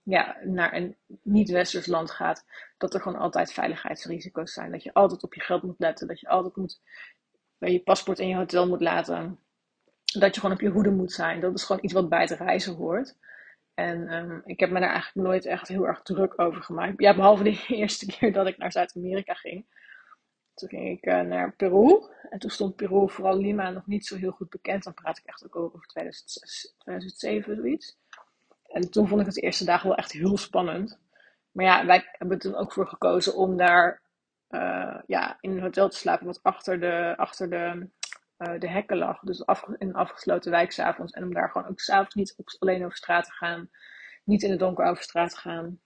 ja, 0.02 0.36
naar 0.44 0.74
een 0.74 0.96
niet-westers 1.22 1.86
land 1.86 2.10
gaat, 2.10 2.44
dat 2.76 2.94
er 2.94 3.00
gewoon 3.00 3.20
altijd 3.20 3.52
veiligheidsrisico's 3.52 4.52
zijn. 4.52 4.70
Dat 4.70 4.82
je 4.82 4.94
altijd 4.94 5.22
op 5.22 5.34
je 5.34 5.40
geld 5.40 5.62
moet 5.62 5.78
letten. 5.78 6.06
Dat 6.06 6.20
je 6.20 6.28
altijd 6.28 6.56
moet, 6.56 6.80
je 7.58 7.80
paspoort 7.80 8.18
in 8.18 8.28
je 8.28 8.36
hotel 8.36 8.68
moet 8.68 8.80
laten. 8.80 9.38
Dat 10.12 10.34
je 10.34 10.40
gewoon 10.40 10.54
op 10.56 10.62
je 10.62 10.68
hoede 10.68 10.90
moet 10.90 11.12
zijn. 11.12 11.40
Dat 11.40 11.54
is 11.54 11.64
gewoon 11.64 11.84
iets 11.84 11.92
wat 11.92 12.08
bij 12.08 12.20
het 12.20 12.30
reizen 12.30 12.74
hoort. 12.74 13.16
En 13.74 14.14
um, 14.14 14.42
ik 14.44 14.60
heb 14.60 14.70
me 14.70 14.80
daar 14.80 14.90
eigenlijk 14.90 15.28
nooit 15.28 15.46
echt 15.46 15.68
heel 15.68 15.86
erg 15.86 16.02
druk 16.02 16.40
over 16.40 16.62
gemaakt. 16.62 17.00
Ja, 17.00 17.14
behalve 17.14 17.42
de 17.42 17.64
eerste 17.82 18.06
keer 18.06 18.32
dat 18.32 18.46
ik 18.46 18.58
naar 18.58 18.72
Zuid-Amerika 18.72 19.34
ging. 19.34 19.66
Toen 20.54 20.68
ging 20.68 20.88
ik 20.98 21.06
uh, 21.06 21.20
naar 21.20 21.52
Peru. 21.52 22.02
En 22.30 22.38
toen 22.38 22.50
stond 22.50 22.76
Peru, 22.76 23.08
vooral 23.08 23.36
Lima, 23.36 23.70
nog 23.70 23.86
niet 23.86 24.06
zo 24.06 24.16
heel 24.16 24.30
goed 24.30 24.50
bekend. 24.50 24.84
Dan 24.84 24.94
praat 24.94 25.18
ik 25.18 25.24
echt 25.24 25.44
ook 25.44 25.56
over 25.56 25.86
2006, 25.86 26.74
2007, 26.78 27.56
zoiets. 27.56 27.96
En 28.66 28.90
toen 28.90 29.08
vond 29.08 29.20
ik 29.20 29.26
het 29.26 29.34
de 29.34 29.40
eerste 29.40 29.64
dagen 29.64 29.88
wel 29.88 29.96
echt 29.96 30.12
heel 30.12 30.36
spannend. 30.36 30.98
Maar 31.52 31.64
ja, 31.64 31.86
wij 31.86 32.08
hebben 32.12 32.36
er 32.36 32.42
toen 32.42 32.54
ook 32.54 32.72
voor 32.72 32.86
gekozen 32.86 33.36
om 33.36 33.56
daar 33.56 34.02
uh, 34.50 34.98
ja, 35.06 35.38
in 35.40 35.50
een 35.50 35.62
hotel 35.62 35.88
te 35.88 35.96
slapen 35.96 36.26
wat 36.26 36.42
achter 36.42 36.80
de, 36.80 37.14
achter 37.16 37.50
de, 37.50 37.88
uh, 38.38 38.58
de 38.58 38.68
hekken 38.68 38.96
lag. 38.96 39.20
Dus 39.20 39.40
in 39.40 39.74
een 39.88 39.94
afgesloten 39.94 40.50
wijk 40.50 40.72
s'avonds. 40.72 41.12
En 41.12 41.22
om 41.22 41.34
daar 41.34 41.50
gewoon 41.50 41.68
ook 41.68 41.80
s'avonds 41.80 42.14
niet 42.14 42.34
op, 42.36 42.56
alleen 42.58 42.84
over 42.84 42.96
straat 42.96 43.24
te 43.24 43.32
gaan. 43.32 43.70
Niet 44.24 44.42
in 44.42 44.50
het 44.50 44.58
donker 44.58 44.84
over 44.84 45.02
straat 45.02 45.30
te 45.30 45.36
gaan. 45.36 45.80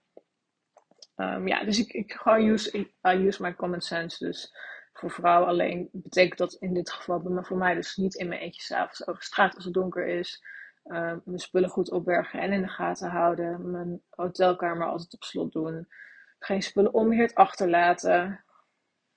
Um, 1.15 1.47
ja, 1.47 1.63
dus 1.63 1.79
ik, 1.79 1.91
ik 1.91 2.13
gewoon 2.13 2.47
use, 2.47 2.77
I 3.07 3.27
use 3.27 3.41
my 3.41 3.55
common 3.55 3.81
sense. 3.81 4.25
Dus 4.25 4.55
voor 4.93 5.11
vrouwen 5.11 5.47
alleen 5.47 5.89
betekent 5.91 6.37
dat 6.37 6.53
in 6.53 6.73
dit 6.73 6.91
geval 6.91 7.43
voor 7.43 7.57
mij 7.57 7.75
dus 7.75 7.95
niet 7.95 8.15
in 8.15 8.27
mijn 8.27 8.41
eentje 8.41 8.61
s'avonds 8.61 9.07
over 9.07 9.23
straat 9.23 9.55
als 9.55 9.65
het 9.65 9.73
donker 9.73 10.07
is. 10.07 10.43
Uh, 10.85 11.13
mijn 11.23 11.39
spullen 11.39 11.69
goed 11.69 11.91
opbergen 11.91 12.41
en 12.41 12.51
in 12.51 12.61
de 12.61 12.67
gaten 12.67 13.09
houden. 13.09 13.71
Mijn 13.71 14.01
hotelkamer 14.09 14.87
altijd 14.87 15.13
op 15.13 15.23
slot 15.23 15.51
doen. 15.51 15.87
Geen 16.39 16.61
spullen 16.61 16.93
onbeheerd 16.93 17.35
achterlaten. 17.35 18.43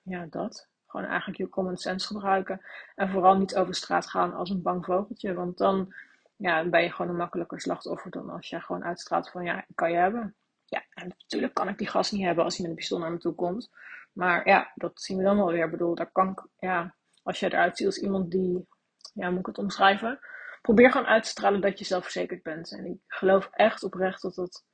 Ja, 0.03 0.27
dat. 0.31 0.68
Gewoon 0.87 1.07
eigenlijk 1.07 1.38
je 1.38 1.49
common 1.49 1.77
sense 1.77 2.07
gebruiken. 2.07 2.61
En 2.94 3.11
vooral 3.11 3.38
niet 3.38 3.57
over 3.57 3.75
straat 3.75 4.11
gaan 4.11 4.35
als 4.35 4.51
een 4.51 4.62
bang 4.62 4.85
vogeltje. 4.85 5.35
Want 5.35 5.59
dan 5.59 5.94
ja, 6.37 6.68
ben 6.68 6.83
je 6.83 6.92
gewoon 6.92 7.11
een 7.11 7.16
makkelijker 7.16 7.61
slachtoffer 7.61 8.11
dan 8.11 8.31
als 8.31 8.49
je 8.49 8.61
gewoon 8.61 8.85
uitstraalt 8.85 9.31
van 9.31 9.44
ja, 9.44 9.59
ik 9.59 9.75
kan 9.75 9.90
je 9.90 9.96
hebben. 9.96 10.35
Ja, 10.64 10.85
en 10.90 11.09
natuurlijk 11.09 11.55
kan 11.55 11.68
ik 11.68 11.79
die 11.79 11.88
gas 11.88 12.11
niet 12.11 12.25
hebben 12.25 12.44
als 12.44 12.57
hij 12.57 12.62
met 12.62 12.70
een 12.70 12.79
pistool 12.79 12.99
naar 12.99 13.12
me 13.12 13.18
toe 13.18 13.35
komt. 13.35 13.70
Maar 14.12 14.49
ja, 14.49 14.72
dat 14.75 15.01
zien 15.01 15.16
we 15.16 15.22
dan 15.22 15.37
wel 15.37 15.53
weer. 15.53 15.64
Ik 15.64 15.70
bedoel, 15.70 15.94
daar 15.94 16.12
kan 16.12 16.31
ik, 16.31 16.46
ja, 16.59 16.94
als 17.22 17.40
je 17.40 17.46
eruit 17.46 17.77
ziet 17.77 17.87
als 17.87 17.99
iemand 17.99 18.31
die, 18.31 18.68
ja, 19.14 19.31
moet 19.31 19.38
ik 19.38 19.46
het 19.46 19.59
omschrijven? 19.59 20.18
Probeer 20.62 20.90
gewoon 20.90 21.07
uit 21.07 21.22
te 21.22 21.29
stralen 21.29 21.61
dat 21.61 21.79
je 21.79 21.85
zelfverzekerd 21.85 22.42
bent. 22.42 22.72
En 22.72 22.85
ik 22.85 22.99
geloof 23.07 23.49
echt 23.53 23.83
oprecht 23.83 24.22
dat 24.22 24.35
dat 24.35 24.64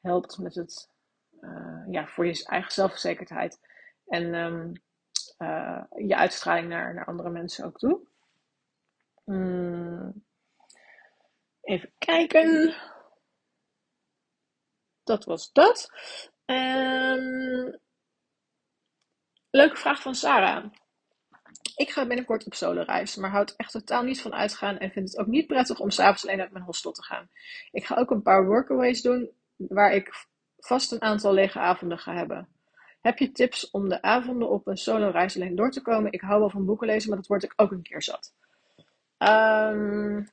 helpt 0.00 0.38
met 0.38 0.54
het, 0.54 0.90
uh, 1.40 1.82
ja, 1.90 2.06
voor 2.06 2.26
je 2.26 2.44
eigen 2.46 2.72
zelfverzekerdheid. 2.72 3.58
En 4.06 4.34
um, 4.34 4.72
uh, 5.42 6.08
je 6.08 6.16
uitstraling 6.16 6.68
naar, 6.68 6.94
naar 6.94 7.06
andere 7.06 7.30
mensen 7.30 7.64
ook 7.64 7.78
toe. 7.78 8.00
Hmm. 9.24 10.24
Even 11.60 11.92
kijken. 11.98 12.74
Dat 15.04 15.24
was 15.24 15.52
dat. 15.52 15.90
Um, 16.44 17.78
leuke 19.50 19.76
vraag 19.76 20.02
van 20.02 20.14
Sarah. 20.14 20.64
Ik 21.76 21.90
ga 21.90 22.06
binnenkort 22.06 22.46
op 22.46 22.54
solo 22.54 22.82
reis, 22.82 23.16
maar 23.16 23.30
houd 23.30 23.54
echt 23.56 23.72
totaal 23.72 24.02
niet 24.02 24.20
van 24.20 24.34
uitgaan 24.34 24.78
en 24.78 24.90
vind 24.90 25.08
het 25.08 25.18
ook 25.18 25.26
niet 25.26 25.46
prettig 25.46 25.80
om 25.80 25.90
s'avonds 25.90 26.26
alleen 26.26 26.40
uit 26.40 26.52
mijn 26.52 26.64
hostel 26.64 26.92
te 26.92 27.02
gaan. 27.02 27.30
Ik 27.70 27.86
ga 27.86 27.96
ook 27.96 28.10
een 28.10 28.22
paar 28.22 28.46
workaways 28.46 29.02
doen 29.02 29.30
waar 29.56 29.92
ik 29.92 30.26
vast 30.58 30.92
een 30.92 31.02
aantal 31.02 31.32
lege 31.32 31.58
avonden 31.58 31.98
ga 31.98 32.14
hebben. 32.14 32.51
Heb 33.02 33.18
je 33.18 33.32
tips 33.32 33.70
om 33.70 33.88
de 33.88 34.02
avonden 34.02 34.50
op 34.50 34.66
een 34.66 34.76
solo 34.76 35.10
reis 35.10 35.36
alleen 35.36 35.54
door 35.54 35.70
te 35.70 35.82
komen? 35.82 36.12
Ik 36.12 36.20
hou 36.20 36.40
wel 36.40 36.50
van 36.50 36.64
boeken 36.64 36.86
lezen, 36.86 37.08
maar 37.08 37.18
dat 37.18 37.26
word 37.26 37.42
ik 37.42 37.52
ook 37.56 37.70
een 37.70 37.82
keer 37.82 38.02
zat. 38.02 38.34
Um, 39.18 40.28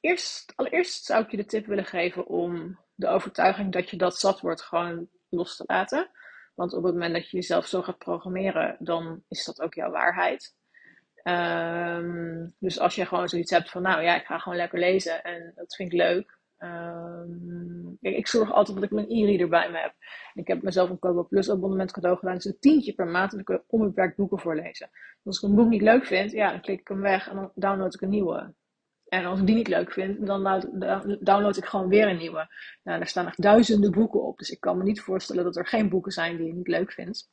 eerst, 0.00 0.52
allereerst 0.56 1.04
zou 1.04 1.24
ik 1.24 1.30
je 1.30 1.36
de 1.36 1.44
tip 1.44 1.66
willen 1.66 1.84
geven 1.84 2.26
om 2.26 2.78
de 2.94 3.08
overtuiging 3.08 3.72
dat 3.72 3.90
je 3.90 3.96
dat 3.96 4.18
zat 4.18 4.40
wordt 4.40 4.62
gewoon 4.62 5.08
los 5.28 5.56
te 5.56 5.64
laten. 5.66 6.10
Want 6.54 6.72
op 6.72 6.82
het 6.82 6.92
moment 6.92 7.14
dat 7.14 7.30
je 7.30 7.36
jezelf 7.36 7.66
zo 7.66 7.82
gaat 7.82 7.98
programmeren, 7.98 8.76
dan 8.78 9.22
is 9.28 9.44
dat 9.44 9.60
ook 9.60 9.74
jouw 9.74 9.90
waarheid. 9.90 10.54
Um, 11.24 12.54
dus 12.58 12.78
als 12.78 12.94
je 12.94 13.06
gewoon 13.06 13.28
zoiets 13.28 13.50
hebt 13.50 13.70
van, 13.70 13.82
nou 13.82 14.02
ja, 14.02 14.16
ik 14.16 14.26
ga 14.26 14.38
gewoon 14.38 14.58
lekker 14.58 14.78
lezen 14.78 15.22
en 15.22 15.52
dat 15.54 15.74
vind 15.74 15.92
ik 15.92 15.98
leuk. 15.98 16.35
Um, 16.58 17.96
ik 18.00 18.26
zorg 18.26 18.52
altijd 18.52 18.76
dat 18.76 18.84
ik 18.84 18.90
mijn 18.90 19.10
e-reader 19.10 19.48
bij 19.48 19.70
me 19.70 19.78
heb. 19.78 19.94
Ik 20.34 20.46
heb 20.46 20.62
mezelf 20.62 20.90
een 20.90 20.98
Kobo 20.98 21.24
Plus 21.24 21.50
abonnement 21.50 21.92
cadeau 21.92 22.18
gedaan. 22.18 22.34
Dus 22.34 22.44
een 22.44 22.58
tientje 22.58 22.92
per 22.92 23.06
maand 23.06 23.32
en 23.32 23.38
ik 23.38 23.44
kan 23.44 23.62
onbeperkt 23.66 24.16
boeken 24.16 24.38
voorlezen. 24.38 24.88
Dus 24.90 25.24
als 25.24 25.42
ik 25.42 25.48
een 25.48 25.54
boek 25.54 25.68
niet 25.68 25.82
leuk 25.82 26.04
vind, 26.04 26.30
ja, 26.30 26.50
dan 26.50 26.60
klik 26.60 26.80
ik 26.80 26.88
hem 26.88 27.00
weg 27.00 27.28
en 27.28 27.36
dan 27.36 27.50
download 27.54 27.94
ik 27.94 28.00
een 28.00 28.08
nieuwe. 28.08 28.54
En 29.08 29.24
als 29.24 29.40
ik 29.40 29.46
die 29.46 29.54
niet 29.54 29.68
leuk 29.68 29.92
vind, 29.92 30.26
dan 30.26 30.42
download 31.20 31.56
ik 31.56 31.64
gewoon 31.64 31.88
weer 31.88 32.08
een 32.08 32.16
nieuwe. 32.16 32.48
Nou, 32.82 32.98
daar 32.98 33.08
staan 33.08 33.26
echt 33.26 33.42
duizenden 33.42 33.90
boeken 33.90 34.22
op. 34.22 34.38
Dus 34.38 34.50
ik 34.50 34.60
kan 34.60 34.78
me 34.78 34.82
niet 34.82 35.00
voorstellen 35.00 35.44
dat 35.44 35.56
er 35.56 35.66
geen 35.66 35.88
boeken 35.88 36.12
zijn 36.12 36.36
die 36.36 36.46
je 36.46 36.54
niet 36.54 36.68
leuk 36.68 36.92
vindt. 36.92 37.30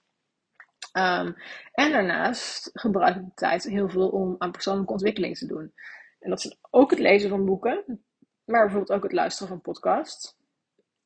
Um, 0.97 1.36
en 1.71 1.91
daarnaast 1.91 2.69
gebruik 2.74 3.15
ik 3.15 3.24
de 3.24 3.32
tijd 3.36 3.63
heel 3.63 3.89
veel 3.89 4.09
om 4.09 4.36
aan 4.38 4.51
persoonlijke 4.51 4.91
ontwikkeling 4.91 5.38
te 5.38 5.47
doen. 5.47 5.74
En 6.19 6.30
dat 6.30 6.39
is 6.39 6.57
ook 6.69 6.89
het 6.89 6.99
lezen 6.99 7.30
van 7.30 7.45
boeken, 7.45 8.05
maar 8.45 8.61
bijvoorbeeld 8.61 8.91
ook 8.97 9.03
het 9.03 9.11
luisteren 9.11 9.47
van 9.47 9.61
podcasts. 9.61 10.37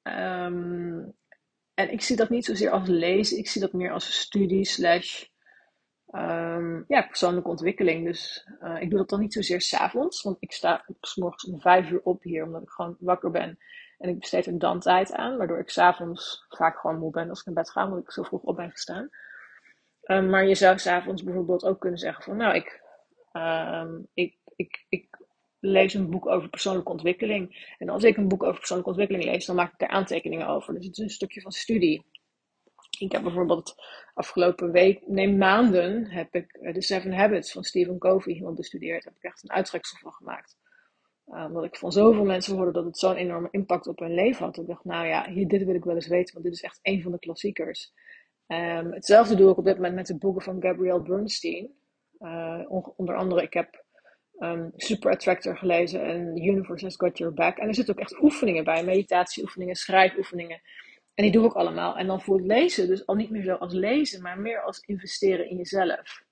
Um, 0.03 1.15
en 1.73 1.91
ik 1.91 2.01
zie 2.01 2.15
dat 2.15 2.29
niet 2.29 2.45
zozeer 2.45 2.69
als 2.69 2.88
lezen, 2.88 3.38
ik 3.38 3.47
zie 3.47 3.61
dat 3.61 3.73
meer 3.73 3.91
als 3.91 4.19
studie 4.19 4.65
slash 4.65 5.25
Um, 6.11 6.83
ja, 6.88 7.01
persoonlijke 7.01 7.49
ontwikkeling. 7.49 8.05
Dus 8.05 8.47
uh, 8.61 8.81
ik 8.81 8.89
doe 8.89 8.99
dat 8.99 9.09
dan 9.09 9.19
niet 9.19 9.33
zozeer 9.33 9.61
s'avonds, 9.61 10.21
want 10.21 10.38
ik 10.39 10.51
sta 10.51 10.85
s 11.01 11.15
morgens 11.15 11.45
om 11.45 11.61
vijf 11.61 11.89
uur 11.89 12.01
op 12.03 12.23
hier, 12.23 12.43
omdat 12.43 12.61
ik 12.61 12.69
gewoon 12.69 12.95
wakker 12.99 13.31
ben. 13.31 13.57
En 13.97 14.09
ik 14.09 14.19
besteed 14.19 14.45
er 14.45 14.59
dan 14.59 14.79
tijd 14.79 15.13
aan, 15.13 15.38
waardoor 15.38 15.59
ik 15.59 15.69
s'avonds 15.69 16.45
vaak 16.49 16.79
gewoon 16.79 16.99
moe 16.99 17.11
ben 17.11 17.29
als 17.29 17.39
ik 17.39 17.45
naar 17.45 17.53
bed 17.53 17.69
ga, 17.69 17.83
omdat 17.83 17.99
ik 17.99 18.11
zo 18.11 18.23
vroeg 18.23 18.41
op 18.41 18.55
ben 18.55 18.71
gestaan. 18.71 19.09
Um, 20.03 20.29
maar 20.29 20.45
je 20.45 20.55
zou 20.55 20.77
s'avonds 20.77 21.23
bijvoorbeeld 21.23 21.65
ook 21.65 21.79
kunnen 21.79 21.99
zeggen 21.99 22.23
van, 22.23 22.38
nou, 22.38 22.55
ik, 22.55 22.81
um, 23.33 24.07
ik, 24.13 24.38
ik, 24.89 25.17
lees 25.60 25.93
een 25.93 26.10
boek 26.10 26.28
over 26.28 26.49
persoonlijke 26.49 26.91
ontwikkeling. 26.91 27.74
En 27.78 27.89
als 27.89 28.03
ik 28.03 28.18
een 28.18 28.28
boek 28.28 28.43
over 28.43 28.58
persoonlijke 28.58 28.91
ontwikkeling 28.91 29.26
lees, 29.26 29.45
dan 29.45 29.55
maak 29.55 29.74
ik 29.74 29.82
er 29.82 29.88
aantekeningen 29.88 30.47
over. 30.47 30.74
Dus 30.74 30.86
het 30.86 30.97
is 30.97 31.03
een 31.03 31.10
stukje 31.10 31.41
van 31.41 31.51
studie. 31.51 32.05
Ik 32.99 33.12
heb 33.12 33.24
bijvoorbeeld 33.24 33.76
afgelopen 34.14 34.72
week, 34.72 35.08
nee 35.08 35.34
maanden, 35.34 36.05
heb 36.05 36.36
ik 36.36 36.58
de 36.62 36.74
uh, 36.74 36.82
Seven 36.82 37.14
Habits 37.14 37.51
van 37.51 37.64
Stephen 37.64 37.97
Covey 37.97 38.34
helemaal 38.34 38.53
bestudeerd. 38.53 39.03
Daar 39.03 39.14
heb 39.14 39.24
ik 39.24 39.30
echt 39.30 39.43
een 39.43 39.51
uittreksel 39.51 39.97
van 39.97 40.12
gemaakt. 40.12 40.58
Uh, 41.28 41.45
omdat 41.45 41.64
ik 41.64 41.76
van 41.76 41.91
zoveel 41.91 42.26
mensen 42.26 42.55
hoorde 42.55 42.72
dat 42.72 42.86
het 42.86 42.97
zo'n 42.97 43.16
enorme 43.16 43.47
impact 43.51 43.88
op 43.88 43.99
hun 43.99 44.14
leven 44.14 44.45
had. 44.45 44.58
Ik 44.58 44.68
dacht, 44.68 44.84
nou 44.84 45.08
ja, 45.08 45.30
hier, 45.30 45.47
dit 45.47 45.64
wil 45.64 45.76
ik 45.76 45.84
wel 45.84 45.95
eens 45.95 46.08
weten, 46.08 46.34
want 46.34 46.45
dit 46.45 46.53
is 46.53 46.62
echt 46.62 46.80
een 46.82 47.01
van 47.01 47.12
de 47.12 47.20
klassiekers. 47.20 47.93
Um, 48.47 48.93
hetzelfde 48.93 49.36
doe 49.36 49.51
ik 49.51 49.58
op 49.58 49.66
dit 49.66 49.76
moment 49.76 49.95
met 49.95 50.08
de 50.08 50.18
boeken 50.18 50.41
van 50.41 50.62
Gabrielle 50.62 51.01
Bernstein. 51.01 51.72
Uh, 52.20 52.64
onder 52.95 53.16
andere, 53.16 53.41
ik 53.41 53.53
heb 53.53 53.86
um, 54.39 54.71
Super 54.75 55.11
Attractor 55.11 55.57
gelezen 55.57 56.03
en 56.03 56.43
Universe 56.43 56.85
Has 56.85 56.95
Got 56.95 57.17
Your 57.17 57.33
Back. 57.33 57.57
En 57.57 57.67
er 57.67 57.75
zitten 57.75 57.95
ook 57.95 58.01
echt 58.01 58.21
oefeningen 58.21 58.63
bij, 58.63 58.83
meditatieoefeningen, 58.83 59.75
schrijfoefeningen. 59.75 60.61
En 61.13 61.23
die 61.23 61.31
doe 61.31 61.45
ik 61.45 61.53
allemaal. 61.53 61.97
En 61.97 62.07
dan 62.07 62.21
voelt 62.21 62.45
lezen 62.45 62.88
dus 62.88 63.05
al 63.05 63.15
niet 63.15 63.29
meer 63.29 63.43
zo 63.43 63.53
als 63.53 63.73
lezen, 63.73 64.21
maar 64.21 64.39
meer 64.39 64.61
als 64.61 64.79
investeren 64.79 65.49
in 65.49 65.57
jezelf. 65.57 66.25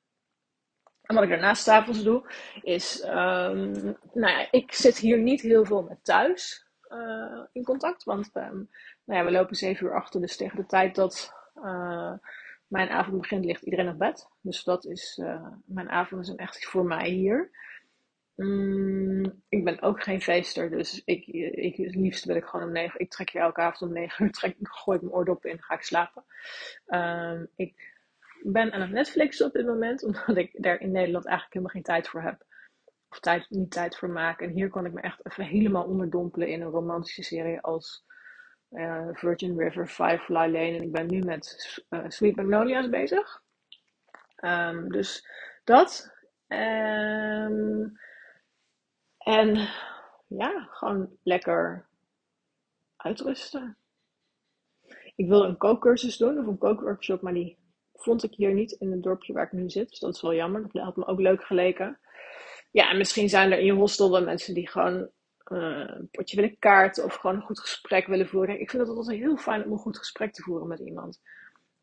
En 1.01 1.15
wat 1.15 1.23
ik 1.23 1.29
daarnaast 1.29 1.63
s'avonds 1.63 2.03
doe, 2.03 2.23
is, 2.61 3.03
um, 3.03 3.71
nou 4.13 4.31
ja, 4.31 4.47
ik 4.51 4.73
zit 4.73 4.97
hier 4.97 5.19
niet 5.19 5.41
heel 5.41 5.65
veel 5.65 5.81
met 5.81 6.03
thuis 6.03 6.67
uh, 6.89 7.43
in 7.51 7.63
contact. 7.63 8.03
Want 8.03 8.29
um, 8.33 8.69
nou 9.05 9.19
ja, 9.19 9.25
we 9.25 9.31
lopen 9.31 9.55
zeven 9.55 9.85
uur 9.85 9.95
achter, 9.95 10.21
dus 10.21 10.37
tegen 10.37 10.57
de 10.57 10.65
tijd 10.65 10.95
dat 10.95 11.33
uh, 11.55 12.13
mijn 12.67 12.89
avond 12.89 13.21
begint, 13.21 13.45
ligt 13.45 13.63
iedereen 13.63 13.89
op 13.89 13.97
bed. 13.97 14.27
Dus 14.41 14.63
dat 14.63 14.85
is, 14.85 15.19
uh, 15.23 15.47
mijn 15.65 15.89
avond 15.89 16.27
is 16.27 16.35
echt 16.35 16.65
voor 16.65 16.85
mij 16.85 17.09
hier. 17.09 17.51
Mm, 18.35 19.43
ik 19.49 19.63
ben 19.63 19.81
ook 19.81 20.03
geen 20.03 20.21
feester, 20.21 20.69
dus 20.69 21.01
ik, 21.05 21.27
ik, 21.27 21.75
het 21.75 21.95
liefst 21.95 22.25
wil 22.25 22.35
ik 22.35 22.45
gewoon 22.45 22.65
om 22.65 22.71
negen 22.71 22.99
Ik 22.99 23.09
trek 23.09 23.29
hier 23.29 23.41
elke 23.41 23.61
avond 23.61 23.81
om 23.81 23.93
negen 23.93 24.25
uur, 24.25 24.31
trek, 24.39 24.55
ik 24.59 24.67
gooi 24.67 24.99
mijn 25.01 25.13
oordop 25.13 25.45
in, 25.45 25.61
ga 25.61 25.73
ik 25.73 25.81
slapen. 25.81 26.23
Um, 26.87 27.47
ik 27.55 27.93
ben 28.43 28.71
aan 28.71 28.81
het 28.81 28.91
Netflix 28.91 29.41
op 29.41 29.53
dit 29.53 29.65
moment, 29.65 30.03
omdat 30.05 30.37
ik 30.37 30.63
daar 30.63 30.79
in 30.79 30.91
Nederland 30.91 31.25
eigenlijk 31.25 31.53
helemaal 31.53 31.73
geen 31.73 31.83
tijd 31.83 32.07
voor 32.07 32.21
heb. 32.21 32.45
Of 33.09 33.19
tijd, 33.19 33.49
niet 33.49 33.71
tijd 33.71 33.97
voor 33.97 34.09
maak. 34.09 34.41
En 34.41 34.49
hier 34.49 34.69
kan 34.69 34.85
ik 34.85 34.93
me 34.93 35.01
echt 35.01 35.25
even 35.25 35.43
helemaal 35.43 35.85
onderdompelen 35.85 36.47
in 36.47 36.61
een 36.61 36.69
romantische 36.69 37.23
serie 37.23 37.61
als 37.61 38.05
uh, 38.71 39.07
Virgin 39.11 39.57
River, 39.57 39.87
Firefly 39.87 40.51
Lane. 40.51 40.75
En 40.77 40.81
ik 40.81 40.91
ben 40.91 41.07
nu 41.07 41.19
met 41.19 41.83
uh, 41.89 42.05
Sweet 42.07 42.35
Magnolia's 42.35 42.89
bezig. 42.89 43.41
Um, 44.43 44.91
dus 44.91 45.27
dat. 45.63 46.13
Um, 46.47 47.97
en 49.25 49.69
ja, 50.27 50.67
gewoon 50.71 51.09
lekker 51.23 51.85
uitrusten. 52.95 53.77
Ik 55.15 55.27
wil 55.27 55.43
een 55.43 55.57
kookcursus 55.57 56.17
doen 56.17 56.39
of 56.39 56.47
een 56.47 56.57
kookworkshop, 56.57 57.21
maar 57.21 57.33
die 57.33 57.57
vond 57.93 58.23
ik 58.23 58.33
hier 58.33 58.53
niet 58.53 58.71
in 58.71 58.91
het 58.91 59.03
dorpje 59.03 59.33
waar 59.33 59.45
ik 59.45 59.51
nu 59.51 59.69
zit. 59.69 59.89
Dus 59.89 59.99
dat 59.99 60.15
is 60.15 60.21
wel 60.21 60.33
jammer. 60.33 60.61
Dat 60.71 60.83
had 60.83 60.95
me 60.95 61.05
ook 61.05 61.19
leuk 61.19 61.43
geleken. 61.43 61.99
Ja, 62.71 62.89
en 62.89 62.97
misschien 62.97 63.29
zijn 63.29 63.51
er 63.51 63.59
in 63.59 63.65
je 63.65 63.73
hostel 63.73 64.11
wel 64.11 64.23
mensen 64.23 64.53
die 64.53 64.69
gewoon 64.69 65.09
uh, 65.51 65.87
een 65.87 66.09
potje 66.11 66.35
willen 66.35 66.59
kaarten 66.59 67.03
of 67.03 67.15
gewoon 67.15 67.35
een 67.35 67.41
goed 67.41 67.59
gesprek 67.59 68.07
willen 68.07 68.27
voeren. 68.27 68.59
Ik 68.59 68.69
vind 68.69 68.87
het 68.87 68.97
altijd 68.97 69.19
heel 69.19 69.37
fijn 69.37 69.65
om 69.65 69.71
een 69.71 69.77
goed 69.77 69.97
gesprek 69.97 70.33
te 70.33 70.41
voeren 70.41 70.67
met 70.67 70.79
iemand. 70.79 71.21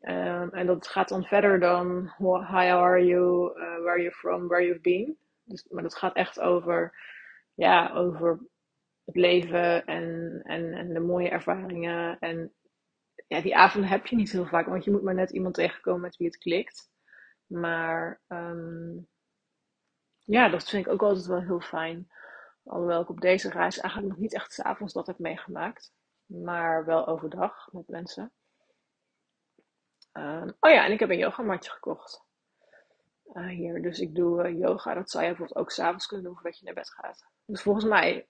Um, 0.01 0.49
en 0.49 0.65
dat 0.65 0.87
gaat 0.87 1.09
dan 1.09 1.23
verder 1.23 1.59
dan 1.59 2.13
hi, 2.17 2.69
how 2.69 2.81
are 2.81 3.05
you, 3.05 3.49
uh, 3.49 3.53
where 3.55 3.89
are 3.89 4.01
you 4.01 4.11
from, 4.11 4.47
where 4.47 4.65
you've 4.65 4.81
been. 4.81 5.17
Dus, 5.43 5.65
maar 5.69 5.83
dat 5.83 5.95
gaat 5.95 6.15
echt 6.15 6.39
over, 6.39 6.93
ja, 7.53 7.93
over 7.93 8.39
het 9.05 9.15
leven 9.15 9.85
en, 9.85 10.41
en, 10.43 10.73
en 10.73 10.93
de 10.93 10.99
mooie 10.99 11.29
ervaringen. 11.29 12.19
En 12.19 12.53
ja, 13.27 13.41
die 13.41 13.55
avonden 13.55 13.89
heb 13.89 14.05
je 14.05 14.15
niet 14.15 14.31
heel 14.31 14.45
vaak, 14.45 14.67
want 14.67 14.83
je 14.83 14.91
moet 14.91 15.03
maar 15.03 15.13
net 15.13 15.31
iemand 15.31 15.55
tegenkomen 15.55 16.01
met 16.01 16.17
wie 16.17 16.27
het 16.27 16.37
klikt. 16.37 16.91
Maar 17.45 18.21
um, 18.27 19.07
ja, 20.25 20.49
dat 20.49 20.69
vind 20.69 20.85
ik 20.85 20.91
ook 20.91 21.01
altijd 21.01 21.25
wel 21.25 21.41
heel 21.41 21.61
fijn. 21.61 22.07
Alhoewel 22.63 23.01
ik 23.01 23.09
op 23.09 23.21
deze 23.21 23.49
reis 23.49 23.79
eigenlijk 23.79 24.13
nog 24.13 24.21
niet 24.21 24.33
echt 24.33 24.53
s'avonds 24.53 24.93
dat 24.93 25.07
heb 25.07 25.19
meegemaakt. 25.19 25.93
Maar 26.25 26.85
wel 26.85 27.07
overdag 27.07 27.71
met 27.71 27.87
mensen. 27.87 28.31
Um, 30.13 30.55
oh 30.59 30.71
ja, 30.71 30.85
en 30.85 30.91
ik 30.91 30.99
heb 30.99 31.09
een 31.09 31.17
yogamatje 31.17 31.71
gekocht. 31.71 32.25
Hier, 33.33 33.81
dus 33.81 33.99
ik 33.99 34.15
doe 34.15 34.47
uh, 34.49 34.59
yoga. 34.59 34.93
Dat 34.93 35.09
zou 35.09 35.23
je 35.23 35.29
bijvoorbeeld 35.29 35.59
ook 35.59 35.71
s'avonds 35.71 36.05
kunnen 36.05 36.25
doen 36.25 36.35
voordat 36.35 36.59
je 36.59 36.65
naar 36.65 36.73
bed 36.73 36.89
gaat. 36.89 37.25
Dus 37.45 37.61
volgens 37.61 37.85
mij 37.85 38.27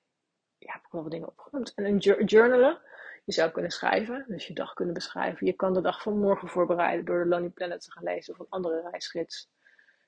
ja, 0.58 0.74
heb 0.74 0.86
ik 0.86 0.92
wel 0.92 1.02
wat 1.02 1.12
dingen 1.12 1.28
opgenoemd. 1.28 1.74
En 1.74 1.86
een 1.86 1.98
journalen. 2.26 2.82
Je 3.26 3.34
zou 3.34 3.52
kunnen 3.52 3.72
schrijven, 3.72 4.26
dus 4.28 4.48
je 4.48 4.54
dag 4.54 4.74
kunnen 4.74 4.94
beschrijven. 4.94 5.46
Je 5.46 5.54
kan 5.54 5.74
de 5.74 5.82
dag 5.82 6.02
van 6.02 6.20
morgen 6.20 6.48
voorbereiden 6.48 7.06
door 7.06 7.24
de 7.24 7.30
Lonely 7.30 7.50
Planet 7.50 7.82
te 7.82 7.92
gaan 7.92 8.04
lezen 8.04 8.34
of 8.34 8.40
een 8.40 8.46
andere 8.50 8.90
reisgids. 8.90 9.50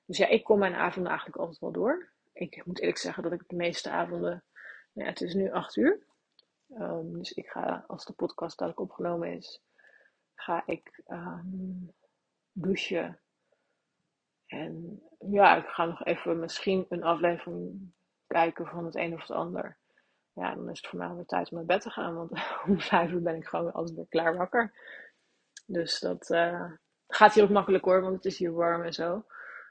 Dus 0.05 0.17
ja, 0.17 0.27
ik 0.27 0.43
kom 0.43 0.59
mijn 0.59 0.75
avonden 0.75 1.09
eigenlijk 1.11 1.39
altijd 1.39 1.59
wel 1.59 1.71
door. 1.71 2.09
Ik 2.33 2.65
moet 2.65 2.79
eerlijk 2.79 2.97
zeggen 2.97 3.23
dat 3.23 3.31
ik 3.31 3.43
de 3.47 3.55
meeste 3.55 3.89
avonden, 3.89 4.43
nou 4.93 5.07
ja, 5.07 5.13
het 5.13 5.21
is 5.21 5.33
nu 5.33 5.51
acht 5.51 5.75
uur. 5.75 6.05
Um, 6.69 7.17
dus 7.17 7.31
ik 7.31 7.47
ga, 7.49 7.83
als 7.87 8.05
de 8.05 8.13
podcast 8.13 8.57
dadelijk 8.57 8.81
opgenomen 8.81 9.31
is, 9.31 9.63
ga 10.35 10.63
ik 10.65 11.01
um, 11.07 11.91
douchen. 12.51 13.19
En 14.47 15.01
ja, 15.19 15.55
ik 15.55 15.67
ga 15.67 15.85
nog 15.85 16.05
even 16.05 16.39
misschien 16.39 16.85
een 16.89 17.03
aflevering 17.03 17.93
kijken 18.27 18.67
van 18.67 18.85
het 18.85 18.95
een 18.95 19.13
of 19.13 19.21
het 19.21 19.31
ander 19.31 19.77
ja, 20.35 20.55
dan 20.55 20.69
is 20.69 20.77
het 20.77 20.87
voor 20.87 20.99
mij 20.99 21.13
weer 21.13 21.25
tijd 21.25 21.49
om 21.51 21.57
naar 21.57 21.65
bed 21.65 21.81
te 21.81 21.89
gaan. 21.89 22.15
Want 22.15 22.31
om 22.67 22.79
vijf 22.79 23.11
uur 23.11 23.21
ben 23.21 23.35
ik 23.35 23.45
gewoon 23.45 23.73
altijd 23.73 23.95
weer 23.95 24.07
klaar 24.09 24.37
wakker. 24.37 24.73
Dus 25.65 25.99
dat 25.99 26.29
uh, 26.29 26.71
gaat 27.07 27.33
hier 27.33 27.43
ook 27.43 27.49
makkelijk 27.49 27.85
hoor, 27.85 28.01
want 28.01 28.15
het 28.15 28.25
is 28.25 28.37
hier 28.37 28.53
warm 28.53 28.83
en 28.83 28.93
zo. 28.93 29.13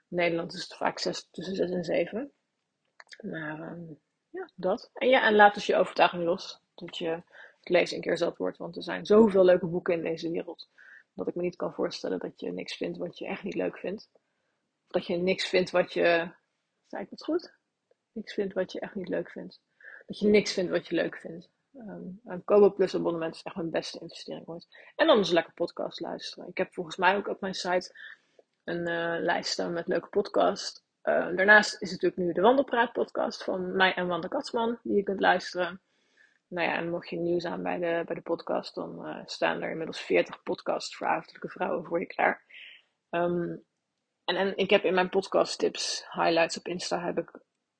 In 0.08 0.16
Nederland 0.16 0.52
is 0.52 0.62
het 0.62 0.74
vaak 0.74 0.98
tussen 0.98 1.54
6 1.54 1.58
en 1.58 1.84
7. 1.84 2.32
Maar 3.20 3.60
um, 3.60 4.00
ja, 4.30 4.50
dat. 4.54 4.90
En 4.94 5.08
ja, 5.08 5.26
en 5.26 5.34
laat 5.34 5.54
dus 5.54 5.66
je 5.66 5.76
overtuiging 5.76 6.24
los. 6.24 6.60
Dat 6.74 6.96
je 6.96 7.08
het 7.58 7.68
lezen 7.68 7.96
een 7.96 8.02
keer 8.02 8.16
zat 8.16 8.36
wordt. 8.36 8.58
Want 8.58 8.76
er 8.76 8.82
zijn 8.82 9.06
zoveel 9.06 9.44
leuke 9.44 9.66
boeken 9.66 9.94
in 9.94 10.02
deze 10.02 10.30
wereld. 10.30 10.68
Dat 11.14 11.28
ik 11.28 11.34
me 11.34 11.42
niet 11.42 11.56
kan 11.56 11.74
voorstellen 11.74 12.18
dat 12.18 12.40
je 12.40 12.52
niks 12.52 12.76
vindt 12.76 12.98
wat 12.98 13.18
je 13.18 13.26
echt 13.26 13.42
niet 13.42 13.54
leuk 13.54 13.78
vindt. 13.78 14.10
Dat 14.94 15.06
je 15.06 15.16
niks 15.16 15.48
vindt 15.48 15.70
wat 15.70 15.92
je. 15.92 16.32
Zei 16.86 17.02
ik 17.02 17.10
het 17.10 17.24
goed? 17.24 17.54
Niks 18.12 18.34
vindt 18.34 18.54
wat 18.54 18.72
je 18.72 18.80
echt 18.80 18.94
niet 18.94 19.08
leuk 19.08 19.30
vindt 19.30 19.60
dat 20.06 20.18
je 20.18 20.28
niks 20.28 20.52
vindt 20.52 20.70
wat 20.70 20.86
je 20.86 20.94
leuk 20.94 21.16
vindt. 21.16 21.50
Um, 21.74 22.20
een 22.24 22.44
Kobo 22.44 22.72
Plus 22.72 22.94
abonnement 22.94 23.34
is 23.34 23.42
echt 23.42 23.56
mijn 23.56 23.70
beste 23.70 23.98
investering 23.98 24.46
ooit. 24.46 24.66
En 24.96 25.06
dan 25.06 25.16
dus 25.16 25.30
lekker 25.30 25.52
podcast 25.52 26.00
luisteren. 26.00 26.48
Ik 26.48 26.58
heb 26.58 26.74
volgens 26.74 26.96
mij 26.96 27.16
ook 27.16 27.28
op 27.28 27.40
mijn 27.40 27.54
site 27.54 27.96
een 28.64 28.88
uh, 28.88 29.16
lijst 29.20 29.52
staan 29.52 29.72
met 29.72 29.88
leuke 29.88 30.08
podcasts. 30.08 30.82
Uh, 31.02 31.36
daarnaast 31.36 31.82
is 31.82 31.90
natuurlijk 31.90 32.20
nu 32.20 32.32
de 32.32 32.40
Wandelpraat 32.40 32.92
podcast 32.92 33.44
van 33.44 33.76
mij 33.76 33.94
en 33.94 34.06
Wanda 34.06 34.28
Katsman, 34.28 34.78
die 34.82 34.96
je 34.96 35.02
kunt 35.02 35.20
luisteren. 35.20 35.80
Nou 36.48 36.68
ja, 36.68 36.76
en 36.76 36.90
mocht 36.90 37.08
je 37.08 37.16
nieuws 37.16 37.44
aan 37.44 37.62
bij 37.62 37.78
de, 37.78 38.02
bij 38.06 38.14
de 38.14 38.22
podcast, 38.22 38.74
dan 38.74 39.08
uh, 39.08 39.22
staan 39.24 39.62
er 39.62 39.70
inmiddels 39.70 40.00
40 40.00 40.42
podcasts 40.42 40.96
voor 40.96 41.06
avondelijke 41.06 41.48
vrouwen 41.48 41.84
voor 41.84 42.00
je 42.00 42.06
klaar. 42.06 42.44
Um, 43.10 43.64
en, 44.24 44.36
en 44.36 44.56
ik 44.56 44.70
heb 44.70 44.84
in 44.84 44.94
mijn 44.94 45.08
podcast 45.08 45.58
tips, 45.58 46.06
highlights 46.10 46.58
op 46.58 46.66
Insta, 46.66 47.00
heb 47.00 47.18
ik 47.18 47.30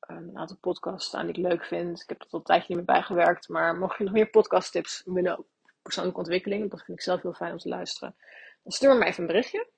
een 0.00 0.38
aantal 0.38 0.56
podcasts 0.60 1.08
staan 1.08 1.26
die 1.26 1.36
ik 1.36 1.50
leuk 1.50 1.64
vind. 1.64 2.02
Ik 2.02 2.08
heb 2.08 2.20
er 2.20 2.26
al 2.30 2.38
een 2.38 2.44
tijdje 2.44 2.66
niet 2.68 2.76
meer 2.76 2.96
bijgewerkt. 2.96 3.48
Maar 3.48 3.76
mocht 3.76 3.98
je 3.98 4.04
nog 4.04 4.12
meer 4.12 4.30
podcast 4.30 4.72
tips 4.72 5.02
willen 5.04 5.38
over 5.38 5.50
persoonlijke 5.82 6.20
ontwikkeling, 6.20 6.70
dat 6.70 6.82
vind 6.84 6.98
ik 6.98 7.04
zelf 7.04 7.22
heel 7.22 7.32
fijn 7.32 7.52
om 7.52 7.58
te 7.58 7.68
luisteren. 7.68 8.16
Dan 8.62 8.72
stuur 8.72 8.96
me 8.96 9.04
even 9.04 9.20
een 9.20 9.26
berichtje. 9.26 9.68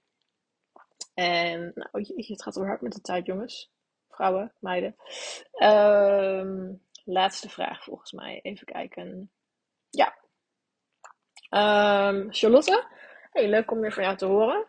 En 1.15 1.73
nou, 1.75 2.15
het 2.17 2.43
gaat 2.43 2.55
wel 2.55 2.67
hard 2.67 2.81
met 2.81 2.93
de 2.93 3.01
tijd, 3.01 3.27
jongens. 3.27 3.71
Vrouwen, 4.11 4.53
meiden. 4.59 4.97
Um, 5.53 6.83
laatste 7.05 7.49
vraag 7.49 7.85
volgens 7.85 8.13
mij. 8.13 8.41
Even 8.43 8.67
kijken. 8.67 9.31
Ja. 9.91 10.15
Um, 12.09 12.33
Charlotte. 12.33 12.85
Hey, 13.31 13.49
leuk 13.49 13.71
om 13.71 13.81
weer 13.81 13.93
van 13.93 14.03
jou 14.03 14.17
te 14.17 14.27
horen. 14.27 14.67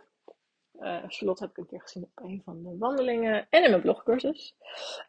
Uh, 0.80 1.04
Charlotte 1.08 1.44
heb 1.44 1.52
ik 1.52 1.58
een 1.58 1.68
keer 1.68 1.82
gezien 1.82 2.04
op 2.04 2.24
een 2.24 2.42
van 2.46 2.64
de 2.64 2.78
wandelingen 2.78 3.48
en 3.50 3.64
in 3.64 3.70
mijn 3.70 3.82
blogcursus. 3.82 4.56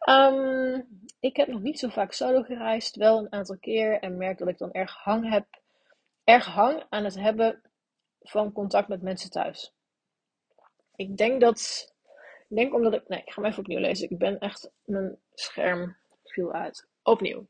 Um, 0.09 1.05
ik 1.21 1.37
heb 1.37 1.49
nog 1.49 1.61
niet 1.61 1.79
zo 1.79 1.89
vaak 1.89 2.13
solo 2.13 2.43
gereisd, 2.43 2.97
wel 2.97 3.19
een 3.19 3.33
aantal 3.33 3.59
keer 3.59 4.01
en 4.01 4.17
merk 4.17 4.39
dat 4.39 4.49
ik 4.49 4.59
dan 4.59 4.73
erg 4.73 4.95
hang, 4.95 5.31
heb, 5.31 5.47
erg 6.25 6.47
hang 6.47 6.85
aan 6.89 7.05
het 7.05 7.15
hebben 7.15 7.63
van 8.21 8.53
contact 8.53 8.89
met 8.89 9.03
mensen 9.03 9.31
thuis. 9.31 9.75
Ik 10.97 11.17
denk 11.17 11.41
dat 11.41 11.93
Ik 12.49 12.57
denk 12.57 12.75
omdat 12.75 12.95
ik. 12.95 13.09
Nee, 13.09 13.23
ik 13.25 13.33
ga 13.33 13.43
hem 13.43 13.51
even 13.51 13.63
opnieuw 13.63 13.79
lezen. 13.79 14.11
Ik 14.11 14.19
ben 14.19 14.39
echt. 14.39 14.71
Mijn 14.85 15.19
scherm 15.35 15.97
viel 16.25 16.53
uit. 16.53 16.89
Opnieuw. 17.03 17.47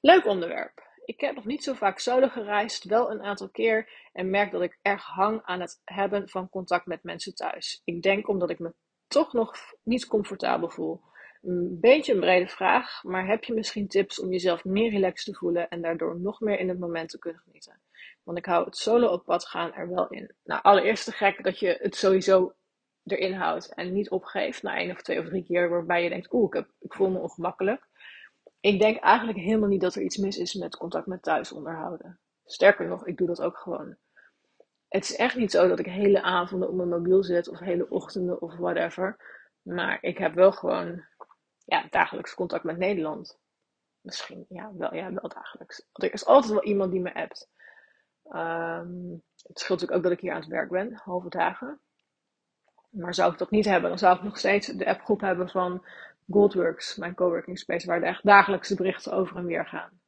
Leuk 0.00 0.26
onderwerp. 0.26 0.90
Ik 1.04 1.20
heb 1.20 1.34
nog 1.34 1.44
niet 1.44 1.64
zo 1.64 1.72
vaak 1.72 1.98
solo 1.98 2.28
gereisd, 2.28 2.84
wel 2.84 3.10
een 3.10 3.22
aantal 3.22 3.48
keer 3.48 4.08
en 4.12 4.30
merk 4.30 4.50
dat 4.50 4.62
ik 4.62 4.78
erg 4.82 5.04
hang 5.04 5.42
aan 5.42 5.60
het 5.60 5.80
hebben 5.84 6.28
van 6.28 6.48
contact 6.48 6.86
met 6.86 7.02
mensen 7.02 7.34
thuis. 7.34 7.82
Ik 7.84 8.02
denk 8.02 8.28
omdat 8.28 8.50
ik 8.50 8.58
me 8.58 8.74
toch 9.06 9.32
nog 9.32 9.56
niet 9.82 10.06
comfortabel 10.06 10.68
voel. 10.68 11.00
Een 11.42 11.78
beetje 11.80 12.12
een 12.12 12.20
brede 12.20 12.48
vraag, 12.48 13.02
maar 13.02 13.26
heb 13.26 13.44
je 13.44 13.54
misschien 13.54 13.88
tips 13.88 14.20
om 14.20 14.30
jezelf 14.30 14.64
meer 14.64 14.90
relaxed 14.90 15.32
te 15.32 15.38
voelen 15.38 15.68
en 15.68 15.82
daardoor 15.82 16.20
nog 16.20 16.40
meer 16.40 16.58
in 16.58 16.68
het 16.68 16.78
moment 16.78 17.08
te 17.08 17.18
kunnen 17.18 17.40
genieten? 17.40 17.80
Want 18.22 18.38
ik 18.38 18.46
hou 18.46 18.64
het 18.64 18.76
solo 18.76 19.06
op 19.06 19.24
pad 19.24 19.46
gaan 19.46 19.72
er 19.72 19.88
wel 19.88 20.08
in. 20.08 20.34
Nou, 20.44 20.62
allereerst 20.62 21.04
te 21.04 21.12
gek 21.12 21.44
dat 21.44 21.58
je 21.58 21.78
het 21.80 21.96
sowieso 21.96 22.54
erin 23.04 23.32
houdt 23.32 23.74
en 23.74 23.92
niet 23.92 24.10
opgeeft 24.10 24.62
na 24.62 24.76
één 24.76 24.90
of 24.90 25.02
twee 25.02 25.18
of 25.18 25.26
drie 25.26 25.44
keer 25.44 25.68
waarbij 25.68 26.02
je 26.02 26.08
denkt, 26.08 26.32
oeh, 26.32 26.56
ik, 26.58 26.66
ik 26.78 26.94
voel 26.94 27.10
me 27.10 27.18
ongemakkelijk. 27.18 27.88
Ik 28.62 28.80
denk 28.80 28.98
eigenlijk 28.98 29.38
helemaal 29.38 29.68
niet 29.68 29.80
dat 29.80 29.94
er 29.94 30.02
iets 30.02 30.16
mis 30.16 30.38
is 30.38 30.54
met 30.54 30.76
contact 30.76 31.06
met 31.06 31.22
thuis 31.22 31.52
onderhouden. 31.52 32.18
Sterker 32.44 32.88
nog, 32.88 33.06
ik 33.06 33.16
doe 33.16 33.26
dat 33.26 33.42
ook 33.42 33.56
gewoon. 33.56 33.96
Het 34.88 35.04
is 35.04 35.16
echt 35.16 35.36
niet 35.36 35.50
zo 35.50 35.68
dat 35.68 35.78
ik 35.78 35.86
hele 35.86 36.22
avonden 36.22 36.68
op 36.68 36.74
mijn 36.74 36.88
mobiel 36.88 37.24
zit 37.24 37.48
of 37.48 37.58
hele 37.58 37.90
ochtenden 37.90 38.40
of 38.40 38.56
whatever. 38.56 39.16
Maar 39.62 39.98
ik 40.00 40.18
heb 40.18 40.34
wel 40.34 40.52
gewoon 40.52 41.04
ja, 41.64 41.86
dagelijks 41.90 42.34
contact 42.34 42.64
met 42.64 42.78
Nederland. 42.78 43.38
Misschien, 44.00 44.46
ja, 44.48 44.72
wel, 44.74 44.94
ja, 44.94 45.12
wel 45.12 45.28
dagelijks. 45.28 45.88
Er 45.92 46.12
is 46.12 46.26
altijd 46.26 46.52
wel 46.52 46.64
iemand 46.64 46.92
die 46.92 47.00
me 47.00 47.14
appt. 47.14 47.48
Um, 48.24 49.22
het 49.36 49.58
scheelt 49.58 49.80
natuurlijk 49.80 49.92
ook 49.92 50.02
dat 50.02 50.12
ik 50.12 50.20
hier 50.20 50.32
aan 50.32 50.40
het 50.40 50.48
werk 50.48 50.70
ben, 50.70 50.94
halve 50.94 51.28
dagen. 51.28 51.80
Maar 52.88 53.14
zou 53.14 53.32
ik 53.32 53.38
dat 53.38 53.50
niet 53.50 53.64
hebben, 53.64 53.88
dan 53.88 53.98
zou 53.98 54.16
ik 54.16 54.22
nog 54.22 54.38
steeds 54.38 54.66
de 54.66 54.86
appgroep 54.86 55.20
hebben 55.20 55.48
van 55.48 55.84
Goldworks, 56.30 56.96
mijn 56.96 57.14
coworking 57.14 57.58
space, 57.58 57.86
waar 57.86 58.00
de 58.00 58.06
echt 58.06 58.24
dagelijkse 58.24 58.74
berichten 58.74 59.12
over 59.12 59.36
en 59.36 59.46
weer 59.46 59.66
gaan. 59.66 60.00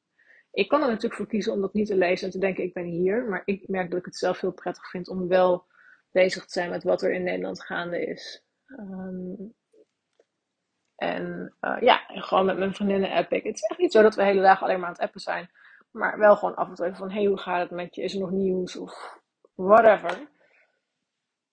Ik 0.53 0.69
kan 0.69 0.83
er 0.83 0.89
natuurlijk 0.89 1.15
voor 1.15 1.27
kiezen 1.27 1.53
om 1.53 1.61
dat 1.61 1.73
niet 1.73 1.87
te 1.87 1.97
lezen 1.97 2.27
en 2.27 2.33
te 2.33 2.39
denken 2.39 2.65
ik 2.65 2.75
ben 2.75 2.85
hier, 2.85 3.25
maar 3.25 3.43
ik 3.45 3.69
merk 3.69 3.91
dat 3.91 3.99
ik 3.99 4.05
het 4.05 4.17
zelf 4.17 4.41
heel 4.41 4.53
prettig 4.53 4.91
vind 4.91 5.09
om 5.09 5.29
wel 5.29 5.67
bezig 6.11 6.45
te 6.45 6.53
zijn 6.53 6.71
met 6.71 6.85
wat 6.85 7.03
er 7.03 7.13
in 7.13 7.23
Nederland 7.23 7.63
gaande 7.63 8.07
is. 8.07 8.45
Um, 8.67 9.55
en 10.97 11.55
uh, 11.61 11.77
ja, 11.81 12.05
gewoon 12.07 12.45
met 12.45 12.59
mijn 12.59 12.75
vriendinnen 12.75 13.11
app 13.11 13.33
ik. 13.33 13.45
Het 13.45 13.55
is 13.55 13.63
echt 13.63 13.81
niet 13.81 13.93
zo 13.93 14.03
dat 14.03 14.15
we 14.15 14.21
de 14.21 14.27
hele 14.27 14.41
dagen 14.41 14.67
alleen 14.67 14.79
maar 14.79 14.89
aan 14.89 14.95
het 14.95 15.03
appen 15.03 15.21
zijn. 15.21 15.51
Maar 15.91 16.19
wel 16.19 16.37
gewoon 16.37 16.55
af 16.55 16.69
en 16.69 16.75
toe 16.75 16.85
even 16.85 16.99
van, 16.99 17.11
hey, 17.11 17.25
hoe 17.25 17.39
gaat 17.39 17.61
het 17.61 17.71
met 17.71 17.95
je? 17.95 18.03
Is 18.03 18.15
er 18.15 18.21
nog 18.21 18.31
nieuws? 18.31 18.77
Of 18.77 19.21
whatever. 19.55 20.11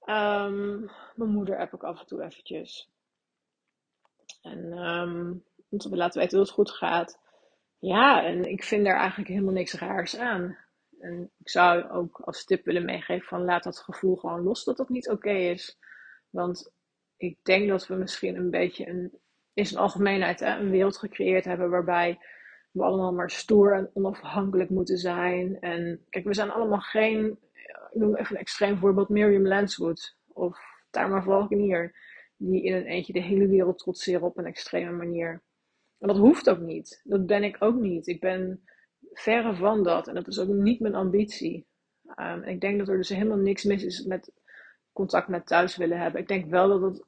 Um, 0.05 0.89
mijn 1.16 1.30
moeder 1.30 1.57
app 1.57 1.74
ik 1.74 1.84
af 1.84 1.99
en 1.99 2.05
toe 2.05 2.24
eventjes. 2.24 2.91
En 4.42 4.78
um, 4.78 5.44
moeten 5.70 5.90
we 5.90 5.98
laten 5.98 6.20
weten 6.20 6.38
dat 6.38 6.48
het 6.48 6.56
goed 6.56 6.72
gaat. 6.72 7.20
Ja, 7.80 8.26
en 8.26 8.50
ik 8.50 8.64
vind 8.64 8.86
daar 8.86 8.98
eigenlijk 8.98 9.30
helemaal 9.30 9.54
niks 9.54 9.74
raars 9.74 10.18
aan. 10.18 10.58
En 11.00 11.32
ik 11.38 11.50
zou 11.50 11.90
ook 11.90 12.20
als 12.20 12.46
tip 12.46 12.66
willen 12.66 12.86
meegeven 12.86 13.28
van 13.28 13.46
laat 13.46 13.64
dat 13.64 13.80
gevoel 13.80 14.16
gewoon 14.16 14.44
los 14.44 14.64
dat 14.64 14.78
dat 14.78 14.90
niet 14.90 15.10
oké 15.10 15.32
is. 15.32 15.78
Want 16.30 16.72
ik 17.18 17.38
denk 17.44 17.70
dat 17.70 17.88
we 17.88 17.96
misschien 17.96 18.36
een 18.36 18.50
beetje 18.50 18.88
een, 18.88 19.20
is 19.54 19.72
een 19.72 19.78
algemeenheid, 19.78 20.40
hè, 20.40 20.60
een 20.60 20.70
wereld 20.70 20.98
gecreëerd 20.98 21.46
hebben 21.46 21.70
waarbij 21.70 22.20
we 22.72 22.84
allemaal 22.84 23.14
maar 23.14 23.32
stoer 23.32 23.74
en 23.74 23.90
onafhankelijk 23.94 24.70
moeten 24.70 24.98
zijn. 24.98 25.60
En 25.60 26.06
kijk, 26.10 26.26
we 26.26 26.34
zijn 26.34 26.52
allemaal 26.52 26.80
geen, 26.80 27.40
ik 27.92 28.00
noem 28.00 28.16
even 28.16 28.36
een 28.36 28.42
extreem 28.42 28.78
voorbeeld, 28.78 29.10
Miriam 29.10 29.48
Lanswood 29.48 30.18
of 30.28 30.60
Tamara 30.90 31.22
Valkenier, 31.22 31.96
die 32.44 32.64
in 32.64 32.74
een 32.74 32.86
eentje 32.86 33.14
de 33.14 33.22
hele 33.22 33.48
wereld 33.48 33.78
trotseren 33.78 34.22
op 34.22 34.38
een 34.38 34.46
extreme 34.46 34.92
manier. 34.92 35.42
En 36.00 36.08
dat 36.08 36.18
hoeft 36.18 36.50
ook 36.50 36.60
niet. 36.60 37.02
Dat 37.04 37.26
ben 37.26 37.44
ik 37.44 37.56
ook 37.60 37.76
niet. 37.76 38.08
Ik 38.08 38.20
ben 38.20 38.64
verre 39.12 39.56
van 39.56 39.84
dat. 39.84 40.08
En 40.08 40.16
dat 40.16 40.28
is 40.28 40.39
ook 40.39 40.48
niet 40.48 40.80
mijn 40.80 40.96
ambitie. 40.96 41.68
Um, 42.16 42.44
ik 42.44 42.62
denk 42.62 42.80
dat 42.80 42.88
er 42.88 42.98
dus 42.98 43.10
helemaal 43.10 43.38
niks 43.38 43.64
mis 43.64 43.84
is 43.84 44.04
met 44.04 44.32
contact 44.94 45.28
met 45.28 45.48
thuis 45.48 45.78
willen 45.78 46.00
hebben. 46.00 46.22
Ik 46.22 46.28
denk 46.28 46.50
wel 46.50 46.68
dat 46.68 46.82
het 46.82 47.06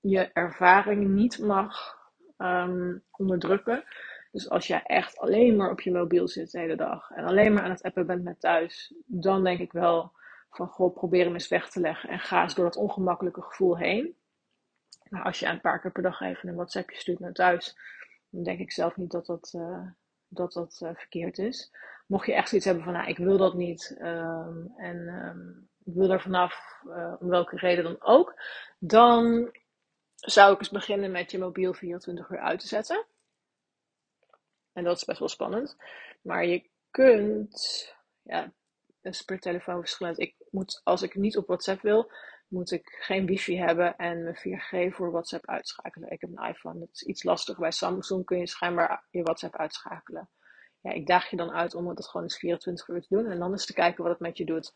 je 0.00 0.30
ervaring 0.32 1.08
niet 1.08 1.38
mag 1.38 1.96
um, 2.38 3.04
onderdrukken. 3.10 3.84
Dus 4.32 4.48
als 4.50 4.66
jij 4.66 4.82
echt 4.82 5.18
alleen 5.18 5.56
maar 5.56 5.70
op 5.70 5.80
je 5.80 5.92
mobiel 5.92 6.28
zit 6.28 6.50
de 6.50 6.58
hele 6.58 6.76
dag 6.76 7.10
en 7.10 7.24
alleen 7.24 7.52
maar 7.52 7.62
aan 7.62 7.70
het 7.70 7.82
appen 7.82 8.06
bent 8.06 8.24
met 8.24 8.40
thuis, 8.40 8.94
dan 9.06 9.44
denk 9.44 9.60
ik 9.60 9.72
wel 9.72 10.12
van 10.50 10.68
goh, 10.68 10.94
probeer 10.94 11.24
hem 11.24 11.32
eens 11.32 11.48
weg 11.48 11.70
te 11.70 11.80
leggen 11.80 12.08
en 12.08 12.18
ga 12.18 12.42
eens 12.42 12.54
door 12.54 12.64
dat 12.64 12.76
ongemakkelijke 12.76 13.42
gevoel 13.42 13.78
heen. 13.78 14.16
Maar 15.08 15.22
als 15.22 15.38
je 15.38 15.46
een 15.46 15.60
paar 15.60 15.80
keer 15.80 15.90
per 15.92 16.02
dag 16.02 16.20
even 16.20 16.48
een 16.48 16.54
WhatsAppje 16.54 16.98
stuurt 16.98 17.18
naar 17.18 17.32
thuis, 17.32 17.76
dan 18.30 18.42
denk 18.42 18.58
ik 18.58 18.72
zelf 18.72 18.96
niet 18.96 19.10
dat 19.10 19.26
dat, 19.26 19.52
uh, 19.56 19.86
dat, 20.28 20.52
dat 20.52 20.80
uh, 20.82 20.90
verkeerd 20.94 21.38
is. 21.38 21.72
Mocht 22.06 22.26
je 22.26 22.34
echt 22.34 22.48
zoiets 22.48 22.66
hebben 22.66 22.84
van, 22.84 22.92
nou, 22.92 23.08
ik 23.08 23.18
wil 23.18 23.36
dat 23.36 23.54
niet 23.54 23.96
um, 24.00 24.72
en 24.76 24.96
um, 24.96 25.68
ik 25.84 25.94
wil 25.94 26.10
er 26.10 26.20
vanaf, 26.20 26.82
uh, 26.86 27.14
om 27.18 27.28
welke 27.28 27.56
reden 27.56 27.84
dan 27.84 27.96
ook, 28.02 28.42
dan 28.78 29.50
zou 30.16 30.52
ik 30.52 30.58
eens 30.58 30.70
beginnen 30.70 31.10
met 31.10 31.30
je 31.30 31.38
mobiel 31.38 31.74
24 31.74 32.30
uur 32.30 32.38
uit 32.38 32.60
te 32.60 32.66
zetten. 32.66 33.06
En 34.72 34.84
dat 34.84 34.96
is 34.96 35.04
best 35.04 35.18
wel 35.18 35.28
spannend. 35.28 35.76
Maar 36.22 36.46
je 36.46 36.70
kunt, 36.90 37.94
ja, 38.22 38.52
is 39.00 39.22
per 39.22 39.38
telefoon 39.38 39.80
verschillend. 39.80 40.18
Ik 40.18 40.34
moet, 40.50 40.80
als 40.84 41.02
ik 41.02 41.14
niet 41.14 41.36
op 41.36 41.46
WhatsApp 41.46 41.82
wil, 41.82 42.10
moet 42.48 42.70
ik 42.70 42.96
geen 43.00 43.26
wifi 43.26 43.58
hebben 43.58 43.96
en 43.96 44.22
mijn 44.22 44.36
4G 44.36 44.94
voor 44.94 45.10
WhatsApp 45.10 45.46
uitschakelen. 45.46 46.10
Ik 46.10 46.20
heb 46.20 46.30
een 46.34 46.48
iPhone, 46.48 46.78
dat 46.78 46.88
is 46.92 47.02
iets 47.02 47.22
lastig. 47.22 47.58
Bij 47.58 47.70
Samsung 47.70 48.24
kun 48.24 48.38
je 48.38 48.46
schijnbaar 48.46 49.04
je 49.10 49.22
WhatsApp 49.22 49.56
uitschakelen. 49.56 50.28
Ja, 50.80 50.90
ik 50.92 51.06
daag 51.06 51.30
je 51.30 51.36
dan 51.36 51.50
uit 51.50 51.74
om 51.74 51.88
het 51.88 52.06
gewoon 52.06 52.26
eens 52.26 52.38
24 52.38 52.88
uur 52.88 53.00
te 53.00 53.14
doen 53.14 53.26
en 53.26 53.38
dan 53.38 53.50
eens 53.50 53.66
te 53.66 53.72
kijken 53.72 54.02
wat 54.02 54.12
het 54.12 54.20
met 54.20 54.36
je 54.36 54.44
doet. 54.44 54.74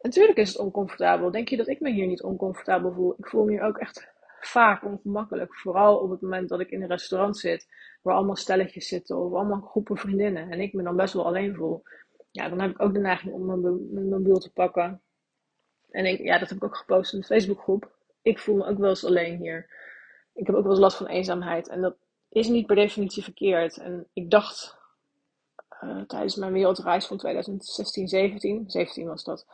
Natuurlijk 0.00 0.38
is 0.38 0.48
het 0.48 0.58
oncomfortabel. 0.58 1.30
Denk 1.30 1.48
je 1.48 1.56
dat 1.56 1.68
ik 1.68 1.80
me 1.80 1.90
hier 1.90 2.06
niet 2.06 2.22
oncomfortabel 2.22 2.92
voel? 2.92 3.14
Ik 3.18 3.26
voel 3.26 3.44
me 3.44 3.50
hier 3.50 3.62
ook 3.62 3.78
echt 3.78 4.14
vaak 4.40 4.84
ongemakkelijk. 4.84 5.54
Vooral 5.54 5.98
op 5.98 6.10
het 6.10 6.20
moment 6.20 6.48
dat 6.48 6.60
ik 6.60 6.70
in 6.70 6.82
een 6.82 6.88
restaurant 6.88 7.38
zit, 7.38 7.66
waar 8.02 8.14
allemaal 8.14 8.36
stelletjes 8.36 8.88
zitten 8.88 9.16
of 9.16 9.32
allemaal 9.32 9.60
groepen 9.60 9.96
vriendinnen. 9.96 10.50
En 10.50 10.60
ik 10.60 10.72
me 10.72 10.82
dan 10.82 10.96
best 10.96 11.14
wel 11.14 11.26
alleen 11.26 11.54
voel. 11.54 11.82
Ja, 12.30 12.48
dan 12.48 12.60
heb 12.60 12.70
ik 12.70 12.82
ook 12.82 12.94
de 12.94 13.00
neiging 13.00 13.34
om 13.34 13.46
mijn 13.92 14.08
mobiel 14.08 14.38
te 14.38 14.52
pakken. 14.52 15.02
En 15.96 16.24
ja, 16.24 16.38
dat 16.38 16.48
heb 16.48 16.58
ik 16.58 16.64
ook 16.64 16.76
gepost 16.76 17.12
in 17.12 17.20
de 17.20 17.26
Facebookgroep. 17.26 17.90
Ik 18.22 18.38
voel 18.38 18.56
me 18.56 18.66
ook 18.66 18.78
wel 18.78 18.88
eens 18.88 19.04
alleen 19.04 19.36
hier. 19.36 19.70
Ik 20.34 20.46
heb 20.46 20.56
ook 20.56 20.62
wel 20.62 20.72
eens 20.72 20.80
last 20.80 20.96
van 20.96 21.06
eenzaamheid. 21.06 21.68
En 21.68 21.80
dat 21.80 21.96
is 22.28 22.48
niet 22.48 22.66
per 22.66 22.76
definitie 22.76 23.22
verkeerd. 23.22 23.76
En 23.76 24.08
ik 24.12 24.30
dacht 24.30 24.78
uh, 25.82 26.02
tijdens 26.02 26.36
mijn 26.36 26.52
wereldreis 26.52 27.06
van 27.06 27.16
2016, 27.16 28.08
17, 28.08 28.64
17 28.70 29.06
was 29.06 29.24
dat 29.24 29.46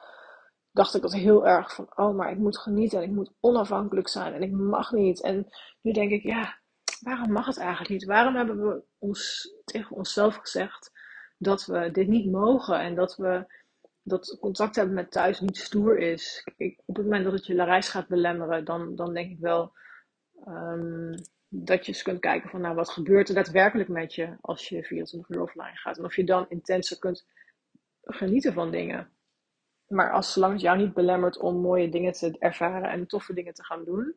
dacht 0.72 0.95
ik 0.95 1.03
dat 1.03 1.12
heel 1.12 1.47
erg 1.47 1.74
van, 1.74 1.86
oh, 1.95 2.16
maar 2.16 2.30
ik 2.30 2.38
moet 2.38 2.59
genieten 2.59 2.99
en 2.99 3.05
ik 3.05 3.14
moet 3.14 3.32
onafhankelijk 3.40 4.09
zijn 4.09 4.34
en 4.34 4.43
ik 4.43 4.53
mag 4.53 4.93
niet. 4.93 5.22
En 5.22 5.47
nu 5.80 5.93
denk 5.93 6.11
ik, 6.11 6.22
ja, 6.22 6.59
waarom 7.01 7.32
mag 7.32 7.47
het 7.47 7.59
eigenlijk 7.59 7.90
niet? 7.90 8.05
Waarom 8.05 8.34
hebben 8.34 8.68
we 8.68 8.82
ons 8.99 9.49
tegen 9.64 9.97
onszelf 9.97 10.36
gezegd 10.36 10.93
dat 11.38 11.66
we 11.66 11.90
dit 11.90 12.09
niet 12.09 12.30
mogen 12.30 12.80
en 12.80 12.95
dat 12.95 13.16
we 13.16 13.61
dat 14.03 14.38
contact 14.40 14.76
hebben 14.76 14.94
met 14.94 15.11
thuis 15.11 15.40
niet 15.40 15.57
stoer 15.57 15.98
is? 15.98 16.46
Ik, 16.57 16.80
op 16.84 16.96
het 16.96 17.05
moment 17.05 17.24
dat 17.24 17.32
het 17.32 17.46
je 17.46 17.64
reis 17.64 17.88
gaat 17.88 18.09
belemmeren, 18.09 18.64
dan, 18.64 18.94
dan 18.94 19.14
denk 19.14 19.30
ik 19.30 19.38
wel 19.38 19.72
um, 20.46 21.14
dat 21.48 21.86
je 21.86 21.92
eens 21.92 22.03
kunt 22.03 22.20
kijken 22.20 22.50
van, 22.50 22.61
nou, 22.61 22.74
wat 22.74 22.90
gebeurt 22.90 23.28
er 23.28 23.34
daadwerkelijk 23.34 23.88
met 23.88 24.14
je 24.14 24.36
als 24.40 24.68
je 24.68 24.84
24 24.84 25.30
uur 25.30 25.42
offline 25.42 25.76
gaat? 25.76 25.98
En 25.98 26.05
of 26.05 26.16
je 26.16 26.24
dan 26.24 26.46
intenser 26.48 26.98
kunt 26.98 27.26
genieten 28.03 28.53
van 28.53 28.70
dingen. 28.70 29.11
Maar 29.86 30.12
als 30.12 30.32
zolang 30.32 30.53
het 30.53 30.62
jou 30.62 30.78
niet 30.78 30.94
belemmert 30.94 31.38
om 31.38 31.61
mooie 31.61 31.88
dingen 31.88 32.12
te 32.12 32.36
ervaren 32.38 32.90
en 32.90 33.07
toffe 33.07 33.34
dingen 33.34 33.55
te 33.55 33.64
gaan 33.64 33.84
doen, 33.84 34.16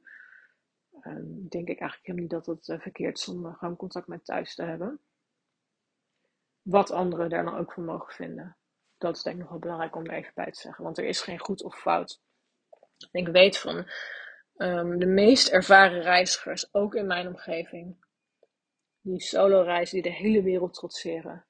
um, 1.01 1.47
denk 1.49 1.67
ik 1.67 1.79
eigenlijk 1.79 2.01
helemaal 2.01 2.21
niet 2.21 2.45
dat 2.45 2.45
het 2.45 2.67
uh, 2.67 2.79
verkeerd 2.79 3.17
is 3.17 3.27
om 3.27 3.45
uh, 3.45 3.57
gewoon 3.57 3.75
contact 3.75 4.07
met 4.07 4.25
thuis 4.25 4.55
te 4.55 4.63
hebben. 4.63 4.99
Wat 6.61 6.91
anderen 6.91 7.29
daar 7.29 7.43
dan 7.43 7.57
ook 7.57 7.73
van 7.73 7.85
mogen 7.85 8.13
vinden. 8.13 8.57
Dat 8.97 9.15
is 9.15 9.23
denk 9.23 9.35
ik 9.35 9.41
nog 9.41 9.51
wel 9.51 9.59
belangrijk 9.59 9.95
om 9.95 10.05
er 10.05 10.13
even 10.13 10.31
bij 10.35 10.51
te 10.51 10.59
zeggen. 10.59 10.83
Want 10.83 10.97
er 10.97 11.05
is 11.05 11.21
geen 11.21 11.39
goed 11.39 11.63
of 11.63 11.79
fout. 11.79 12.21
Ik 13.11 13.27
weet 13.27 13.57
van 13.57 13.85
um, 14.57 14.99
de 14.99 15.05
meest 15.05 15.47
ervaren 15.47 16.01
reizigers, 16.01 16.73
ook 16.73 16.95
in 16.95 17.07
mijn 17.07 17.27
omgeving, 17.27 17.95
die 19.01 19.21
solo 19.21 19.61
reizen, 19.61 20.01
die 20.01 20.11
de 20.11 20.17
hele 20.17 20.41
wereld 20.41 20.73
trotseren. 20.73 21.45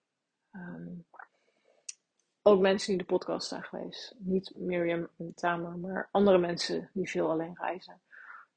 Um, 0.52 1.06
ook 2.42 2.62
mensen 2.62 2.90
die 2.90 2.98
de 2.98 3.14
podcast 3.14 3.48
zijn 3.48 3.64
geweest. 3.64 4.16
Niet 4.18 4.52
Miriam 4.56 5.10
en 5.18 5.34
Tamer, 5.36 5.78
maar 5.78 6.10
andere 6.12 6.38
mensen 6.38 6.90
die 6.94 7.10
veel 7.10 7.30
alleen 7.30 7.58
reizen. 7.60 8.02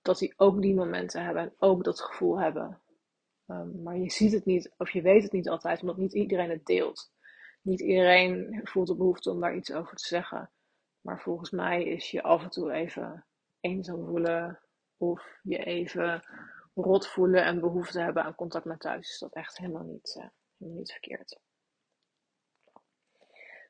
Dat 0.03 0.19
die 0.19 0.35
ook 0.37 0.63
die 0.63 0.75
momenten 0.75 1.25
hebben 1.25 1.43
en 1.43 1.55
ook 1.59 1.85
dat 1.85 2.01
gevoel 2.01 2.41
hebben. 2.41 2.81
Um, 3.47 3.83
maar 3.83 3.97
je 3.97 4.11
ziet 4.11 4.33
het 4.33 4.45
niet, 4.45 4.75
of 4.77 4.91
je 4.91 5.03
weet 5.03 5.23
het 5.23 5.33
niet 5.33 5.49
altijd, 5.49 5.81
omdat 5.81 5.97
niet 5.97 6.13
iedereen 6.13 6.51
het 6.51 6.67
deelt. 6.67 7.11
Niet 7.61 7.81
iedereen 7.81 8.61
voelt 8.63 8.87
de 8.87 8.97
behoefte 8.97 9.31
om 9.31 9.41
daar 9.41 9.57
iets 9.57 9.73
over 9.73 9.97
te 9.97 10.07
zeggen. 10.07 10.51
Maar 11.01 11.21
volgens 11.21 11.51
mij 11.51 11.85
is 11.85 12.11
je 12.11 12.23
af 12.23 12.43
en 12.43 12.51
toe 12.51 12.73
even 12.73 13.27
eenzaam 13.61 14.05
voelen 14.05 14.61
of 14.97 15.39
je 15.43 15.65
even 15.65 16.25
rot 16.75 17.09
voelen 17.09 17.45
en 17.45 17.61
behoefte 17.61 18.01
hebben 18.01 18.23
aan 18.25 18.35
contact 18.35 18.65
met 18.65 18.81
thuis, 18.81 19.11
is 19.11 19.19
dat 19.19 19.33
echt 19.33 19.59
helemaal 19.59 19.85
niet, 19.85 20.31
helemaal 20.59 20.79
niet 20.79 20.93
verkeerd. 20.93 21.41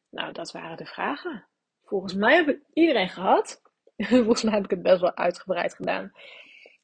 Nou, 0.08 0.32
dat 0.32 0.52
waren 0.52 0.76
de 0.76 0.86
vragen. 0.86 1.46
Volgens 1.84 2.14
mij 2.14 2.36
heb 2.36 2.48
ik 2.48 2.62
iedereen 2.72 3.08
gehad. 3.08 3.62
Volgens 3.96 4.42
mij 4.42 4.54
heb 4.54 4.64
ik 4.64 4.70
het 4.70 4.82
best 4.82 5.00
wel 5.00 5.16
uitgebreid 5.16 5.74
gedaan. 5.74 6.12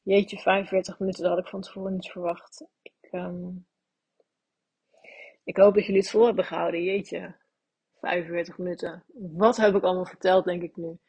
Jeetje, 0.01 0.37
45 0.37 0.99
minuten, 0.99 1.23
dat 1.23 1.31
had 1.31 1.43
ik 1.43 1.49
van 1.49 1.61
tevoren 1.61 1.93
niet 1.93 2.11
verwacht. 2.11 2.65
Ik, 2.81 3.07
um, 3.11 3.67
ik 5.45 5.57
hoop 5.57 5.73
dat 5.73 5.85
jullie 5.85 6.01
het 6.01 6.09
vol 6.09 6.25
hebben 6.25 6.45
gehouden. 6.45 6.83
Jeetje, 6.83 7.35
45 7.99 8.57
minuten. 8.57 9.03
Wat 9.13 9.57
heb 9.57 9.75
ik 9.75 9.83
allemaal 9.83 10.05
verteld, 10.05 10.45
denk 10.45 10.61
ik 10.61 10.75
nu. 10.75 10.99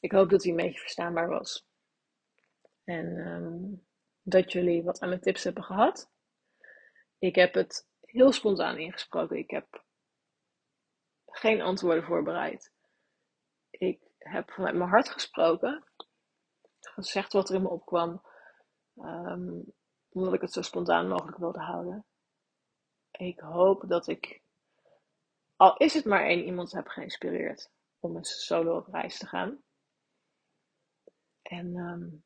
Ik 0.00 0.12
hoop 0.12 0.30
dat 0.30 0.42
hij 0.42 0.50
een 0.50 0.56
beetje 0.56 0.80
verstaanbaar 0.80 1.28
was. 1.28 1.66
En 2.84 3.06
um, 3.06 3.86
dat 4.22 4.52
jullie 4.52 4.82
wat 4.82 5.00
aan 5.00 5.08
mijn 5.08 5.20
tips 5.20 5.44
hebben 5.44 5.64
gehad. 5.64 6.10
Ik 7.18 7.34
heb 7.34 7.54
het 7.54 7.88
heel 8.00 8.32
spontaan 8.32 8.78
ingesproken. 8.78 9.36
Ik 9.36 9.50
heb 9.50 9.84
geen 11.26 11.60
antwoorden 11.60 12.04
voorbereid. 12.04 12.72
Ik 13.70 14.00
heb 14.18 14.50
vanuit 14.50 14.74
mijn 14.74 14.90
hart 14.90 15.08
gesproken. 15.08 15.84
Gezegd 16.80 17.32
wat 17.32 17.48
er 17.48 17.54
in 17.54 17.62
me 17.62 17.68
opkwam. 17.68 18.22
Um, 18.96 19.72
omdat 20.08 20.34
ik 20.34 20.40
het 20.40 20.52
zo 20.52 20.62
spontaan 20.62 21.08
mogelijk 21.08 21.36
wilde 21.36 21.60
houden. 21.60 22.06
Ik 23.12 23.40
hoop 23.40 23.84
dat 23.88 24.06
ik, 24.06 24.42
al 25.56 25.76
is 25.76 25.94
het 25.94 26.04
maar 26.04 26.24
één 26.24 26.44
iemand, 26.44 26.72
heb 26.72 26.86
geïnspireerd 26.86 27.70
om 27.98 28.16
eens 28.16 28.44
solo 28.46 28.76
op 28.76 28.86
reis 28.86 29.18
te 29.18 29.26
gaan. 29.26 29.62
En 31.42 31.76
um, 31.76 32.24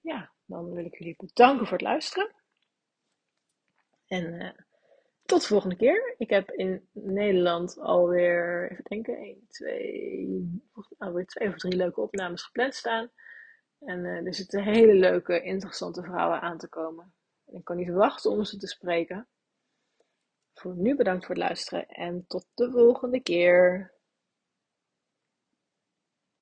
ja, 0.00 0.32
dan 0.44 0.70
wil 0.70 0.84
ik 0.84 0.98
jullie 0.98 1.16
bedanken 1.16 1.66
voor 1.66 1.76
het 1.76 1.86
luisteren. 1.86 2.34
En 4.06 4.24
uh, 4.24 4.50
tot 5.28 5.40
de 5.40 5.46
volgende 5.46 5.76
keer. 5.76 6.14
Ik 6.18 6.30
heb 6.30 6.50
in 6.50 6.88
Nederland 6.92 7.78
alweer, 7.78 8.70
even 8.70 8.84
denken, 8.84 9.16
1, 9.16 9.46
2, 9.48 10.62
alweer 10.98 11.26
twee 11.26 11.48
of 11.48 11.56
drie 11.56 11.76
leuke 11.76 12.00
opnames 12.00 12.42
gepland 12.42 12.74
staan. 12.74 13.10
En 13.78 14.04
uh, 14.04 14.26
er 14.26 14.34
zitten 14.34 14.62
hele 14.62 14.94
leuke, 14.94 15.42
interessante 15.42 16.02
vrouwen 16.02 16.40
aan 16.40 16.58
te 16.58 16.68
komen. 16.68 17.14
En 17.46 17.54
ik 17.54 17.64
kan 17.64 17.76
niet 17.76 17.90
wachten 17.90 18.30
om 18.30 18.44
ze 18.44 18.56
te 18.56 18.66
spreken. 18.66 19.28
Voor 20.58 20.76
nu 20.76 20.96
bedankt 20.96 21.26
voor 21.26 21.34
het 21.34 21.44
luisteren 21.44 21.86
en 21.88 22.24
tot 22.28 22.46
de 22.54 22.70
volgende 22.70 23.20
keer. 23.20 23.92